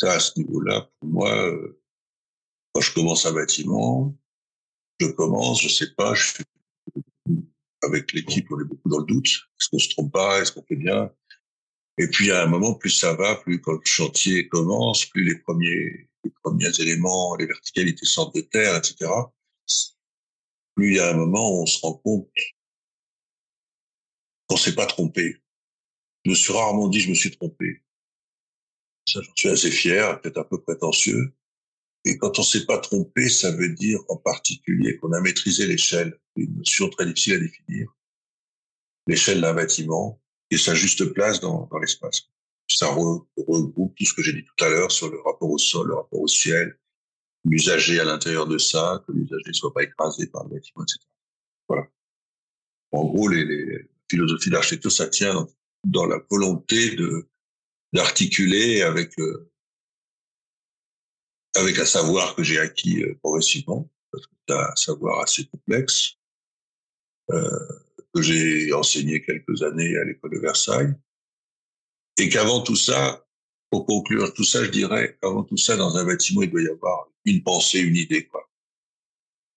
Ça, 0.00 0.12
à 0.12 0.20
ce 0.20 0.38
niveau-là, 0.38 0.90
pour 0.98 1.08
moi, 1.08 1.36
euh, 1.36 1.80
quand 2.72 2.80
je 2.80 2.94
commence 2.94 3.26
un 3.26 3.32
bâtiment, 3.32 4.16
je 5.00 5.06
commence, 5.08 5.62
je 5.62 5.68
sais 5.68 5.92
pas, 5.94 6.14
je 6.14 6.28
fais 6.28 6.44
avec 7.82 8.12
l'équipe, 8.12 8.46
on 8.50 8.60
est 8.60 8.64
beaucoup 8.64 8.88
dans 8.88 8.98
le 8.98 9.06
doute. 9.06 9.26
Est-ce 9.26 9.68
qu'on 9.68 9.78
se 9.78 9.88
trompe 9.90 10.12
pas? 10.12 10.40
Est-ce 10.40 10.52
qu'on 10.52 10.64
fait 10.64 10.76
bien? 10.76 11.12
Et 11.98 12.06
puis 12.08 12.30
à 12.30 12.44
un 12.44 12.46
moment, 12.46 12.74
plus 12.74 12.90
ça 12.90 13.14
va, 13.14 13.34
plus 13.36 13.60
quand 13.60 13.72
le 13.72 13.80
chantier 13.84 14.48
commence, 14.48 15.04
plus 15.06 15.24
les 15.24 15.38
premiers, 15.38 16.08
les 16.24 16.30
premiers 16.42 16.80
éléments, 16.80 17.34
les 17.36 17.46
verticalités 17.46 18.06
sortent 18.06 18.36
de 18.36 18.40
terre, 18.40 18.76
etc. 18.76 19.10
Plus 20.76 20.92
il 20.92 20.96
y 20.96 21.00
a 21.00 21.10
un 21.10 21.16
moment 21.16 21.50
où 21.50 21.62
on 21.62 21.66
se 21.66 21.80
rend 21.80 21.94
compte 21.94 22.28
qu'on 24.46 24.56
s'est 24.56 24.76
pas 24.76 24.86
trompé. 24.86 25.36
Je 26.24 26.30
me 26.30 26.36
suis 26.36 26.52
rarement 26.52 26.88
dit 26.88 27.00
je 27.00 27.10
me 27.10 27.14
suis 27.14 27.32
trompé. 27.32 27.82
Ça, 29.06 29.20
j'en 29.20 29.34
suis 29.34 29.48
assez 29.48 29.70
fier, 29.70 30.20
peut-être 30.20 30.38
un 30.38 30.44
peu 30.44 30.60
prétentieux. 30.62 31.34
Et 32.04 32.16
quand 32.16 32.38
on 32.38 32.42
s'est 32.42 32.64
pas 32.64 32.78
trompé, 32.78 33.28
ça 33.28 33.50
veut 33.50 33.70
dire 33.70 33.98
en 34.08 34.16
particulier 34.16 34.96
qu'on 34.98 35.12
a 35.12 35.20
maîtrisé 35.20 35.66
l'échelle, 35.66 36.18
une 36.36 36.56
notion 36.58 36.88
très 36.90 37.06
difficile 37.06 37.34
à 37.34 37.38
définir. 37.38 37.92
L'échelle 39.06 39.40
d'un 39.40 39.54
bâtiment, 39.54 40.20
et 40.50 40.58
sa 40.58 40.74
juste 40.74 41.12
place 41.12 41.40
dans, 41.40 41.68
dans 41.70 41.78
l'espace. 41.78 42.28
Ça 42.70 42.88
regroupe 42.88 43.94
tout 43.96 44.04
ce 44.04 44.14
que 44.14 44.22
j'ai 44.22 44.32
dit 44.32 44.44
tout 44.44 44.64
à 44.64 44.68
l'heure 44.68 44.92
sur 44.92 45.10
le 45.10 45.20
rapport 45.20 45.50
au 45.50 45.58
sol, 45.58 45.88
le 45.88 45.94
rapport 45.94 46.20
au 46.20 46.28
ciel, 46.28 46.78
l'usager 47.44 47.98
à 48.00 48.04
l'intérieur 48.04 48.46
de 48.46 48.58
ça, 48.58 49.02
que 49.06 49.12
l'usager 49.12 49.48
ne 49.48 49.52
soit 49.52 49.72
pas 49.72 49.82
écrasé 49.82 50.26
par 50.26 50.44
le 50.44 50.50
bâtiment, 50.50 50.82
etc. 50.82 50.98
Voilà. 51.68 51.86
En 52.92 53.04
gros, 53.04 53.28
les, 53.28 53.44
les 53.44 53.88
philosophies 54.10 54.50
d'architecture, 54.50 54.92
ça 54.92 55.08
tient 55.08 55.34
dans, 55.34 55.48
dans, 55.84 56.06
la 56.06 56.20
volonté 56.30 56.94
de 56.96 57.28
d'articuler 57.94 58.82
avec 58.82 59.18
euh, 59.18 59.50
avec 61.56 61.78
un 61.78 61.86
savoir 61.86 62.34
que 62.34 62.42
j'ai 62.42 62.58
acquis 62.58 63.02
euh, 63.02 63.14
progressivement, 63.22 63.90
parce 64.10 64.26
que 64.26 64.32
c'est 64.46 64.54
un 64.54 64.76
savoir 64.76 65.20
assez 65.20 65.46
complexe, 65.46 66.16
euh, 67.30 67.80
que 68.14 68.22
j'ai 68.22 68.72
enseigné 68.72 69.22
quelques 69.22 69.62
années 69.62 69.96
à 69.96 70.04
l'école 70.04 70.32
de 70.32 70.40
Versailles. 70.40 70.94
Et 72.18 72.28
qu'avant 72.28 72.62
tout 72.62 72.76
ça, 72.76 73.26
pour 73.70 73.86
conclure 73.86 74.32
tout 74.34 74.44
ça, 74.44 74.64
je 74.64 74.70
dirais, 74.70 75.18
avant 75.22 75.44
tout 75.44 75.56
ça, 75.56 75.76
dans 75.76 75.96
un 75.96 76.04
bâtiment, 76.04 76.42
il 76.42 76.50
doit 76.50 76.62
y 76.62 76.68
avoir 76.68 77.08
une 77.24 77.42
pensée, 77.42 77.80
une 77.80 77.96
idée, 77.96 78.26
quoi. 78.26 78.50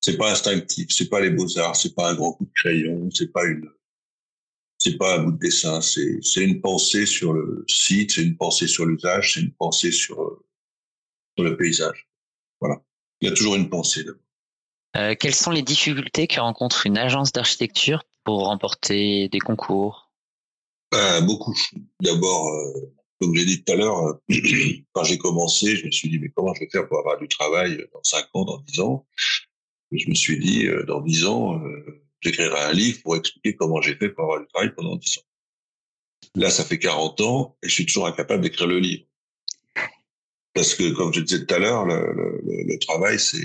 C'est 0.04 0.18
pas 0.18 0.32
instinctif, 0.32 0.88
c'est 0.90 1.10
pas 1.10 1.22
les 1.22 1.30
beaux-arts, 1.30 1.76
c'est 1.76 1.94
pas 1.94 2.10
un 2.10 2.16
grand 2.16 2.34
coup 2.34 2.46
de 2.46 2.52
crayon, 2.54 3.10
c'est 3.14 3.32
pas 3.32 3.46
une, 3.46 3.70
c'est 4.80 4.98
pas 4.98 5.20
un 5.20 5.24
bout 5.24 5.32
de 5.34 5.38
dessin, 5.38 5.80
c'est, 5.82 6.20
c'est 6.24 6.44
une 6.44 6.60
pensée 6.60 7.06
sur 7.06 7.34
le 7.34 7.64
site, 7.68 8.14
c'est 8.14 8.24
une 8.24 8.36
pensée 8.36 8.68
sur 8.68 8.88
l'usage, 8.88 9.34
c'est 9.34 9.42
une 9.42 9.54
pensée 9.54 9.92
sur, 9.92 10.44
sur 11.38 11.46
le 11.46 11.56
paysage. 11.56 12.10
Voilà. 12.60 12.82
Il 13.22 13.30
y 13.30 13.32
a 13.32 13.36
toujours 13.36 13.56
une 13.56 13.70
pensée 13.70 14.04
d'abord. 14.04 14.22
Euh, 14.98 15.16
quelles 15.18 15.36
sont 15.36 15.52
les 15.52 15.62
difficultés 15.62 16.28
que 16.28 16.40
rencontre 16.40 16.88
une 16.88 16.98
agence 16.98 17.32
d'architecture 17.32 18.04
pour 18.24 18.46
remporter 18.46 19.30
des 19.30 19.40
concours? 19.40 20.12
Ben, 20.92 21.26
Beaucoup. 21.26 21.56
D'abord, 22.02 22.48
euh, 22.48 22.94
comme 23.22 23.36
j'ai 23.36 23.46
dit 23.46 23.64
tout 23.64 23.72
à 23.72 23.76
l'heure, 23.76 24.08
euh, 24.08 24.14
quand 24.94 25.04
j'ai 25.04 25.20
commencé, 25.20 25.76
je 25.76 25.86
me 25.86 25.92
suis 25.92 26.10
dit, 26.10 26.18
mais 26.18 26.30
comment 26.30 26.54
je 26.56 26.62
vais 26.62 26.70
faire 26.70 26.88
pour 26.88 27.00
avoir 27.00 27.20
du 27.20 27.28
travail 27.28 27.86
dans 27.94 28.04
5 28.04 28.26
ans, 28.34 28.46
dans 28.46 28.58
10 28.58 28.80
ans? 28.80 29.06
Je 29.92 30.10
me 30.10 30.16
suis 30.16 30.40
dit, 30.40 30.66
euh, 30.66 30.84
dans 30.86 31.02
10 31.02 31.26
ans, 31.26 31.64
euh, 31.64 32.04
j'écrirai 32.22 32.60
un 32.60 32.72
livre 32.74 33.00
pour 33.04 33.16
expliquer 33.16 33.56
comment 33.56 33.80
j'ai 33.80 33.96
fait 33.96 34.10
pour 34.10 34.24
avoir 34.24 34.40
du 34.40 34.48
travail 34.48 34.74
pendant 34.76 34.96
10 34.96 35.20
ans. 35.20 35.22
Là, 36.36 36.50
ça 36.50 36.66
fait 36.66 36.80
40 36.80 37.22
ans 37.22 37.58
et 37.62 37.70
je 37.70 37.74
suis 37.74 37.86
toujours 37.86 38.08
incapable 38.08 38.42
d'écrire 38.42 38.68
le 38.68 38.80
livre. 38.80 39.06
Parce 40.54 40.74
que, 40.74 40.92
comme 40.94 41.14
je 41.14 41.22
disais 41.22 41.46
tout 41.46 41.54
à 41.54 41.60
l'heure, 41.60 41.86
le, 41.86 42.80
travail, 42.80 43.20
c'est 43.20 43.38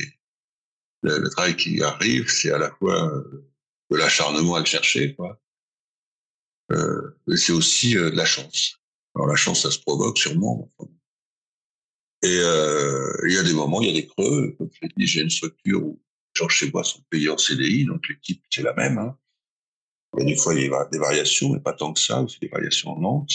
le, 1.02 1.28
travail 1.30 1.54
qui 1.54 1.82
arrive, 1.82 2.28
c'est 2.28 2.50
à 2.50 2.58
la 2.58 2.70
fois 2.70 3.22
de 3.90 3.96
l'acharnement 3.96 4.56
à 4.56 4.60
le 4.60 4.66
chercher, 4.66 5.14
quoi. 5.14 5.40
Euh, 6.72 7.16
c'est 7.36 7.52
aussi 7.52 7.96
euh, 7.96 8.10
de 8.10 8.16
la 8.16 8.24
chance. 8.24 8.80
Alors 9.14 9.28
la 9.28 9.36
chance, 9.36 9.62
ça 9.62 9.70
se 9.70 9.78
provoque 9.78 10.18
sûrement. 10.18 10.70
Et 12.22 12.38
euh, 12.38 13.16
il 13.26 13.34
y 13.34 13.38
a 13.38 13.42
des 13.42 13.52
moments, 13.52 13.80
il 13.80 13.88
y 13.88 13.90
a 13.90 14.00
des 14.00 14.06
creux. 14.06 14.54
Comme 14.58 14.68
je 14.72 14.78
l'ai 14.82 14.92
dit, 14.96 15.06
j'ai 15.06 15.20
une 15.22 15.30
structure 15.30 15.84
où 15.84 16.02
gens 16.34 16.48
chez 16.48 16.70
moi 16.70 16.84
sont 16.84 17.00
payés 17.10 17.30
en 17.30 17.38
CDI, 17.38 17.84
donc 17.84 18.08
l'équipe 18.08 18.42
c'est 18.50 18.62
la 18.62 18.74
même. 18.74 18.98
Hein. 18.98 19.16
Et 20.18 20.24
des 20.24 20.36
fois, 20.36 20.54
il 20.54 20.66
y 20.66 20.72
a 20.72 20.84
des 20.86 20.98
variations, 20.98 21.50
mais 21.50 21.60
pas 21.60 21.72
tant 21.72 21.92
que 21.92 22.00
ça, 22.00 22.22
aussi 22.22 22.38
des 22.40 22.48
variations 22.48 22.90
en 22.90 23.00
Nantes. 23.00 23.34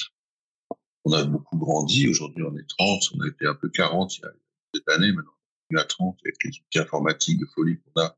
On 1.04 1.14
a 1.14 1.24
beaucoup 1.24 1.58
grandi, 1.58 2.08
aujourd'hui 2.08 2.44
on 2.44 2.56
est 2.56 2.68
30, 2.68 3.04
on 3.16 3.22
a 3.22 3.28
été 3.28 3.48
un 3.48 3.56
peu 3.56 3.70
40 3.70 4.18
il 4.18 4.22
y 4.22 4.26
a 4.26 4.32
cette 4.76 4.90
année, 4.90 5.12
maintenant 5.12 5.32
on 5.72 5.78
est 5.78 5.82
à 5.82 5.86
30 5.86 6.20
avec 6.24 6.36
les 6.44 6.50
outils 6.50 6.80
informatiques 6.80 7.40
de 7.40 7.46
folie 7.46 7.80
qu'on 7.80 8.02
a. 8.02 8.16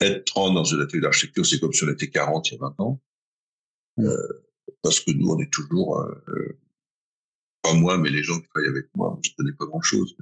Être 0.00 0.24
30 0.26 0.54
dans 0.54 0.64
une 0.64 0.80
atelier 0.80 1.00
d'architecture, 1.00 1.46
c'est 1.46 1.58
comme 1.58 1.72
si 1.72 1.84
on 1.84 1.88
était 1.88 2.10
40 2.10 2.50
il 2.50 2.54
y 2.54 2.56
a 2.56 2.60
20 2.60 2.80
ans. 2.80 3.00
Euh, 3.98 4.44
parce 4.82 5.00
que 5.00 5.10
nous, 5.12 5.28
on 5.28 5.40
est 5.40 5.50
toujours, 5.50 6.00
euh, 6.00 6.58
pas 7.62 7.72
moi, 7.74 7.96
mais 7.98 8.10
les 8.10 8.22
gens 8.22 8.38
qui 8.38 8.48
travaillent 8.48 8.70
avec 8.70 8.88
moi, 8.94 9.18
je 9.24 9.30
connais 9.36 9.52
pas 9.52 9.64
grand-chose. 9.64 10.16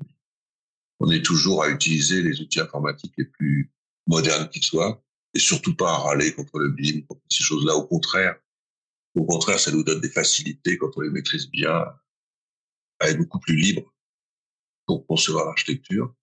On 1.01 1.11
est 1.11 1.25
toujours 1.25 1.65
à 1.65 1.71
utiliser 1.71 2.23
les 2.23 2.41
outils 2.41 2.61
informatiques 2.61 3.15
les 3.19 3.25
plus 3.25 3.73
modernes 4.07 4.49
qui 4.49 4.61
soient, 4.61 5.03
et 5.35 5.39
surtout 5.41 5.75
pas 5.75 5.91
à 5.91 5.99
râler 5.99 6.33
contre 6.33 6.59
le 6.61 6.69
BIM, 6.69 7.03
contre 7.09 7.23
ces 7.29 7.43
choses-là. 7.43 7.75
Au 7.75 7.87
contraire, 7.87 8.37
au 9.15 9.25
contraire, 9.25 9.59
ça 9.59 9.73
nous 9.73 9.83
donne 9.83 10.01
des 10.01 10.11
facilités 10.11 10.79
quand 10.79 10.91
on 10.97 11.01
les 11.01 11.11
maîtrise 11.11 11.51
bien, 11.51 11.85
à 13.01 13.09
être 13.09 13.19
beaucoup 13.19 13.41
plus 13.41 13.57
libre 13.57 13.93
pour 14.87 15.07
concevoir 15.07 15.47
l'architecture, 15.47 16.15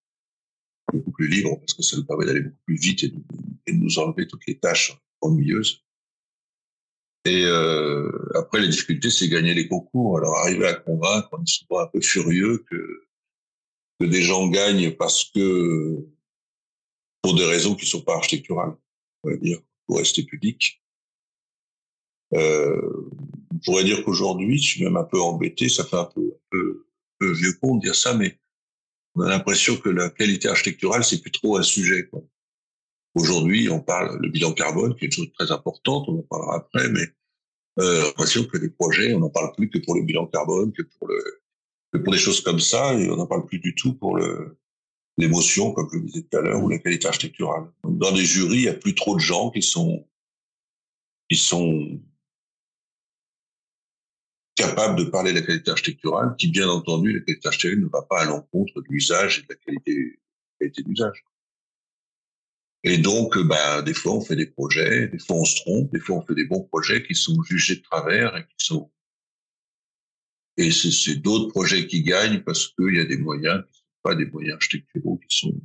beaucoup 0.92 1.12
plus 1.12 1.28
libre 1.28 1.58
parce 1.60 1.74
que 1.74 1.84
ça 1.84 1.98
nous 1.98 2.06
permet 2.06 2.26
d'aller 2.26 2.42
beaucoup 2.42 2.64
plus 2.66 2.76
vite 2.76 3.04
et 3.04 3.10
de, 3.10 3.74
nous 3.74 4.00
enlever 4.00 4.28
toutes 4.28 4.46
les 4.48 4.58
tâches 4.58 4.98
ennuyeuses. 5.22 5.84
Et 7.26 7.44
euh, 7.46 8.12
après, 8.36 8.62
les 8.62 8.68
difficultés, 8.68 9.12
c'est 9.12 9.30
gagner 9.30 9.54
les 9.54 9.68
concours. 9.68 10.18
Alors, 10.18 10.38
arriver 10.38 10.68
à 10.68 10.74
convaincre, 10.74 11.30
on 11.32 11.44
est 11.44 11.48
souvent 11.48 11.82
un 11.82 11.88
peu 11.88 12.02
furieux 12.02 12.66
que, 12.70 13.06
que 14.00 14.06
des 14.06 14.22
gens 14.22 14.48
gagnent 14.48 14.92
parce 14.96 15.26
que, 15.26 16.08
pour 17.22 17.36
des 17.36 17.46
raisons 17.46 17.76
qui 17.76 17.86
sont 17.86 18.02
pas 18.02 18.16
architecturales, 18.16 18.76
on 19.24 19.30
va 19.30 19.38
dire, 19.38 19.60
pour 19.86 19.98
rester 19.98 20.24
public. 20.24 20.82
Euh, 22.34 23.10
on 23.54 23.58
pourrait 23.60 23.84
dire 23.84 24.04
qu'aujourd'hui, 24.04 24.58
je 24.58 24.68
suis 24.68 24.84
même 24.84 24.98
un 24.98 25.04
peu 25.04 25.22
embêté, 25.22 25.70
ça 25.70 25.86
fait 25.86 25.98
un 25.98 26.06
peu, 26.06 26.34
un 26.54 26.58
peu 27.20 27.32
vieux 27.34 27.54
con 27.62 27.76
de 27.76 27.82
dire 27.82 27.96
ça, 27.96 28.16
mais 28.16 28.40
on 29.16 29.22
a 29.22 29.30
l'impression 29.30 29.78
que 29.78 29.90
la 29.90 30.10
qualité 30.10 30.48
architecturale, 30.48 31.04
c'est 31.04 31.22
plus 31.22 31.32
trop 31.32 31.58
un 31.58 31.64
sujet. 31.64 32.10
Aujourd'hui, 33.14 33.70
on 33.70 33.82
parle 33.82 34.20
le 34.22 34.30
bilan 34.30 34.54
carbone, 34.54 34.96
qui 34.96 35.06
est 35.06 35.08
une 35.08 35.12
chose 35.14 35.32
très 35.38 35.52
importante, 35.52 36.08
on 36.08 36.20
en 36.20 36.24
parlera 36.24 36.58
après, 36.58 36.90
mais 36.90 37.08
euh, 37.80 38.04
l'impression 38.04 38.46
que 38.46 38.58
les 38.58 38.70
projets, 38.70 39.14
on 39.14 39.20
n'en 39.20 39.30
parle 39.30 39.54
plus 39.56 39.70
que 39.70 39.80
pour 39.80 39.96
le 39.96 40.04
bilan 40.04 40.28
carbone, 40.28 40.72
que 40.72 40.84
pour 40.84 41.08
le 41.08 41.42
que 41.94 41.98
pour 41.98 42.14
des 42.14 42.20
choses 42.20 42.40
comme 42.40 42.62
ça, 42.62 42.94
et 42.94 43.10
on 43.10 43.18
n'en 43.18 43.28
parle 43.28 43.46
plus 43.46 43.60
du 43.60 43.76
tout 43.76 43.94
pour 43.94 44.16
le 44.16 44.58
l'émotion, 45.18 45.74
comme 45.74 45.90
je 45.92 45.98
le 45.98 46.06
disais 46.06 46.22
tout 46.24 46.38
à 46.38 46.42
l'heure, 46.42 46.64
ou 46.64 46.70
la 46.70 46.80
qualité 46.80 47.08
architecturale. 47.08 47.70
Dans 47.84 48.14
des 48.14 48.24
jurys, 48.24 48.56
il 48.56 48.64
y 48.64 48.70
a 48.70 48.74
plus 48.74 48.96
trop 48.96 49.16
de 49.16 49.20
gens 49.20 49.52
qui 49.52 49.62
sont 49.62 50.08
qui 51.30 51.36
sont 51.38 52.00
capables 54.56 54.98
de 54.98 55.10
parler 55.10 55.32
de 55.34 55.40
la 55.40 55.46
qualité 55.46 55.72
architecturale, 55.72 56.36
qui 56.38 56.50
bien 56.50 56.70
entendu, 56.70 57.14
la 57.14 57.20
qualité 57.22 57.48
architecturale 57.48 57.84
ne 57.84 57.90
va 57.90 58.02
pas 58.04 58.22
à 58.22 58.26
l'encontre 58.26 58.82
de 58.82 58.88
l'usage 58.90 59.40
et 59.40 59.42
de 59.44 59.48
la 59.50 59.56
qualité, 59.56 60.20
qualité 60.60 60.84
d'usage. 60.84 61.24
Et 62.84 62.98
donc, 62.98 63.38
bah, 63.38 63.82
des 63.84 63.94
fois, 63.94 64.14
on 64.14 64.22
fait 64.22 64.36
des 64.36 64.48
projets, 64.48 65.08
des 65.08 65.20
fois, 65.20 65.36
on 65.38 65.46
se 65.46 65.56
trompe, 65.62 65.92
des 65.92 66.00
fois, 66.00 66.18
on 66.18 66.26
fait 66.26 66.36
des 66.36 66.46
bons 66.46 66.64
projets 66.64 67.04
qui 67.04 67.14
sont 67.14 67.42
jugés 67.44 67.76
de 67.76 67.82
travers 67.82 68.36
et 68.36 68.44
qui 68.44 68.66
sont. 68.66 68.92
Et 70.58 70.72
c'est 70.72 71.16
d'autres 71.16 71.50
projets 71.50 71.88
qui 71.88 72.04
gagnent 72.04 72.42
parce 72.42 72.68
qu'il 72.68 72.96
y 72.96 73.00
a 73.00 73.06
des 73.06 73.18
moyens 73.18 73.64
pas 74.02 74.16
des 74.16 74.26
moyens 74.26 74.56
architecturaux 74.56 75.18
qui 75.18 75.38
sont 75.38 75.62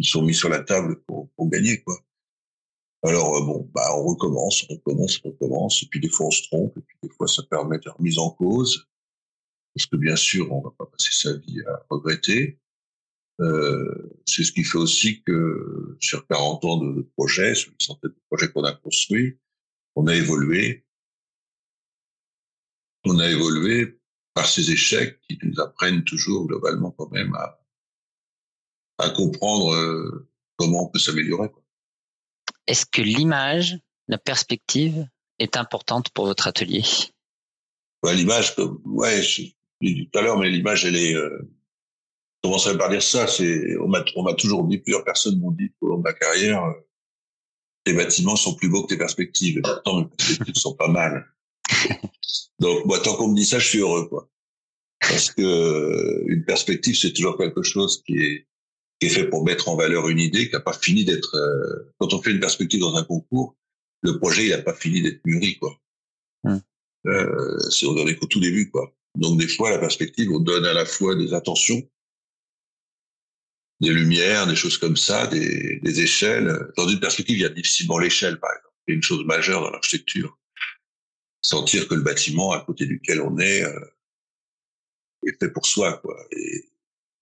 qui 0.00 0.08
sont 0.08 0.22
mis 0.22 0.34
sur 0.34 0.48
la 0.48 0.60
table 0.60 1.02
pour, 1.06 1.28
pour 1.32 1.50
gagner, 1.50 1.82
quoi. 1.82 1.98
Alors 3.04 3.36
euh, 3.36 3.44
bon, 3.44 3.70
bah 3.72 3.94
on 3.96 4.04
recommence, 4.08 4.64
on 4.68 4.74
recommence, 4.74 5.20
on 5.24 5.30
recommence, 5.30 5.82
et 5.82 5.86
puis 5.86 6.00
des 6.00 6.08
fois 6.08 6.26
on 6.26 6.30
se 6.30 6.42
trompe, 6.48 6.76
et 6.76 6.80
puis 6.80 6.96
des 7.02 7.10
fois 7.10 7.28
ça 7.28 7.42
permet 7.44 7.78
de 7.78 7.88
remise 7.90 8.18
en 8.18 8.30
cause, 8.30 8.88
parce 9.74 9.86
que 9.86 9.96
bien 9.96 10.16
sûr 10.16 10.50
on 10.52 10.60
va 10.60 10.70
pas 10.76 10.86
passer 10.86 11.10
sa 11.12 11.36
vie 11.36 11.60
à 11.66 11.86
regretter. 11.90 12.58
Euh, 13.40 14.20
c'est 14.26 14.42
ce 14.42 14.50
qui 14.50 14.64
fait 14.64 14.78
aussi 14.78 15.22
que 15.22 15.96
sur 16.00 16.26
40 16.26 16.64
ans 16.64 16.76
de, 16.78 17.02
projets, 17.16 17.54
sur 17.54 17.70
les 17.70 17.84
centaines 17.84 18.10
de 18.10 18.22
projets 18.28 18.50
qu'on 18.50 18.64
a 18.64 18.72
construits, 18.72 19.38
on 19.94 20.08
a 20.08 20.14
évolué. 20.14 20.84
On 23.04 23.18
a 23.20 23.30
évolué 23.30 24.00
par 24.34 24.48
ces 24.48 24.72
échecs 24.72 25.20
qui 25.28 25.38
nous 25.42 25.60
apprennent 25.60 26.02
toujours 26.02 26.48
globalement 26.48 26.90
quand 26.90 27.10
même 27.12 27.32
à, 27.36 27.60
à 28.98 29.10
comprendre 29.10 29.72
euh, 29.72 30.28
comment 30.56 30.86
on 30.86 30.88
peut 30.88 30.98
s'améliorer. 30.98 31.48
Est-ce 32.68 32.84
que 32.84 33.00
l'image, 33.00 33.78
la 34.08 34.18
perspective 34.18 35.08
est 35.38 35.56
importante 35.56 36.10
pour 36.10 36.26
votre 36.26 36.46
atelier? 36.46 36.84
Ouais, 38.02 38.14
L'image, 38.14 38.54
ouais, 38.84 39.22
je 39.22 39.42
l'ai 39.80 39.94
dit 39.94 40.08
tout 40.12 40.18
à 40.18 40.22
l'heure, 40.22 40.38
mais 40.38 40.50
l'image, 40.50 40.84
elle 40.84 40.96
est, 40.96 41.14
euh, 41.14 41.38
je 41.40 42.48
commencerai 42.48 42.76
par 42.76 42.90
dire 42.90 43.02
ça? 43.02 43.26
C'est, 43.26 43.76
on 43.78 43.88
m'a, 43.88 44.04
on 44.16 44.22
m'a 44.22 44.34
toujours 44.34 44.64
dit, 44.64 44.78
plusieurs 44.78 45.02
personnes 45.02 45.40
m'ont 45.40 45.50
dit 45.50 45.72
au 45.80 45.88
long 45.88 45.96
de 45.96 46.02
ma 46.02 46.12
carrière, 46.12 46.62
euh, 46.62 46.74
tes 47.84 47.94
bâtiments 47.94 48.36
sont 48.36 48.54
plus 48.54 48.68
beaux 48.68 48.82
que 48.82 48.88
tes 48.88 48.98
perspectives. 48.98 49.58
Et 49.58 49.62
pourtant, 49.62 50.00
mes 50.00 50.06
perspectives 50.06 50.54
sont 50.56 50.74
pas 50.74 50.88
mal. 50.88 51.26
Donc, 52.58 52.84
moi, 52.84 52.98
tant 53.00 53.16
qu'on 53.16 53.28
me 53.28 53.36
dit 53.36 53.46
ça, 53.46 53.58
je 53.58 53.66
suis 53.66 53.78
heureux, 53.78 54.08
quoi. 54.08 54.28
Parce 55.00 55.30
que 55.30 55.40
euh, 55.40 56.24
une 56.26 56.44
perspective, 56.44 56.98
c'est 56.98 57.14
toujours 57.14 57.38
quelque 57.38 57.62
chose 57.62 58.02
qui 58.04 58.18
est 58.18 58.46
qui 58.98 59.06
est 59.06 59.10
fait 59.10 59.28
pour 59.28 59.44
mettre 59.44 59.68
en 59.68 59.76
valeur 59.76 60.08
une 60.08 60.18
idée 60.18 60.48
qui 60.48 60.54
n'a 60.54 60.60
pas 60.60 60.72
fini 60.72 61.04
d'être. 61.04 61.34
Euh, 61.36 61.92
quand 61.98 62.12
on 62.12 62.22
fait 62.22 62.32
une 62.32 62.40
perspective 62.40 62.80
dans 62.80 62.96
un 62.96 63.04
concours, 63.04 63.56
le 64.02 64.18
projet 64.18 64.46
il 64.46 64.50
n'a 64.50 64.62
pas 64.62 64.74
fini 64.74 65.02
d'être 65.02 65.20
mûri, 65.24 65.58
quoi. 65.58 65.78
Hum. 66.44 66.60
Euh, 67.06 67.58
c'est 67.70 67.86
on 67.86 68.06
est 68.06 68.16
qu'au 68.16 68.26
tout 68.26 68.40
début, 68.40 68.70
quoi. 68.70 68.92
Donc 69.14 69.38
des 69.38 69.48
fois, 69.48 69.70
la 69.70 69.78
perspective, 69.78 70.30
on 70.30 70.40
donne 70.40 70.66
à 70.66 70.74
la 70.74 70.84
fois 70.84 71.14
des 71.14 71.34
attentions 71.34 71.82
des 73.80 73.92
lumières, 73.92 74.46
des 74.46 74.56
choses 74.56 74.78
comme 74.78 74.96
ça, 74.96 75.26
des, 75.26 75.78
des 75.80 76.00
échelles. 76.00 76.72
Dans 76.76 76.88
une 76.88 77.00
perspective, 77.00 77.36
il 77.36 77.42
y 77.42 77.46
a 77.46 77.50
difficilement 77.50 77.98
l'échelle, 77.98 78.40
par 78.40 78.50
exemple. 78.50 78.74
C'est 78.86 78.94
une 78.94 79.02
chose 79.02 79.24
majeure 79.24 79.62
dans 79.62 79.70
l'architecture. 79.70 80.38
Sentir 81.42 81.86
que 81.86 81.94
le 81.94 82.02
bâtiment 82.02 82.52
à 82.52 82.60
côté 82.60 82.86
duquel 82.86 83.20
on 83.20 83.38
est 83.38 83.62
euh, 83.62 83.94
est 85.26 85.38
fait 85.38 85.50
pour 85.50 85.66
soi, 85.66 85.98
quoi, 85.98 86.16
et 86.32 86.68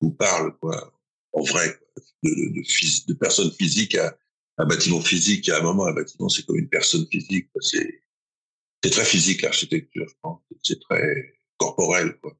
vous 0.00 0.12
parle, 0.12 0.56
quoi, 0.58 0.95
en 1.32 1.42
vrai, 1.42 1.78
de, 2.22 2.30
de, 2.30 3.06
de, 3.06 3.14
personne 3.14 3.50
physique 3.52 3.94
à 3.94 4.16
un 4.58 4.66
bâtiment 4.66 5.00
physique. 5.00 5.48
À 5.48 5.58
un 5.58 5.62
moment, 5.62 5.86
un 5.86 5.92
bâtiment, 5.92 6.28
c'est 6.28 6.44
comme 6.44 6.58
une 6.58 6.68
personne 6.68 7.06
physique. 7.10 7.48
C'est 7.60 8.90
très 8.90 9.04
physique 9.04 9.42
l'architecture, 9.42 10.06
je 10.08 10.14
pense. 10.22 10.40
C'est 10.62 10.80
très 10.80 11.38
corporel, 11.56 12.18
quoi. 12.20 12.36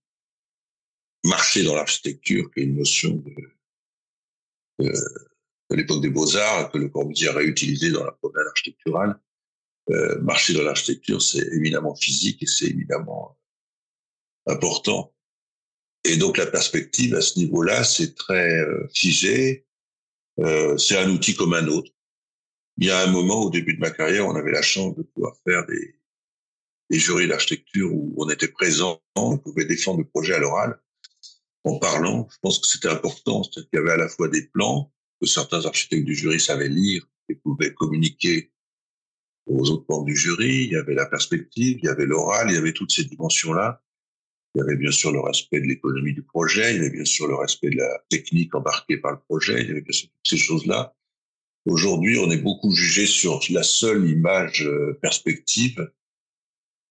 Marcher 1.25 1.65
dans 1.65 1.75
l'architecture, 1.75 2.51
qui 2.53 2.61
est 2.61 2.65
une 2.65 2.77
notion 2.77 3.17
de 3.17 3.33
de 5.71 5.77
l'époque 5.77 6.03
des 6.03 6.11
beaux-arts 6.11 6.71
que 6.71 6.79
le 6.79 6.89
Corbusier 6.89 7.29
a 7.29 7.33
réutilisé 7.33 7.91
dans 7.91 8.05
la 8.05 8.13
promenade 8.13 8.47
architecturale. 8.49 9.19
Euh, 9.91 10.21
marcher 10.21 10.53
dans 10.55 10.63
l'architecture, 10.63 11.23
c'est 11.23 11.47
éminemment 11.55 11.95
physique 11.95 12.43
et 12.43 12.47
c'est 12.47 12.67
éminemment 12.67 13.39
important. 14.47 15.13
Et 16.05 16.17
donc 16.17 16.37
la 16.37 16.47
perspective 16.47 17.15
à 17.15 17.21
ce 17.21 17.39
niveau-là, 17.39 17.85
c'est 17.85 18.15
très 18.15 18.61
euh, 18.61 18.87
figé. 18.95 19.67
Euh, 20.39 20.77
c'est 20.77 20.99
un 20.99 21.11
outil 21.11 21.35
comme 21.35 21.55
un 21.55 21.67
autre. 21.67 21.91
Il 22.79 22.87
y 22.87 22.91
a 22.91 23.03
un 23.03 23.11
moment 23.11 23.43
au 23.43 23.51
début 23.51 23.75
de 23.75 23.81
ma 23.81 23.91
carrière, 23.91 24.27
on 24.27 24.37
avait 24.37 24.53
la 24.53 24.63
chance 24.63 24.95
de 24.97 25.03
pouvoir 25.03 25.35
faire 25.45 25.65
des, 25.67 25.99
des 26.91 26.99
jurys 26.99 27.27
d'architecture 27.27 27.93
où 27.93 28.15
on 28.19 28.29
était 28.29 28.49
présent, 28.49 29.01
on 29.17 29.39
pouvait 29.39 29.65
défendre 29.65 30.01
le 30.01 30.05
projet 30.05 30.35
à 30.35 30.39
l'oral 30.39 30.79
en 31.65 31.79
parlant. 31.79 32.29
Je 32.31 32.37
pense 32.41 32.59
que 32.59 32.67
c'était 32.67 32.89
important, 32.89 33.43
c'est-à-dire 33.43 33.71
qu'il 33.71 33.79
y 33.79 33.83
avait 33.83 33.93
à 33.93 33.97
la 33.97 34.09
fois 34.09 34.29
des 34.29 34.47
plans 34.47 34.93
que 35.21 35.27
certains 35.27 35.65
architectes 35.65 36.05
du 36.05 36.15
jury 36.15 36.39
savaient 36.39 36.69
lire 36.69 37.07
et 37.29 37.35
pouvaient 37.35 37.75
communiquer 37.75 38.53
aux 39.47 39.71
autres 39.71 39.87
membres 39.89 40.05
du 40.05 40.17
jury. 40.17 40.65
Il 40.65 40.73
y 40.73 40.77
avait 40.77 40.95
la 40.95 41.07
perspective, 41.07 41.79
il 41.83 41.87
y 41.87 41.89
avait 41.89 42.07
l'oral, 42.07 42.51
il 42.51 42.55
y 42.55 42.59
avait 42.59 42.73
toutes 42.73 42.93
ces 42.93 43.05
dimensions-là. 43.05 43.83
Il 44.57 44.61
y 44.61 44.63
avait 44.63 44.77
bien 44.77 44.91
sûr 44.91 45.13
le 45.13 45.21
respect 45.21 45.61
de 45.61 45.67
l'économie 45.67 46.15
du 46.15 46.23
projet, 46.23 46.75
il 46.75 46.77
y 46.77 46.81
avait 46.81 46.91
bien 46.91 47.05
sûr 47.05 47.29
le 47.29 47.35
respect 47.37 47.69
de 47.69 47.77
la 47.77 48.03
technique 48.09 48.55
embarquée 48.55 48.97
par 48.97 49.13
le 49.13 49.19
projet, 49.29 49.61
il 49.61 49.69
y 49.69 49.71
avait 49.71 49.83
bien 49.83 49.93
sûr 49.93 50.09
toutes 50.09 50.29
ces 50.29 50.39
choses-là. 50.39 50.95
Aujourd'hui, 51.67 52.19
on 52.19 52.31
est 52.31 52.39
beaucoup 52.39 52.73
jugé 52.73 53.07
sur 53.07 53.41
la 53.51 53.63
seule 53.63 54.09
image 54.09 54.67
euh, 54.67 54.99
perspective 55.03 55.93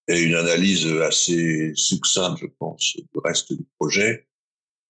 et 0.08 0.22
une 0.22 0.36
analyse 0.36 0.86
assez 1.02 1.74
succincte, 1.76 2.40
je 2.42 2.48
pense, 2.60 2.96
du 2.98 3.20
reste 3.24 3.52
du 3.54 3.66
projet 3.80 4.28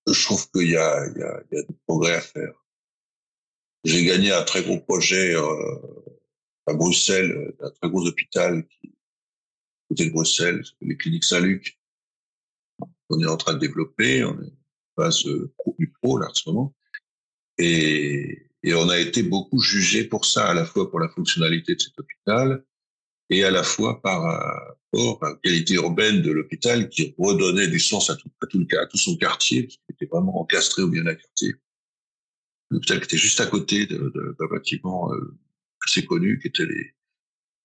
je 0.08 0.24
trouve 0.24 0.50
qu'il 0.52 0.70
y 0.70 0.78
a, 0.78 1.08
il 1.08 1.20
y, 1.20 1.24
a, 1.24 1.42
il 1.52 1.58
y 1.58 1.60
a 1.60 1.64
du 1.64 1.74
progrès 1.86 2.16
à 2.16 2.22
faire. 2.22 2.54
J'ai 3.84 4.04
gagné 4.06 4.32
un 4.32 4.44
très 4.44 4.64
gros 4.64 4.80
projet 4.80 5.36
euh, 5.36 5.78
à 6.68 6.74
Bruxelles, 6.74 7.54
un 7.60 7.70
très 7.72 7.90
gros 7.90 8.06
hôpital 8.06 8.66
qui 8.68 8.94
côté 9.88 10.06
de 10.08 10.12
Bruxelles, 10.12 10.64
les 10.82 10.98
cliniques 10.98 11.26
Saint-Luc. 11.26 11.78
On 13.10 13.20
est 13.20 13.28
en 13.28 13.38
train 13.38 13.54
de 13.54 13.60
développer, 13.60 14.24
on 14.24 14.42
est 14.42 14.52
en 14.98 15.04
phase 15.04 15.24
du 15.78 15.92
pro 16.02 16.18
là 16.18 16.28
en 16.30 16.34
ce 16.34 16.50
moment. 16.50 16.74
Et, 17.58 18.50
et 18.64 18.74
on 18.74 18.90
a 18.90 19.00
été 19.00 19.24
beaucoup 19.24 19.60
jugé 19.60 20.06
pour 20.06 20.26
ça, 20.26 20.50
à 20.50 20.54
la 20.54 20.66
fois 20.66 20.90
pour 20.90 21.00
la 21.00 21.10
fonctionnalité 21.10 21.76
de 21.76 21.82
cet 21.82 21.98
hôpital 22.00 22.64
et 23.30 23.44
à 23.44 23.52
la 23.52 23.64
fois 23.64 24.02
par 24.02 24.22
rapport 24.22 25.24
à 25.24 25.30
la 25.30 25.36
qualité 25.44 25.76
urbaine 25.76 26.22
de 26.22 26.32
l'hôpital 26.32 26.90
qui 26.90 27.16
redonnait 27.18 27.68
du 27.68 27.80
sens 27.80 28.10
à 28.10 28.16
tout, 28.16 28.30
à 28.42 28.48
tout, 28.48 28.60
le, 28.60 28.80
à 28.80 28.86
tout 28.88 28.98
son 28.98 29.18
quartier, 29.18 29.64
parce 29.64 29.76
qu'il 29.76 29.96
était 29.96 30.06
vraiment 30.06 30.40
encastré 30.40 30.82
au 30.82 30.90
bien 30.90 31.04
d'un 31.04 31.16
quartier. 31.16 31.56
L'hôpital 32.72 33.00
qui 33.00 33.06
était 33.06 33.18
juste 33.18 33.40
à 33.40 33.48
côté 33.48 33.86
d'un 33.86 34.48
bâtiment 34.50 35.14
euh, 35.14 35.38
assez 35.86 36.06
connu, 36.06 36.40
qui 36.40 36.48
était 36.48 36.66
les, 36.66 36.94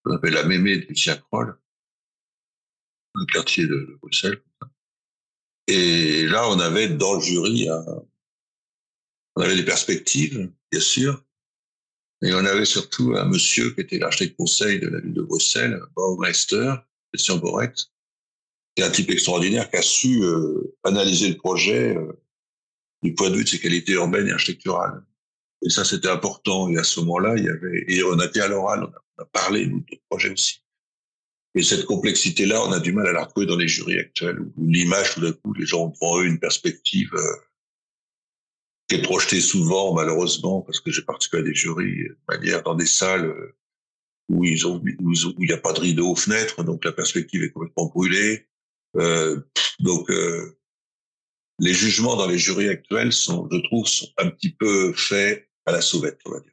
on 0.05 0.12
appelle 0.12 0.35
la 0.35 0.44
Mémé 0.44 0.79
de 0.79 0.87
Lucien 0.87 1.16
Kroll, 1.16 1.59
le 3.14 3.24
quartier 3.26 3.66
de, 3.66 3.98
Bruxelles. 4.00 4.42
Et 5.71 6.27
là, 6.27 6.51
on 6.51 6.59
avait 6.59 6.89
dans 6.89 7.15
le 7.15 7.21
jury, 7.21 7.69
un, 7.69 7.85
on 9.37 9.43
avait 9.43 9.55
des 9.55 9.65
perspectives, 9.65 10.51
bien 10.73 10.81
sûr, 10.81 11.25
et 12.23 12.35
on 12.35 12.45
avait 12.45 12.65
surtout 12.65 13.15
un 13.17 13.25
monsieur 13.27 13.71
qui 13.71 13.83
était 13.83 13.99
l'architecte 14.01 14.37
conseil 14.37 14.81
de 14.81 14.89
la 14.89 14.99
ville 14.99 15.15
de 15.15 15.23
Bruxelles, 15.23 15.81
Baumeister, 15.95 16.75
Christian 17.13 17.37
Boret, 17.37 17.73
qui 18.75 18.83
est 18.83 18.85
un 18.85 18.91
type 18.91 19.13
extraordinaire 19.13 19.71
qui 19.71 19.77
a 19.77 19.83
su 19.83 20.25
euh, 20.25 20.77
analyser 20.83 21.29
le 21.29 21.37
projet 21.37 21.97
euh, 21.97 22.21
du 23.05 23.15
point 23.15 23.31
de 23.31 23.37
vue 23.37 23.45
de 23.45 23.49
ses 23.49 23.61
qualités 23.61 23.93
urbaines 23.93 24.27
et 24.27 24.33
architecturales. 24.33 25.05
Et 25.65 25.71
ça, 25.71 25.85
c'était 25.85 26.09
important. 26.09 26.69
Et 26.69 26.79
à 26.79 26.85
ce 26.85 26.99
moment-là, 26.99 27.37
il 27.37 27.45
y 27.45 27.49
avait, 27.49 27.85
et 27.87 28.03
on 28.03 28.19
a 28.19 28.27
été 28.27 28.41
à 28.41 28.49
l'oral, 28.49 28.91
on, 29.19 29.23
a 29.23 29.25
parlé, 29.27 29.67
nous, 29.67 29.85
de 29.89 30.01
projet 30.09 30.31
aussi. 30.31 30.65
Et 31.55 31.63
cette 31.63 31.85
complexité-là, 31.85 32.63
on 32.65 32.73
a 32.73 32.79
du 32.79 32.93
mal 32.93 33.09
à 33.09 33.13
la 33.13 33.25
retrouver 33.25 33.47
dans 33.47 33.57
les 33.57 33.67
jurys 33.67 33.99
actuels, 33.99 34.41
où 34.41 34.67
l'image, 34.67 35.15
tout 35.15 35.21
d'un 35.21 35.33
coup, 35.33 35.53
les 35.55 35.67
gens 35.67 35.87
ont 35.87 35.89
devant 35.89 36.21
eux 36.21 36.27
une 36.27 36.39
perspective 36.39 37.13
euh, 37.15 37.37
qui 38.89 38.97
est 38.97 39.03
projeté 39.03 39.41
souvent, 39.41 39.95
malheureusement, 39.95 40.63
parce 40.63 40.81
que 40.81 40.91
j'ai 40.91 41.03
participé 41.03 41.39
à 41.39 41.43
des 41.43 41.55
jurys, 41.55 42.09
de 42.09 42.19
manière 42.29 42.63
dans 42.63 42.75
des 42.75 42.87
salles 42.87 43.27
euh, 43.27 43.57
où 44.29 44.45
il 44.45 44.61
n'y 45.39 45.53
a 45.53 45.59
pas 45.59 45.73
de 45.73 45.81
rideau 45.81 46.11
aux 46.11 46.17
fenêtres, 46.17 46.63
donc 46.63 46.85
la 46.85 46.93
perspective 46.93 47.43
est 47.43 47.51
complètement 47.51 47.87
brûlée. 47.87 48.49
Euh, 48.97 49.41
donc, 49.81 50.11
euh, 50.11 50.57
les 51.59 51.73
jugements 51.75 52.17
dans 52.17 52.27
les 52.27 52.39
jurys 52.39 52.69
actuels 52.69 53.13
sont, 53.13 53.49
je 53.51 53.59
trouve, 53.59 53.87
sont 53.87 54.09
un 54.19 54.31
petit 54.31 54.53
peu 54.53 54.93
faits 54.93 55.49
à 55.67 55.73
la 55.73 55.81
sauvette, 55.81 56.21
on 56.27 56.31
va 56.31 56.41
dire. 56.41 56.53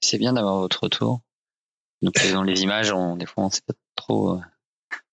C'est 0.00 0.18
bien 0.18 0.32
d'avoir 0.32 0.60
votre 0.60 0.84
retour. 0.84 1.20
Donc, 2.02 2.14
dans 2.32 2.42
les 2.42 2.62
images, 2.62 2.92
on, 2.92 3.16
des 3.16 3.26
fois, 3.26 3.44
on 3.44 3.46
ne 3.46 3.52
sait 3.52 3.62
pas 3.66 3.74
trop 3.96 4.34
euh, 4.34 4.40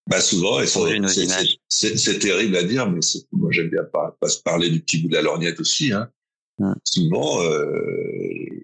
bah 0.10 0.21
souvent, 0.21 0.60
c'est 0.65 2.19
terrible 2.19 2.56
à 2.58 2.63
dire, 2.63 2.89
mais 2.89 2.99
moi 3.32 3.52
j'aime 3.52 3.69
bien 3.69 3.84
pas, 3.84 4.17
pas 4.19 4.28
se 4.28 4.41
parler 4.41 4.71
du 4.71 4.82
petit 4.82 5.04
bout 5.04 5.08
de 5.08 5.13
la 5.13 5.21
lorgnette 5.21 5.60
aussi. 5.60 5.93
Hein. 5.93 6.12
Souvent, 6.84 7.43
euh, 7.43 7.69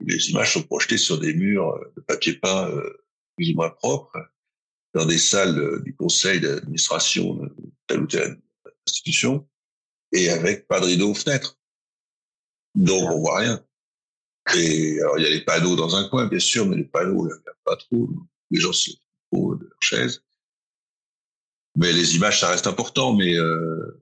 les 0.01 0.31
images 0.31 0.53
sont 0.53 0.63
projetées 0.63 0.97
sur 0.97 1.19
des 1.19 1.35
murs 1.35 1.79
de 1.95 2.01
papier 2.01 2.33
peint 2.33 2.67
euh, 2.71 2.97
plus 3.37 3.51
ou 3.51 3.57
moins 3.57 3.69
propres, 3.69 4.17
dans 4.95 5.05
des 5.05 5.19
salles 5.19 5.83
du 5.83 5.95
conseil 5.95 6.41
d'administration 6.41 7.35
de 7.35 7.53
telle 7.85 8.01
ou 8.01 8.07
telle 8.07 8.41
institution, 8.87 9.47
et 10.13 10.31
avec 10.31 10.67
pas 10.67 10.79
de 10.79 10.85
rideau 10.85 11.11
aux 11.11 11.15
fenêtres. 11.15 11.59
Donc 12.73 13.07
on 13.07 13.19
voit 13.19 13.37
rien. 13.37 13.63
Et 14.55 14.99
alors 14.99 15.19
il 15.19 15.23
y 15.23 15.27
a 15.27 15.29
les 15.29 15.45
panneaux 15.45 15.75
dans 15.75 15.95
un 15.95 16.09
coin, 16.09 16.25
bien 16.25 16.39
sûr, 16.39 16.65
mais 16.65 16.77
les 16.77 16.85
panneaux, 16.85 17.29
pas 17.65 17.75
trop. 17.75 18.09
Les 18.51 18.59
gens 18.59 18.73
se 18.73 18.91
trouvent 19.31 19.59
de 19.59 19.65
leur 19.65 19.81
chaise. 19.81 20.23
Mais 21.75 21.91
les 21.91 22.15
images, 22.15 22.39
ça 22.39 22.49
reste 22.49 22.67
important, 22.67 23.13
mais 23.13 23.37
euh, 23.37 24.01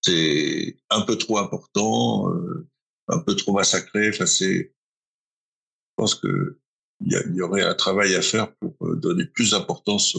c'est 0.00 0.76
un 0.90 1.02
peu 1.02 1.16
trop 1.16 1.38
important, 1.38 2.28
euh, 2.32 2.68
un 3.08 3.20
peu 3.20 3.36
trop 3.36 3.52
massacré. 3.52 4.08
Enfin, 4.08 4.26
c'est, 4.26 4.54
je 4.54 5.94
pense 5.96 6.14
que 6.16 6.58
il 7.00 7.34
y, 7.34 7.42
aurait 7.42 7.62
un 7.62 7.74
travail 7.74 8.14
à 8.14 8.22
faire 8.22 8.54
pour 8.56 8.76
euh, 8.82 8.96
donner 8.96 9.26
plus 9.26 9.50
d'importance 9.50 10.16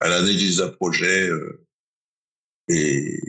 à 0.00 0.08
l'analyse 0.08 0.58
d'un 0.58 0.68
projet 0.68 1.30
et 2.68 3.20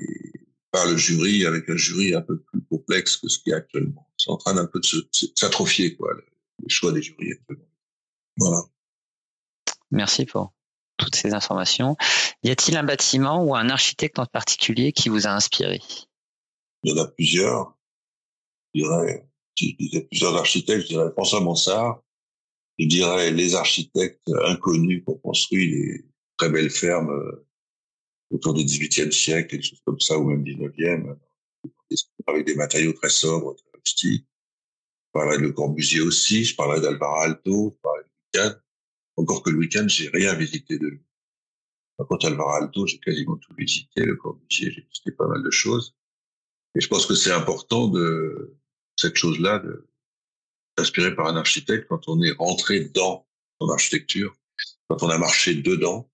par 0.71 0.85
le 0.85 0.97
jury, 0.97 1.45
avec 1.45 1.69
un 1.69 1.77
jury 1.77 2.13
un 2.13 2.21
peu 2.21 2.37
plus 2.37 2.61
complexe 2.63 3.17
que 3.17 3.29
ce 3.29 3.39
qu'il 3.39 3.51
y 3.51 3.53
a 3.53 3.57
actuellement. 3.57 4.09
C'est 4.17 4.29
en 4.29 4.37
train 4.37 4.53
d'un 4.53 4.65
peu 4.65 4.79
de 4.79 5.07
s'atrophier, 5.35 5.95
quoi, 5.95 6.13
les 6.61 6.69
choix 6.69 6.91
des 6.91 7.01
jurys. 7.01 7.39
Voilà. 8.37 8.61
Merci 9.91 10.25
pour 10.25 10.53
toutes 10.97 11.15
ces 11.15 11.33
informations. 11.33 11.95
Y 12.43 12.51
a-t-il 12.51 12.77
un 12.77 12.83
bâtiment 12.83 13.43
ou 13.43 13.55
un 13.55 13.69
architecte 13.69 14.19
en 14.19 14.25
particulier 14.25 14.91
qui 14.91 15.09
vous 15.09 15.27
a 15.27 15.31
inspiré? 15.31 15.81
Il 16.83 16.91
y 16.91 16.99
en 16.99 17.03
a 17.03 17.07
plusieurs. 17.07 17.77
Je 18.73 18.81
dirais, 18.81 19.27
je 19.57 19.65
disais 19.77 20.01
plusieurs 20.01 20.35
architectes, 20.35 20.83
je 20.83 20.87
dirais 20.87 21.11
François 21.11 21.41
Mansart. 21.41 22.01
Je 22.77 22.85
dirais 22.85 23.31
les 23.31 23.55
architectes 23.55 24.29
inconnus 24.45 25.03
pour 25.05 25.21
construire 25.21 25.69
les 25.71 26.05
très 26.37 26.49
belles 26.49 26.69
fermes 26.69 27.09
euh, 27.09 27.47
autour 28.31 28.53
du 28.53 28.65
XVIIIe 28.65 29.13
siècle, 29.13 29.47
quelque 29.49 29.65
chose 29.65 29.81
comme 29.85 29.99
ça, 29.99 30.17
ou 30.17 30.25
même 30.25 30.43
XIXe, 30.43 31.17
avec 32.27 32.45
des 32.45 32.55
matériaux 32.55 32.91
très 32.93 33.09
sobres, 33.09 33.55
très 33.55 33.79
rustiques. 33.79 34.27
Parlerai 35.15 35.37
de 35.37 35.43
Le 35.43 35.53
Corbusier 35.53 36.01
aussi, 36.01 36.43
je 36.43 36.57
parlerai 36.57 36.81
d'Alvaro 36.81 37.21
Alto, 37.21 37.73
je 37.73 37.81
parlerai 37.81 38.03
de 38.33 38.61
encore 39.15 39.41
que 39.43 39.49
le 39.49 39.59
week-end, 39.59 39.87
j'ai 39.87 40.09
rien 40.09 40.35
visité 40.35 40.77
de 40.77 40.87
lui. 40.87 41.01
Par 41.95 42.05
contre, 42.05 42.25
Alvaro 42.25 42.49
Alto, 42.49 42.85
j'ai 42.85 42.99
quasiment 42.99 43.37
tout 43.37 43.53
visité. 43.57 44.03
Le 44.03 44.17
Corbusier, 44.17 44.71
j'ai 44.71 44.81
visité 44.81 45.11
pas 45.11 45.25
mal 45.27 45.41
de 45.41 45.49
choses. 45.51 45.95
Et 46.75 46.81
je 46.81 46.89
pense 46.89 47.05
que 47.05 47.15
c'est 47.15 47.31
important 47.31 47.87
de 47.87 48.57
cette 48.97 49.15
chose-là, 49.15 49.59
de 49.59 49.87
s'inspirer 50.77 51.15
par 51.15 51.27
un 51.27 51.37
architecte 51.37 51.87
quand 51.87 52.09
on 52.09 52.21
est 52.21 52.33
rentré 52.33 52.81
dans 52.81 53.25
son 53.61 53.69
architecture, 53.69 54.35
quand 54.89 55.01
on 55.01 55.09
a 55.09 55.17
marché 55.17 55.55
dedans, 55.55 56.11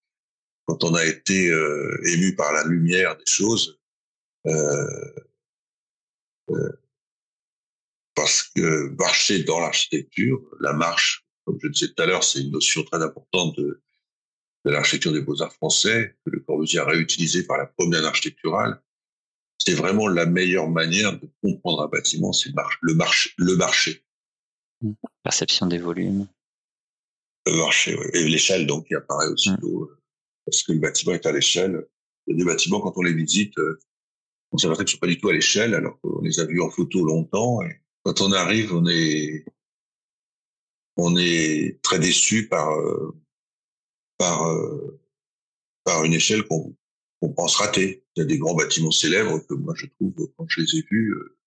quand 0.68 0.84
on 0.84 0.94
a 0.94 1.04
été 1.04 1.50
euh, 1.50 2.00
ému 2.06 2.36
par 2.36 2.54
la 2.54 2.66
lumière 2.66 3.18
des 3.18 3.26
choses. 3.26 3.80
Euh, 4.46 5.16
euh, 6.52 6.81
parce 8.16 8.44
que 8.44 8.90
marcher 8.98 9.44
dans 9.44 9.60
l'architecture, 9.60 10.40
la 10.60 10.74
marche 10.74 11.26
comme 11.46 11.60
je 11.62 11.68
le 11.68 11.74
disais 11.74 11.88
tout 11.88 12.02
à 12.02 12.06
l'heure, 12.06 12.24
c'est 12.24 12.42
une 12.42 12.52
notion 12.52 12.84
très 12.84 13.02
importante 13.02 13.56
de, 13.58 13.82
de 14.66 14.72
l'architecture 14.72 15.12
des 15.12 15.22
beaux-arts 15.22 15.54
français, 15.54 16.16
que 16.26 16.32
le 16.32 16.40
Corbusier 16.42 16.80
a 16.80 16.86
réutilisé 16.86 17.44
par 17.44 17.58
la 17.58 17.66
première 17.66 18.06
architecturale. 18.06 18.82
C'est 19.58 19.74
vraiment 19.74 20.08
la 20.08 20.26
meilleure 20.26 20.70
manière 20.70 21.20
de 21.20 21.30
comprendre 21.44 21.84
un 21.84 21.88
bâtiment, 21.88 22.34
c'est 22.34 22.50
le, 22.82 22.94
marché, 22.94 23.32
le 23.38 23.56
marché. 23.56 24.04
Mmh. 24.82 24.94
Perception 25.24 25.68
des 25.68 25.78
volumes. 25.78 26.28
Le 27.46 27.58
marché, 27.58 27.96
oui. 27.98 28.06
Et 28.14 28.30
l'échelle, 28.30 28.66
donc, 28.66 28.88
qui 28.88 28.96
apparaît 28.96 29.28
aussi, 29.28 29.52
mmh. 29.52 29.88
parce 30.46 30.64
que 30.64 30.74
le 30.74 30.80
bâtiment 30.80 31.14
est 31.14 31.26
à 31.26 31.32
l'échelle. 31.32 31.88
Il 32.28 32.34
y 32.34 32.36
a 32.36 32.44
des 32.44 32.46
bâtiments, 32.46 32.82
quand 32.82 32.94
on 32.96 33.02
les 33.02 33.14
visite, 33.14 33.58
euh, 33.58 33.80
on 34.52 34.58
s'aperçoit 34.58 34.86
qu'ils 34.86 34.94
ne 34.94 34.98
sont 34.98 35.00
pas 35.00 35.08
du 35.08 35.20
tout 35.20 35.30
à 35.30 35.34
l'échelle, 35.34 35.74
alors 35.74 36.00
qu'on 36.02 36.22
les 36.22 36.40
a 36.40 36.46
vus 36.46 36.62
en 36.62 36.70
photo 36.70 37.04
longtemps. 37.04 37.62
Et 37.64 37.81
quand 38.04 38.22
on 38.22 38.32
arrive, 38.32 38.74
on 38.74 38.88
est, 38.88 39.46
on 40.98 41.16
est 41.18 41.80
très 41.82 42.00
déçu 42.00 42.48
par 42.48 42.72
euh, 42.72 43.16
par 44.18 44.48
euh, 44.48 45.00
par 45.84 46.04
une 46.04 46.14
échelle 46.14 46.44
qu'on 46.48 46.76
pense 47.36 47.56
ratée. 47.56 48.04
Il 48.16 48.22
y 48.22 48.24
a 48.24 48.26
des 48.26 48.38
grands 48.38 48.56
bâtiments 48.56 48.92
célèbres 48.92 49.40
que 49.40 49.54
moi 49.54 49.74
je 49.76 49.86
trouve 49.86 50.14
quand 50.38 50.46
je 50.48 50.62
les 50.62 50.78
ai 50.78 50.86
vus, 50.90 51.14
euh, 51.14 51.38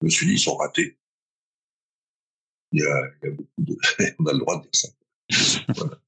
je 0.00 0.06
me 0.06 0.10
suis 0.10 0.26
dit 0.26 0.32
ils 0.32 0.40
sont 0.40 0.56
ratés. 0.56 0.98
Il 2.72 2.80
y 2.80 2.86
a, 2.86 3.10
il 3.22 3.28
y 3.28 3.32
a 3.32 3.34
beaucoup 3.34 3.62
de, 3.62 3.76
on 4.18 4.26
a 4.26 4.32
le 4.32 4.38
droit 4.38 4.58
de 4.58 4.62
dire 4.62 4.70
ça. 4.74 4.88
voilà. 5.74 6.00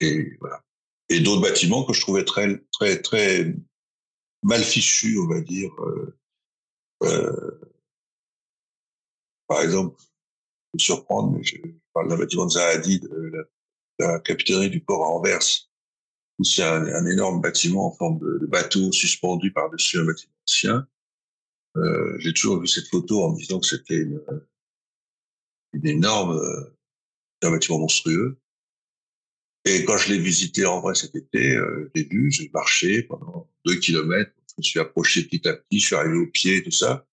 Et 0.00 0.36
voilà. 0.40 0.62
Et 1.08 1.20
d'autres 1.20 1.42
bâtiments 1.42 1.84
que 1.84 1.92
je 1.92 2.00
trouvais 2.00 2.24
très 2.24 2.58
très 2.72 3.00
très 3.00 3.54
mal 4.42 4.62
fichus, 4.62 5.18
on 5.18 5.28
va 5.28 5.40
dire. 5.40 5.72
Euh, 7.02 7.64
par 9.46 9.62
exemple, 9.62 10.00
me 10.74 10.78
surprendre, 10.78 11.32
mais 11.36 11.44
je, 11.44 11.56
parle 11.92 12.08
d'un 12.08 12.18
bâtiment 12.18 12.46
de 12.46 12.52
Zahadi, 12.52 13.00
de 13.00 13.48
la, 13.98 14.18
capitainerie 14.20 14.70
du 14.70 14.80
port 14.80 15.04
à 15.04 15.08
Anvers, 15.08 15.68
où 16.38 16.44
c'est 16.44 16.64
un, 16.64 17.06
énorme 17.06 17.40
bâtiment 17.40 17.86
en 17.86 17.92
forme 17.92 18.18
de, 18.18 18.46
bateau 18.46 18.90
suspendu 18.92 19.52
par-dessus 19.52 20.00
un 20.00 20.04
bâtiment 20.04 20.34
ancien. 20.46 20.88
Euh, 21.76 22.16
J'ai 22.18 22.32
toujours 22.32 22.60
vu 22.60 22.66
cette 22.66 22.88
photo 22.88 23.22
en 23.22 23.32
me 23.32 23.38
disant 23.38 23.60
que 23.60 23.66
c'était 23.66 23.98
une, 23.98 24.20
une 25.72 25.86
énorme, 25.86 26.36
euh, 26.36 26.76
un 27.42 27.50
bâtiment 27.50 27.78
monstrueux. 27.78 28.38
Et 29.64 29.84
quand 29.84 29.96
je 29.96 30.12
l'ai 30.12 30.18
visité 30.18 30.66
en 30.66 30.80
vrai 30.80 30.94
cet 30.94 31.14
été, 31.14 31.56
euh, 31.56 31.90
j'ai 31.94 32.04
vu, 32.04 32.30
j'ai 32.30 32.50
marché 32.52 33.02
pendant 33.04 33.48
deux 33.64 33.76
kilomètres, 33.76 34.32
je 34.48 34.54
me 34.58 34.62
suis 34.62 34.80
approché 34.80 35.24
petit 35.24 35.48
à 35.48 35.54
petit, 35.54 35.78
je 35.78 35.86
suis 35.86 35.94
arrivé 35.94 36.18
au 36.18 36.26
pied 36.26 36.62
tout 36.62 36.70
ça 36.70 37.06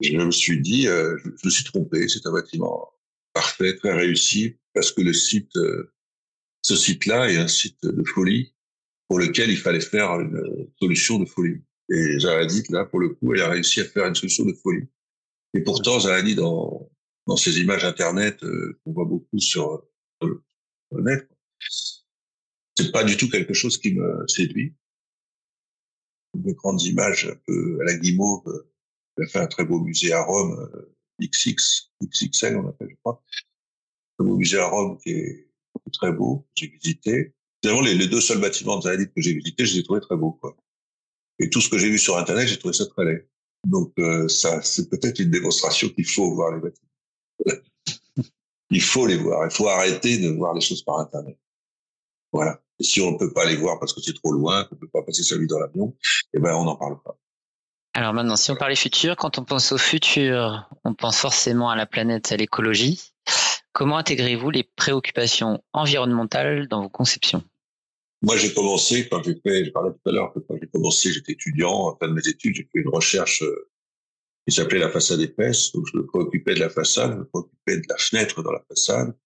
je 0.00 0.16
me 0.16 0.30
suis 0.30 0.60
dit, 0.60 0.88
euh, 0.88 1.16
je, 1.18 1.30
me 1.44 1.50
suis 1.50 1.64
trompé, 1.64 2.08
c'est 2.08 2.26
un 2.26 2.32
bâtiment 2.32 2.90
parfait, 3.32 3.76
très 3.76 3.92
réussi, 3.92 4.56
parce 4.74 4.92
que 4.92 5.02
le 5.02 5.12
site, 5.12 5.54
euh, 5.56 5.92
ce 6.62 6.76
site-là 6.76 7.30
est 7.30 7.36
un 7.36 7.48
site 7.48 7.84
de 7.84 8.02
folie 8.04 8.54
pour 9.08 9.18
lequel 9.18 9.50
il 9.50 9.56
fallait 9.56 9.80
faire 9.80 10.20
une 10.20 10.68
solution 10.80 11.18
de 11.18 11.26
folie. 11.26 11.62
Et 11.90 12.20
Zaladit, 12.20 12.64
là, 12.70 12.84
pour 12.84 13.00
le 13.00 13.10
coup, 13.10 13.34
elle 13.34 13.42
a 13.42 13.48
réussi 13.48 13.80
à 13.80 13.84
faire 13.84 14.06
une 14.06 14.14
solution 14.14 14.44
de 14.44 14.52
folie. 14.52 14.86
Et 15.54 15.60
pourtant, 15.60 15.98
Zaladit, 15.98 16.36
dans, 16.36 16.88
dans 17.26 17.36
ces 17.36 17.58
images 17.58 17.84
Internet 17.84 18.42
euh, 18.44 18.78
qu'on 18.84 18.92
voit 18.92 19.04
beaucoup 19.04 19.38
sur, 19.38 19.84
le 20.22 20.42
net, 21.02 21.28
c'est 22.76 22.92
pas 22.92 23.04
du 23.04 23.16
tout 23.16 23.28
quelque 23.28 23.54
chose 23.54 23.78
qui 23.78 23.94
me 23.94 24.26
séduit. 24.28 24.74
Des 26.34 26.54
grandes 26.54 26.82
images 26.82 27.26
un 27.26 27.36
peu 27.46 27.78
à 27.80 27.84
la 27.84 27.94
guimauve. 27.94 28.64
Elle 29.20 29.26
a 29.26 29.28
fait 29.28 29.38
un 29.38 29.46
très 29.46 29.64
beau 29.64 29.80
musée 29.80 30.12
à 30.12 30.22
Rome, 30.22 30.70
XX, 31.20 31.90
XXL, 32.02 32.56
on 32.56 32.68
appelle, 32.68 32.88
je 32.90 32.96
crois. 33.04 33.22
Un 34.18 34.24
beau 34.24 34.36
musée 34.36 34.58
à 34.58 34.66
Rome 34.66 34.98
qui 35.02 35.10
est 35.10 35.46
très 35.92 36.12
beau, 36.12 36.46
j'ai 36.54 36.68
visité. 36.68 37.34
Finalement, 37.62 37.82
les, 37.82 37.94
les, 37.94 38.06
deux 38.06 38.22
seuls 38.22 38.40
bâtiments 38.40 38.78
de 38.78 39.04
que 39.04 39.20
j'ai 39.20 39.34
visités, 39.34 39.66
je 39.66 39.74
les 39.74 39.80
ai 39.80 39.82
trouvés 39.82 40.00
très 40.00 40.16
beaux, 40.16 40.32
quoi. 40.32 40.56
Et 41.38 41.50
tout 41.50 41.60
ce 41.60 41.68
que 41.68 41.76
j'ai 41.76 41.90
vu 41.90 41.98
sur 41.98 42.16
Internet, 42.16 42.48
j'ai 42.48 42.58
trouvé 42.58 42.72
ça 42.72 42.86
très 42.86 43.04
laid. 43.04 43.28
Donc, 43.66 43.92
euh, 43.98 44.26
ça, 44.28 44.62
c'est 44.62 44.88
peut-être 44.88 45.18
une 45.18 45.30
démonstration 45.30 45.90
qu'il 45.90 46.06
faut 46.06 46.34
voir 46.34 46.54
les 46.54 46.60
bâtiments. 46.60 47.60
il 48.70 48.82
faut 48.82 49.06
les 49.06 49.18
voir. 49.18 49.44
Il 49.44 49.54
faut 49.54 49.68
arrêter 49.68 50.16
de 50.18 50.30
voir 50.30 50.54
les 50.54 50.62
choses 50.62 50.82
par 50.82 50.98
Internet. 50.98 51.38
Voilà. 52.32 52.62
Et 52.78 52.84
si 52.84 53.02
on 53.02 53.10
ne 53.12 53.18
peut 53.18 53.32
pas 53.32 53.44
les 53.44 53.56
voir 53.56 53.78
parce 53.78 53.92
que 53.92 54.00
c'est 54.00 54.14
trop 54.14 54.32
loin, 54.32 54.64
qu'on 54.64 54.76
ne 54.76 54.80
peut 54.80 54.88
pas 54.88 55.02
passer 55.02 55.22
sa 55.22 55.36
vie 55.36 55.46
dans 55.46 55.58
l'avion, 55.58 55.94
eh 56.32 56.38
ben, 56.38 56.54
on 56.54 56.64
n'en 56.64 56.76
parle 56.76 57.02
pas. 57.02 57.18
Alors 57.92 58.12
maintenant, 58.14 58.36
si 58.36 58.50
on 58.50 58.56
parle 58.56 58.76
futur, 58.76 59.16
quand 59.16 59.38
on 59.38 59.44
pense 59.44 59.72
au 59.72 59.78
futur, 59.78 60.68
on 60.84 60.94
pense 60.94 61.18
forcément 61.18 61.70
à 61.70 61.76
la 61.76 61.86
planète, 61.86 62.30
à 62.30 62.36
l'écologie. 62.36 63.12
Comment 63.72 63.98
intégrez-vous 63.98 64.50
les 64.50 64.64
préoccupations 64.64 65.62
environnementales 65.72 66.68
dans 66.68 66.82
vos 66.82 66.88
conceptions? 66.88 67.42
Moi, 68.22 68.36
j'ai 68.36 68.52
commencé, 68.52 69.08
quand 69.08 69.22
j'ai 69.22 69.40
fait, 69.44 69.64
je 69.64 69.70
parlais 69.70 69.92
tout 69.92 70.10
à 70.10 70.12
l'heure, 70.12 70.32
quand 70.34 70.56
j'ai 70.60 70.68
commencé, 70.68 71.12
j'étais 71.12 71.32
étudiant, 71.32 71.72
en 71.72 71.96
fin 71.96 72.08
de 72.08 72.12
mes 72.12 72.28
études, 72.28 72.54
j'ai 72.54 72.64
fait 72.64 72.80
une 72.80 72.90
recherche 72.90 73.42
euh, 73.42 73.70
qui 74.46 74.54
s'appelait 74.54 74.78
la 74.78 74.90
façade 74.90 75.20
épaisse. 75.20 75.72
Donc, 75.72 75.86
je 75.90 75.96
me 75.96 76.04
préoccupais 76.04 76.54
de 76.54 76.60
la 76.60 76.68
façade, 76.68 77.12
je 77.12 77.16
me 77.16 77.24
préoccupais 77.24 77.78
de 77.78 77.86
la 77.88 77.96
fenêtre 77.96 78.42
dans 78.42 78.52
la 78.52 78.62
façade. 78.68 79.16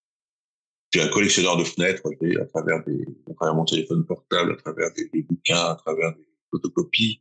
J'ai 0.93 1.03
un 1.03 1.09
collectionneur 1.09 1.57
de 1.57 1.65
fenêtres, 1.65 2.03
à 2.07 2.45
travers 2.45 2.85
des, 2.85 3.05
à 3.29 3.35
travers 3.35 3.55
mon 3.57 3.65
téléphone 3.65 4.07
portable, 4.07 4.53
à 4.53 4.57
travers 4.57 4.93
des, 4.93 5.23
bouquins, 5.23 5.71
à 5.71 5.75
travers 5.75 6.15
des 6.15 6.29
photocopies. 6.53 7.21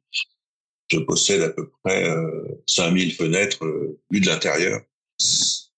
Je 0.90 1.00
possède 1.00 1.42
à 1.42 1.50
peu 1.50 1.70
près 1.84 2.10
euh, 2.10 2.62
5000 2.68 3.16
fenêtres 3.16 3.66
euh, 3.66 4.00
vues 4.12 4.22
de 4.22 4.28
l'intérieur. 4.28 4.82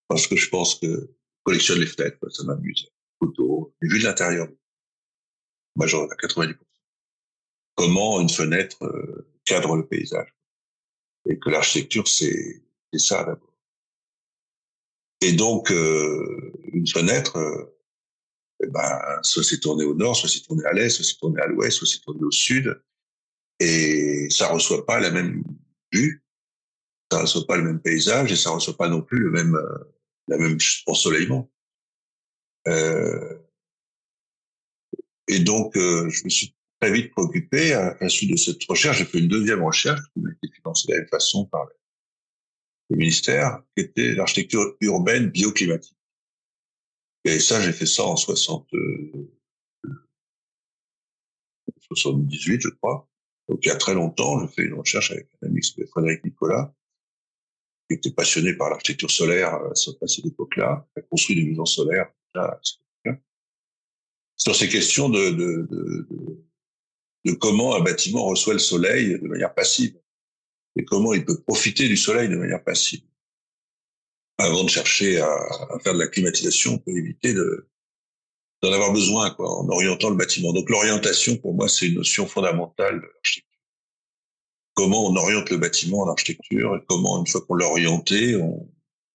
Parce 0.08 0.28
que 0.28 0.36
je 0.36 0.50
pense 0.50 0.76
que 0.76 0.88
je 0.88 1.44
collectionne 1.44 1.80
les 1.80 1.88
fenêtres, 1.88 2.18
ça 2.30 2.44
m'amuse. 2.44 2.88
Photos, 3.20 3.72
vues 3.82 4.00
de 4.00 4.04
l'intérieur 4.06 4.48
à 5.82 5.86
90%. 5.86 6.56
Comment 7.76 8.22
une 8.22 8.30
fenêtre 8.30 8.84
euh, 8.84 9.28
cadre 9.44 9.76
le 9.76 9.86
paysage? 9.86 10.34
Et 11.30 11.38
que 11.38 11.50
l'architecture 11.50 12.08
c'est 12.08 12.62
ça 12.94 13.24
d'abord. 13.24 13.54
Et 15.22 15.34
donc 15.34 15.72
euh, 15.72 16.54
une 16.72 16.88
fenêtre, 16.88 17.36
euh, 17.38 17.76
eh 18.64 18.68
ben 18.68 19.20
soit 19.24 19.44
c'est 19.44 19.60
tourné 19.60 19.84
au 19.84 19.94
nord, 19.94 20.16
soit 20.16 20.30
c'est 20.30 20.42
tourné 20.42 20.64
à 20.66 20.74
l'est, 20.74 20.90
soit 20.90 21.04
c'est 21.04 21.18
tourné 21.18 21.42
à 21.42 21.48
l'ouest, 21.48 21.78
soit 21.78 21.88
c'est 21.88 22.00
tourné 22.00 22.24
au 22.24 22.32
sud, 22.32 22.82
et 23.60 24.28
ça 24.30 24.48
reçoit 24.50 24.86
pas 24.86 25.00
la 25.00 25.12
même 25.12 25.44
vue, 25.94 26.24
ça 27.12 27.22
reçoit 27.22 27.46
pas 27.48 27.58
le 27.58 27.64
même 27.64 27.80
paysage 27.80 28.32
et 28.32 28.36
ça 28.36 28.52
reçoit 28.52 28.78
pas 28.78 28.90
non 28.90 29.02
plus 29.02 29.20
le 29.20 29.32
même 29.32 29.58
la 30.28 30.38
même 30.38 30.58
ensoleillement. 30.88 31.50
Euh, 32.68 33.38
et 35.28 35.40
donc, 35.40 35.76
euh, 35.78 36.10
je 36.10 36.24
me 36.24 36.30
suis 36.30 36.56
très 36.80 36.92
vite 36.92 37.12
préoccupé, 37.12 37.74
à, 37.74 37.98
la 38.00 38.10
suite 38.10 38.32
de 38.32 38.38
cette 38.38 38.64
recherche, 38.66 38.98
j'ai 39.00 39.06
fait 39.06 39.20
une 39.20 39.28
deuxième 39.28 39.64
recherche 39.64 40.02
qui 40.14 40.20
m'a 40.20 40.32
été 40.32 40.54
financée 40.54 40.88
de 40.88 40.94
la 40.94 41.00
même 41.00 41.10
façon 41.10 41.46
par 41.46 41.66
le 42.90 42.98
ministère, 42.98 43.62
qui 43.76 43.84
était 43.84 44.14
l'architecture 44.14 44.76
urbaine 44.82 45.30
bioclimatique. 45.30 45.98
Et 47.24 47.40
ça, 47.40 47.60
j'ai 47.62 47.74
fait 47.74 47.88
ça 47.88 48.04
en 48.04 48.16
60, 48.16 48.70
78, 51.88 52.54
euh, 52.54 52.60
je 52.60 52.70
crois. 52.70 53.10
Donc, 53.48 53.60
il 53.64 53.70
y 53.70 53.72
a 53.72 53.76
très 53.76 53.94
longtemps, 53.94 54.40
j'ai 54.42 54.48
fait 54.48 54.64
une 54.64 54.74
recherche 54.74 55.12
avec 55.12 55.28
un 55.42 55.48
ami 55.48 55.62
qui 55.62 55.86
Frédéric 55.88 56.24
Nicolas, 56.24 56.74
qui 57.88 57.96
était 57.96 58.12
passionné 58.12 58.54
par 58.54 58.70
l'architecture 58.70 59.12
solaire 59.12 59.54
à 59.54 59.76
cette 59.76 60.26
époque-là, 60.26 60.88
qui 60.94 61.00
a 61.00 61.04
construit 61.04 61.36
des 61.36 61.44
maisons 61.44 61.66
solaires 61.66 62.12
là, 62.34 62.60
sur 64.38 64.56
ces 64.56 64.68
questions 64.68 65.10
de, 65.10 65.30
de, 65.30 65.68
de, 65.70 66.08
de, 67.26 67.34
comment 67.34 67.76
un 67.76 67.82
bâtiment 67.82 68.26
reçoit 68.26 68.54
le 68.54 68.60
soleil 68.60 69.20
de 69.20 69.28
manière 69.28 69.54
passive 69.54 69.98
et 70.76 70.84
comment 70.84 71.14
il 71.14 71.24
peut 71.24 71.42
profiter 71.42 71.88
du 71.88 71.96
soleil 71.96 72.28
de 72.30 72.36
manière 72.36 72.64
passive. 72.64 73.02
Avant 74.38 74.66
de 74.66 74.70
chercher 74.70 75.20
à, 75.20 75.30
à 75.30 75.80
faire 75.80 75.94
de 75.94 76.00
la 76.00 76.08
climatisation, 76.08 76.74
on 76.74 76.78
peut 76.80 76.98
éviter 76.98 77.34
de 77.34 77.70
d'en 78.66 78.74
avoir 78.74 78.94
besoin 78.94 79.30
quoi, 79.32 79.60
en 79.60 79.68
orientant 79.70 80.10
le 80.10 80.16
bâtiment. 80.16 80.54
Donc 80.54 80.70
l'orientation, 80.70 81.38
pour 81.38 81.54
moi, 81.54 81.70
c'est 81.70 81.88
une 81.88 81.96
notion 81.96 82.26
fondamentale 82.26 83.00
de 83.00 83.06
l'architecture. 83.06 83.52
Comment 84.74 85.08
on 85.08 85.16
oriente 85.16 85.50
le 85.50 85.58
bâtiment 85.58 86.00
en 86.00 86.10
architecture 86.10 86.76
et 86.76 86.86
comment, 86.88 87.20
une 87.20 87.28
fois 87.28 87.42
qu'on 87.42 87.56
l'a 87.56 87.68
orienté, 87.68 88.36
on 88.36 88.70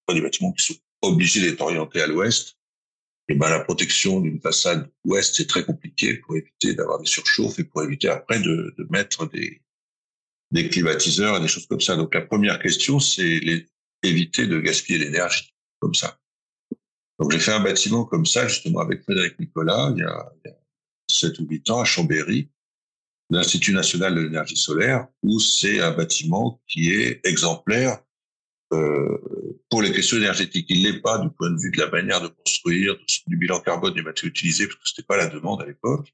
a 0.09 0.15
des 0.15 0.23
bâtiments 0.23 0.53
qui 0.53 0.65
sont 0.65 0.81
obligés 1.03 1.41
d'être 1.41 1.61
orientés 1.61 2.01
à 2.01 2.07
l'ouest, 2.07 2.57
et 3.29 3.35
ben 3.35 3.49
la 3.49 3.61
protection 3.61 4.21
d'une 4.21 4.41
façade 4.41 4.91
ouest 5.05 5.37
c'est 5.37 5.47
très 5.47 5.65
compliqué 5.65 6.15
pour 6.15 6.37
éviter 6.37 6.75
d'avoir 6.75 6.99
des 6.99 7.07
surchauffes 7.07 7.59
et 7.59 7.65
pour 7.65 7.83
éviter 7.83 8.09
après 8.09 8.41
de, 8.41 8.75
mettre 8.91 9.31
des 9.31 10.69
climatiseurs 10.69 11.37
et 11.37 11.41
des 11.41 11.49
choses 11.49 11.67
comme 11.67 11.81
ça. 11.81 11.97
Donc 11.97 12.15
la 12.15 12.23
première 12.23 12.59
question 12.59 12.99
c'est 12.99 13.41
éviter 14.03 14.47
de 14.47 14.59
gaspiller 14.59 14.99
l'énergie 14.99 15.55
comme 15.79 15.95
ça. 15.95 16.20
Donc 17.21 17.33
j'ai 17.33 17.39
fait 17.39 17.53
un 17.53 17.61
bâtiment 17.61 18.05
comme 18.05 18.25
ça 18.25 18.49
justement 18.49 18.81
avec 18.81 19.03
Frédéric 19.03 19.39
Nicolas 19.39 19.93
il 19.95 20.01
y 20.01 20.05
a, 20.05 20.33
il 20.45 20.49
y 20.49 20.53
a 20.53 20.57
7 21.11 21.39
ou 21.41 21.47
8 21.49 21.71
ans 21.71 21.81
à 21.81 21.85
Chambéry, 21.85 22.51
l'Institut 23.31 23.73
national 23.73 24.15
de 24.15 24.21
l'énergie 24.23 24.57
solaire, 24.57 25.07
où 25.23 25.39
c'est 25.39 25.81
un 25.81 25.93
bâtiment 25.93 26.61
qui 26.67 26.93
est 26.93 27.21
exemplaire 27.25 27.99
euh, 28.73 29.19
pour 29.69 29.83
les 29.83 29.93
questions 29.93 30.17
énergétiques. 30.17 30.67
Il 30.69 30.83
l'est 30.83 31.01
pas 31.01 31.19
du 31.19 31.31
point 31.31 31.51
de 31.51 31.61
vue 31.61 31.71
de 31.71 31.79
la 31.79 31.91
manière 31.91 32.21
de 32.21 32.29
construire, 32.29 32.97
du 33.27 33.37
bilan 33.37 33.61
carbone 33.61 33.95
des 33.95 34.03
matériaux 34.03 34.31
utilisés, 34.31 34.67
parce 34.67 34.79
que 34.79 34.89
c'était 34.89 35.03
pas 35.03 35.17
la 35.17 35.27
demande 35.27 35.63
à 35.63 35.67
l'époque. 35.67 36.13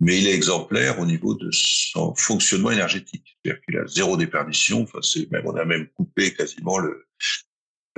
Mais 0.00 0.18
il 0.18 0.26
est 0.26 0.34
exemplaire 0.34 0.98
au 1.00 1.06
niveau 1.06 1.34
de 1.34 1.48
son 1.52 2.14
fonctionnement 2.14 2.70
énergétique. 2.70 3.38
C'est-à-dire 3.42 3.62
qu'il 3.62 3.78
a 3.78 3.86
zéro 3.86 4.16
déperdition. 4.18 4.82
Enfin, 4.82 4.98
c'est 5.00 5.30
même, 5.30 5.46
on 5.46 5.56
a 5.56 5.64
même 5.64 5.88
coupé 5.88 6.34
quasiment 6.34 6.78
le, 6.78 7.06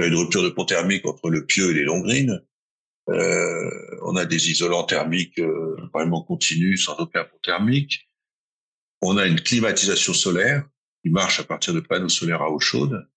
une 0.06 0.14
rupture 0.14 0.42
de 0.42 0.50
pont 0.50 0.64
thermique 0.64 1.06
entre 1.06 1.30
le 1.30 1.44
pieu 1.44 1.70
et 1.70 1.74
les 1.74 1.84
longrines. 1.84 2.40
Euh, 3.08 3.70
on 4.02 4.16
a 4.16 4.24
des 4.24 4.50
isolants 4.50 4.84
thermiques 4.84 5.38
euh, 5.38 5.76
vraiment 5.92 6.22
continus, 6.22 6.84
sans 6.84 6.96
aucun 6.96 7.24
pont 7.24 7.38
thermique. 7.42 8.08
On 9.00 9.16
a 9.16 9.26
une 9.26 9.40
climatisation 9.40 10.12
solaire 10.12 10.68
qui 11.02 11.10
marche 11.10 11.40
à 11.40 11.44
partir 11.44 11.74
de 11.74 11.80
panneaux 11.80 12.08
solaires 12.08 12.42
à 12.42 12.50
eau 12.50 12.60
chaude. 12.60 13.08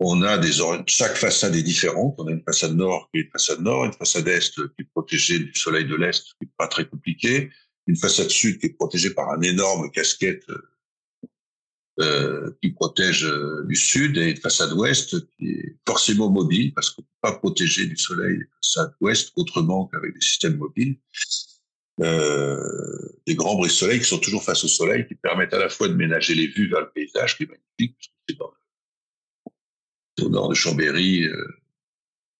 On 0.00 0.22
a 0.22 0.38
des 0.38 0.52
chaque 0.86 1.16
façade 1.16 1.54
est 1.54 1.62
différente. 1.62 2.14
On 2.18 2.26
a 2.26 2.32
une 2.32 2.42
façade 2.42 2.74
nord 2.74 3.08
qui 3.12 3.20
est 3.20 3.22
une 3.22 3.30
façade 3.30 3.60
nord, 3.60 3.84
une 3.84 3.92
façade 3.92 4.28
est 4.28 4.54
qui 4.54 4.60
est 4.80 4.90
protégée 4.92 5.38
du 5.38 5.54
soleil 5.54 5.86
de 5.86 5.94
l'est, 5.94 6.22
qui 6.22 6.44
est 6.44 6.52
pas 6.56 6.68
très 6.68 6.86
compliqué, 6.86 7.50
une 7.86 7.96
façade 7.96 8.28
sud 8.28 8.58
qui 8.58 8.66
est 8.66 8.74
protégée 8.74 9.10
par 9.10 9.30
un 9.30 9.40
énorme 9.40 9.90
casquette 9.90 10.44
euh, 12.00 12.50
qui 12.60 12.70
protège 12.70 13.24
euh, 13.24 13.64
du 13.68 13.76
sud 13.76 14.16
et 14.18 14.30
une 14.30 14.36
façade 14.36 14.72
ouest 14.72 15.28
qui 15.36 15.50
est 15.50 15.76
forcément 15.86 16.28
mobile 16.28 16.74
parce 16.74 16.90
qu'on 16.90 17.02
peut 17.02 17.08
pas 17.20 17.32
protéger 17.38 17.86
du 17.86 17.96
soleil 17.96 18.38
la 18.38 18.46
façade 18.62 18.94
ouest 19.00 19.32
autrement 19.36 19.86
qu'avec 19.86 20.12
des 20.12 20.20
systèmes 20.20 20.56
mobiles. 20.56 20.98
Euh, 22.00 22.58
des 23.28 23.36
grands 23.36 23.54
bris 23.54 23.70
soleil 23.70 24.00
qui 24.00 24.06
sont 24.06 24.18
toujours 24.18 24.42
face 24.42 24.64
au 24.64 24.68
soleil, 24.68 25.06
qui 25.06 25.14
permettent 25.14 25.54
à 25.54 25.58
la 25.60 25.68
fois 25.68 25.86
de 25.86 25.94
ménager 25.94 26.34
les 26.34 26.48
vues 26.48 26.68
vers 26.68 26.80
le 26.80 26.90
paysage, 26.90 27.36
qui 27.36 27.44
est 27.44 27.46
magnifique, 27.46 28.12
c'est 28.28 28.36
dans 28.36 28.52
au 30.22 30.28
nord 30.28 30.48
de 30.48 30.54
Chambéry, 30.54 31.24
euh, 31.24 31.48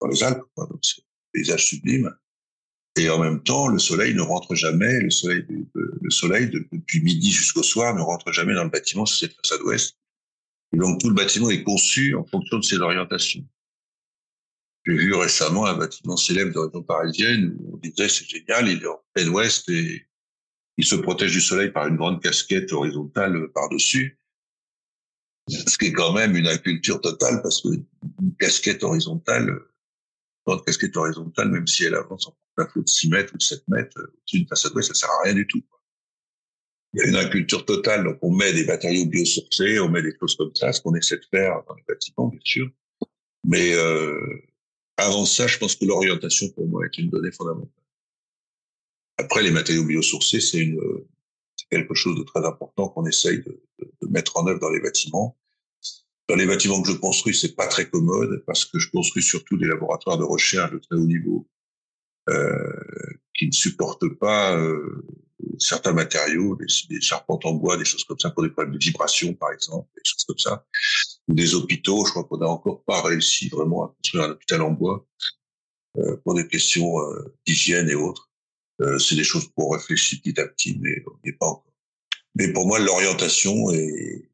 dans 0.01 0.09
les 0.09 0.23
Alpes, 0.23 0.43
donc 0.57 0.81
c'est 0.83 1.01
un 1.01 1.05
paysage 1.33 1.67
sublime. 1.67 2.13
Et 2.97 3.11
en 3.11 3.19
même 3.19 3.43
temps, 3.43 3.67
le 3.67 3.79
soleil 3.79 4.15
ne 4.15 4.23
rentre 4.23 4.55
jamais, 4.55 5.01
le 5.01 5.11
soleil, 5.11 5.45
le 5.75 6.11
soleil 6.11 6.49
depuis 6.49 7.03
midi 7.03 7.33
jusqu'au 7.33 7.63
soir 7.63 7.95
ne 7.95 8.01
rentre 8.01 8.33
jamais 8.33 8.55
dans 8.55 8.65
le 8.65 8.71
bâtiment 8.71 9.05
sur 9.05 9.19
cette 9.19 9.37
façade 9.37 9.63
ouest. 9.63 9.97
Et 10.73 10.77
donc 10.77 11.01
tout 11.01 11.09
le 11.09 11.15
bâtiment 11.15 11.51
est 11.51 11.65
conçu 11.65 12.15
en 12.15 12.25
fonction 12.25 12.59
de 12.59 12.65
ses 12.65 12.79
orientations. 12.79 13.45
J'ai 14.87 14.95
vu 14.95 15.15
récemment 15.15 15.67
un 15.67 15.77
bâtiment 15.77 16.17
célèbre 16.17 16.53
de 16.53 16.59
région 16.59 16.83
parisienne 16.83 17.57
où 17.59 17.75
on 17.75 17.77
disait 17.79 18.09
c'est 18.09 18.29
génial, 18.29 18.69
il 18.69 18.83
est 18.83 18.87
en 18.87 19.03
plein 19.13 19.29
ouest 19.29 19.69
et 19.71 20.07
il 20.77 20.85
se 20.85 20.95
protège 20.95 21.33
du 21.33 21.41
soleil 21.41 21.71
par 21.73 21.89
une 21.89 21.97
grande 21.97 22.23
casquette 22.23 22.73
horizontale 22.73 23.49
par-dessus 23.55 24.19
ce 25.49 25.79
qui 25.79 25.87
est 25.87 25.93
quand 25.93 26.13
même 26.13 26.37
une 26.37 26.47
inculture 26.47 27.01
totale 27.01 27.43
parce 27.43 27.61
que 27.61 27.69
une 27.69 28.35
casquette 28.39 28.83
horizontale, 28.83 29.61
une 30.47 30.63
casquette 30.63 30.97
horizontale, 30.97 31.49
même 31.51 31.67
si 31.67 31.85
elle 31.85 31.95
avance 31.95 32.27
en 32.27 32.67
flot 32.67 32.83
de 32.83 32.89
6 32.89 33.09
mètres 33.09 33.33
ou 33.35 33.39
de 33.39 33.43
7 33.43 33.63
mètres, 33.69 33.99
au-dessus 33.99 34.39
d'une 34.39 34.49
façade 34.49 34.75
ouest, 34.75 34.89
ça 34.89 34.95
sert 34.95 35.11
à 35.11 35.23
rien 35.25 35.35
du 35.35 35.47
tout. 35.47 35.63
il 36.93 37.01
y 37.01 37.03
a 37.05 37.09
une 37.09 37.17
inculture 37.17 37.65
totale, 37.65 38.05
donc 38.05 38.19
on 38.23 38.33
met 38.33 38.53
des 38.53 38.65
matériaux 38.67 39.07
biosourcés, 39.07 39.81
on 39.81 39.89
met 39.89 40.03
des 40.03 40.15
choses 40.21 40.37
comme 40.37 40.55
ça, 40.55 40.73
ce 40.73 40.81
qu'on 40.81 40.95
essaie 40.95 41.17
de 41.17 41.25
faire 41.31 41.63
dans 41.69 41.75
les 41.75 41.85
bâtiments, 41.89 42.29
bien 42.29 42.41
sûr. 42.45 42.69
Mais 43.45 43.75
euh, 43.75 44.19
avant 44.97 45.25
ça, 45.25 45.47
je 45.47 45.59
pense 45.59 45.77
que 45.77 45.85
l'orientation 45.85 46.49
pour 46.51 46.69
moi 46.69 46.85
est 46.85 46.99
une 46.99 47.11
donnée 47.11 47.33
fondamentale. 47.33 47.71
Après, 49.17 49.43
les 49.43 49.51
matériaux 49.51 49.85
biosourcés, 49.85 50.41
c'est 50.41 50.59
une, 50.59 50.81
c'est 51.57 51.69
quelque 51.69 51.95
chose 51.95 52.19
de 52.19 52.25
très 52.25 52.45
important 52.45 52.89
qu'on 52.89 53.07
essaye 53.07 53.39
de, 53.39 53.63
de, 53.79 53.93
de, 54.03 54.09
mettre 54.09 54.37
en 54.37 54.47
œuvre 54.47 54.61
dans 54.61 54.71
les 54.71 54.81
bâtiments. 54.81 55.37
Dans 56.29 56.37
les 56.37 56.47
bâtiments 56.47 56.81
que 56.83 56.91
je 56.91 56.97
construis, 56.97 57.35
c'est 57.35 57.55
pas 57.55 57.67
très 57.67 57.89
commode 57.89 58.43
parce 58.47 58.65
que 58.65 58.79
je 58.79 58.91
construis 58.91 59.23
surtout 59.23 59.57
des 59.57 59.67
laboratoires 59.67 60.19
de 60.19 60.25
recherche 60.25 60.73
de 60.73 60.79
très 60.79 60.97
haut 60.97 61.07
niveau 61.07 61.47
euh, 62.31 62.73
qui 63.35 63.47
ne 63.47 63.53
supportent 63.53 64.09
pas 64.09 64.57
euh, 64.57 65.05
certains 65.59 65.93
matériaux, 65.93 66.57
des, 66.57 66.67
des, 66.89 67.01
charpentes 67.01 67.45
en 67.45 67.53
bois, 67.53 67.77
des 67.77 67.85
choses 67.85 68.05
comme 68.05 68.19
ça, 68.19 68.31
pour 68.31 68.43
des 68.43 68.49
problèmes 68.49 68.75
de 68.75 68.83
vibration, 68.83 69.35
par 69.35 69.53
exemple, 69.53 69.89
des 69.97 70.03
choses 70.05 70.25
comme 70.25 70.39
ça. 70.39 70.65
Ou 71.29 71.35
des 71.35 71.55
hôpitaux, 71.55 72.05
je 72.07 72.11
crois 72.11 72.25
qu'on 72.25 72.39
n'a 72.39 72.49
encore 72.49 72.83
pas 72.85 73.03
réussi 73.03 73.49
vraiment 73.49 73.85
à 73.85 73.89
construire 73.89 74.25
un 74.25 74.31
hôpital 74.31 74.63
en 74.63 74.71
bois 74.71 75.07
euh, 75.99 76.17
pour 76.25 76.35
des 76.35 76.49
questions 76.49 76.99
euh, 77.01 77.35
d'hygiène 77.47 77.89
et 77.89 77.95
autres. 77.95 78.31
Euh, 78.81 78.99
c'est 78.99 79.15
des 79.15 79.25
choses 79.25 79.49
pour 79.55 79.75
réfléchir 79.75 80.19
petit 80.23 80.41
à 80.41 80.47
petit, 80.49 80.79
mais 80.81 81.03
on 81.07 81.17
n'y 81.25 81.31
est 81.31 81.39
pas 81.39 81.47
encore. 81.47 81.73
Mais 82.35 82.53
pour 82.53 82.67
moi, 82.67 82.79
l'orientation 82.81 83.71
est 83.71 84.29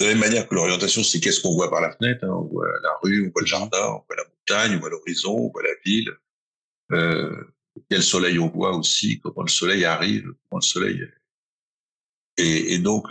de 0.00 0.06
la 0.06 0.12
même 0.12 0.20
manière 0.20 0.48
que 0.48 0.54
l'orientation, 0.54 1.04
c'est 1.04 1.20
qu'est-ce 1.20 1.42
qu'on 1.42 1.54
voit 1.54 1.70
par 1.70 1.82
la 1.82 1.92
fenêtre. 1.92 2.24
Hein. 2.24 2.30
On 2.30 2.44
voit 2.44 2.66
la 2.82 2.90
rue, 3.02 3.26
on 3.26 3.30
voit 3.30 3.42
le 3.42 3.46
jardin, 3.46 3.86
on 3.88 4.04
voit 4.08 4.16
la 4.16 4.24
montagne, 4.24 4.76
on 4.76 4.80
voit 4.80 4.90
l'horizon, 4.90 5.36
on 5.36 5.50
voit 5.50 5.62
la 5.62 5.74
ville. 5.84 6.10
Euh, 6.92 7.44
quel 7.90 8.02
soleil 8.02 8.38
on 8.38 8.48
voit 8.48 8.74
aussi, 8.74 9.20
comment 9.20 9.42
le 9.42 9.48
soleil 9.48 9.84
arrive, 9.84 10.22
comment 10.22 10.60
le 10.60 10.66
soleil. 10.66 11.06
Et, 12.38 12.74
et 12.74 12.78
donc, 12.78 13.06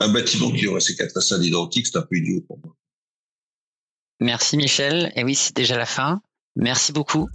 un 0.00 0.12
bâtiment 0.12 0.52
qui 0.52 0.68
aurait 0.68 0.80
ces 0.80 0.94
quatre 0.94 1.12
façades 1.12 1.44
identiques, 1.44 1.88
c'est 1.88 1.98
un 1.98 2.02
peu 2.02 2.16
idiot 2.16 2.40
pour 2.42 2.58
moi. 2.58 2.76
Merci 4.20 4.56
Michel. 4.56 5.12
Et 5.16 5.24
oui, 5.24 5.34
c'est 5.34 5.56
déjà 5.56 5.76
la 5.76 5.86
fin. 5.86 6.22
Merci 6.54 6.92
beaucoup 6.92 7.28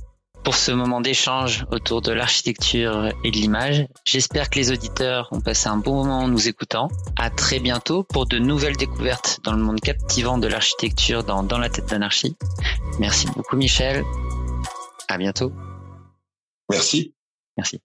pour 0.49 0.57
ce 0.57 0.71
moment 0.71 0.99
d'échange 0.99 1.67
autour 1.71 2.01
de 2.01 2.11
l'architecture 2.11 3.11
et 3.23 3.29
de 3.29 3.37
l'image. 3.37 3.85
J'espère 4.03 4.49
que 4.49 4.57
les 4.57 4.71
auditeurs 4.71 5.29
ont 5.31 5.41
passé 5.41 5.69
un 5.69 5.77
bon 5.77 6.03
moment 6.03 6.21
en 6.21 6.27
nous 6.27 6.47
écoutant. 6.47 6.87
À 7.19 7.29
très 7.29 7.59
bientôt 7.59 8.01
pour 8.01 8.25
de 8.25 8.39
nouvelles 8.39 8.75
découvertes 8.75 9.41
dans 9.43 9.51
le 9.53 9.61
monde 9.61 9.79
captivant 9.79 10.39
de 10.39 10.47
l'architecture 10.47 11.23
dans 11.23 11.43
Dans 11.43 11.59
la 11.59 11.69
tête 11.69 11.85
d'anarchie. 11.89 12.35
Merci 12.99 13.27
beaucoup 13.35 13.57
Michel. 13.57 14.03
À 15.07 15.19
bientôt. 15.19 15.51
Merci. 16.71 17.13
Merci. 17.55 17.79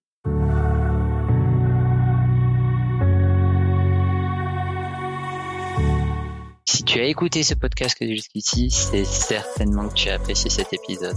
Tu 6.94 7.00
as 7.00 7.06
écouté 7.06 7.42
ce 7.42 7.54
podcast 7.54 7.96
jusqu'ici, 8.00 8.70
c'est 8.70 9.04
certainement 9.04 9.88
que 9.88 9.94
tu 9.94 10.10
as 10.10 10.14
apprécié 10.14 10.48
cet 10.48 10.72
épisode. 10.72 11.16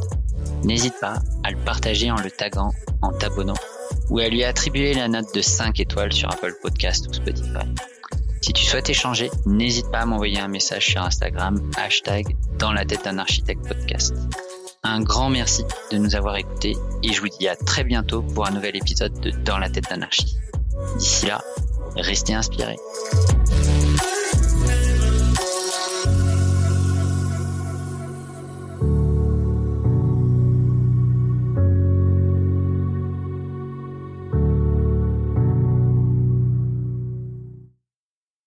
N'hésite 0.64 0.96
pas 1.00 1.20
à 1.44 1.52
le 1.52 1.58
partager 1.58 2.10
en 2.10 2.16
le 2.16 2.32
taguant, 2.32 2.72
en 3.04 3.12
t'abonnant 3.12 3.54
ou 4.10 4.18
à 4.18 4.28
lui 4.28 4.44
attribuer 4.44 4.96
la 4.96 5.08
note 5.08 5.32
de 5.36 5.42
5 5.42 5.80
étoiles 5.80 6.12
sur 6.12 6.32
Apple 6.32 6.56
Podcast 6.64 7.08
ou 7.08 7.14
Spotify. 7.14 7.68
Si 8.42 8.54
tu 8.54 8.66
souhaites 8.66 8.90
échanger, 8.90 9.30
n'hésite 9.46 9.92
pas 9.92 10.00
à 10.00 10.06
m'envoyer 10.08 10.40
un 10.40 10.48
message 10.48 10.88
sur 10.88 11.04
Instagram, 11.04 11.62
hashtag 11.78 12.36
dans 12.58 12.74
la 12.74 12.84
tête 12.84 13.04
d'un 13.04 13.20
architecte 13.20 13.68
podcast. 13.68 14.16
Un 14.82 15.02
grand 15.02 15.30
merci 15.30 15.64
de 15.92 16.00
nous 16.00 16.16
avoir 16.16 16.38
écoutés 16.38 16.76
et 17.04 17.14
je 17.14 17.22
vous 17.22 17.30
dis 17.30 17.48
à 17.48 17.56
très 17.56 17.84
bientôt 17.84 18.24
pour 18.24 18.48
un 18.48 18.52
nouvel 18.52 18.76
épisode 18.76 19.14
de 19.20 19.30
Dans 19.30 19.60
la 19.60 19.70
tête 19.70 19.88
d'anarchie. 19.92 20.38
D'ici 20.98 21.28
là, 21.28 21.44
restez 21.96 22.34
inspirés. 22.34 22.78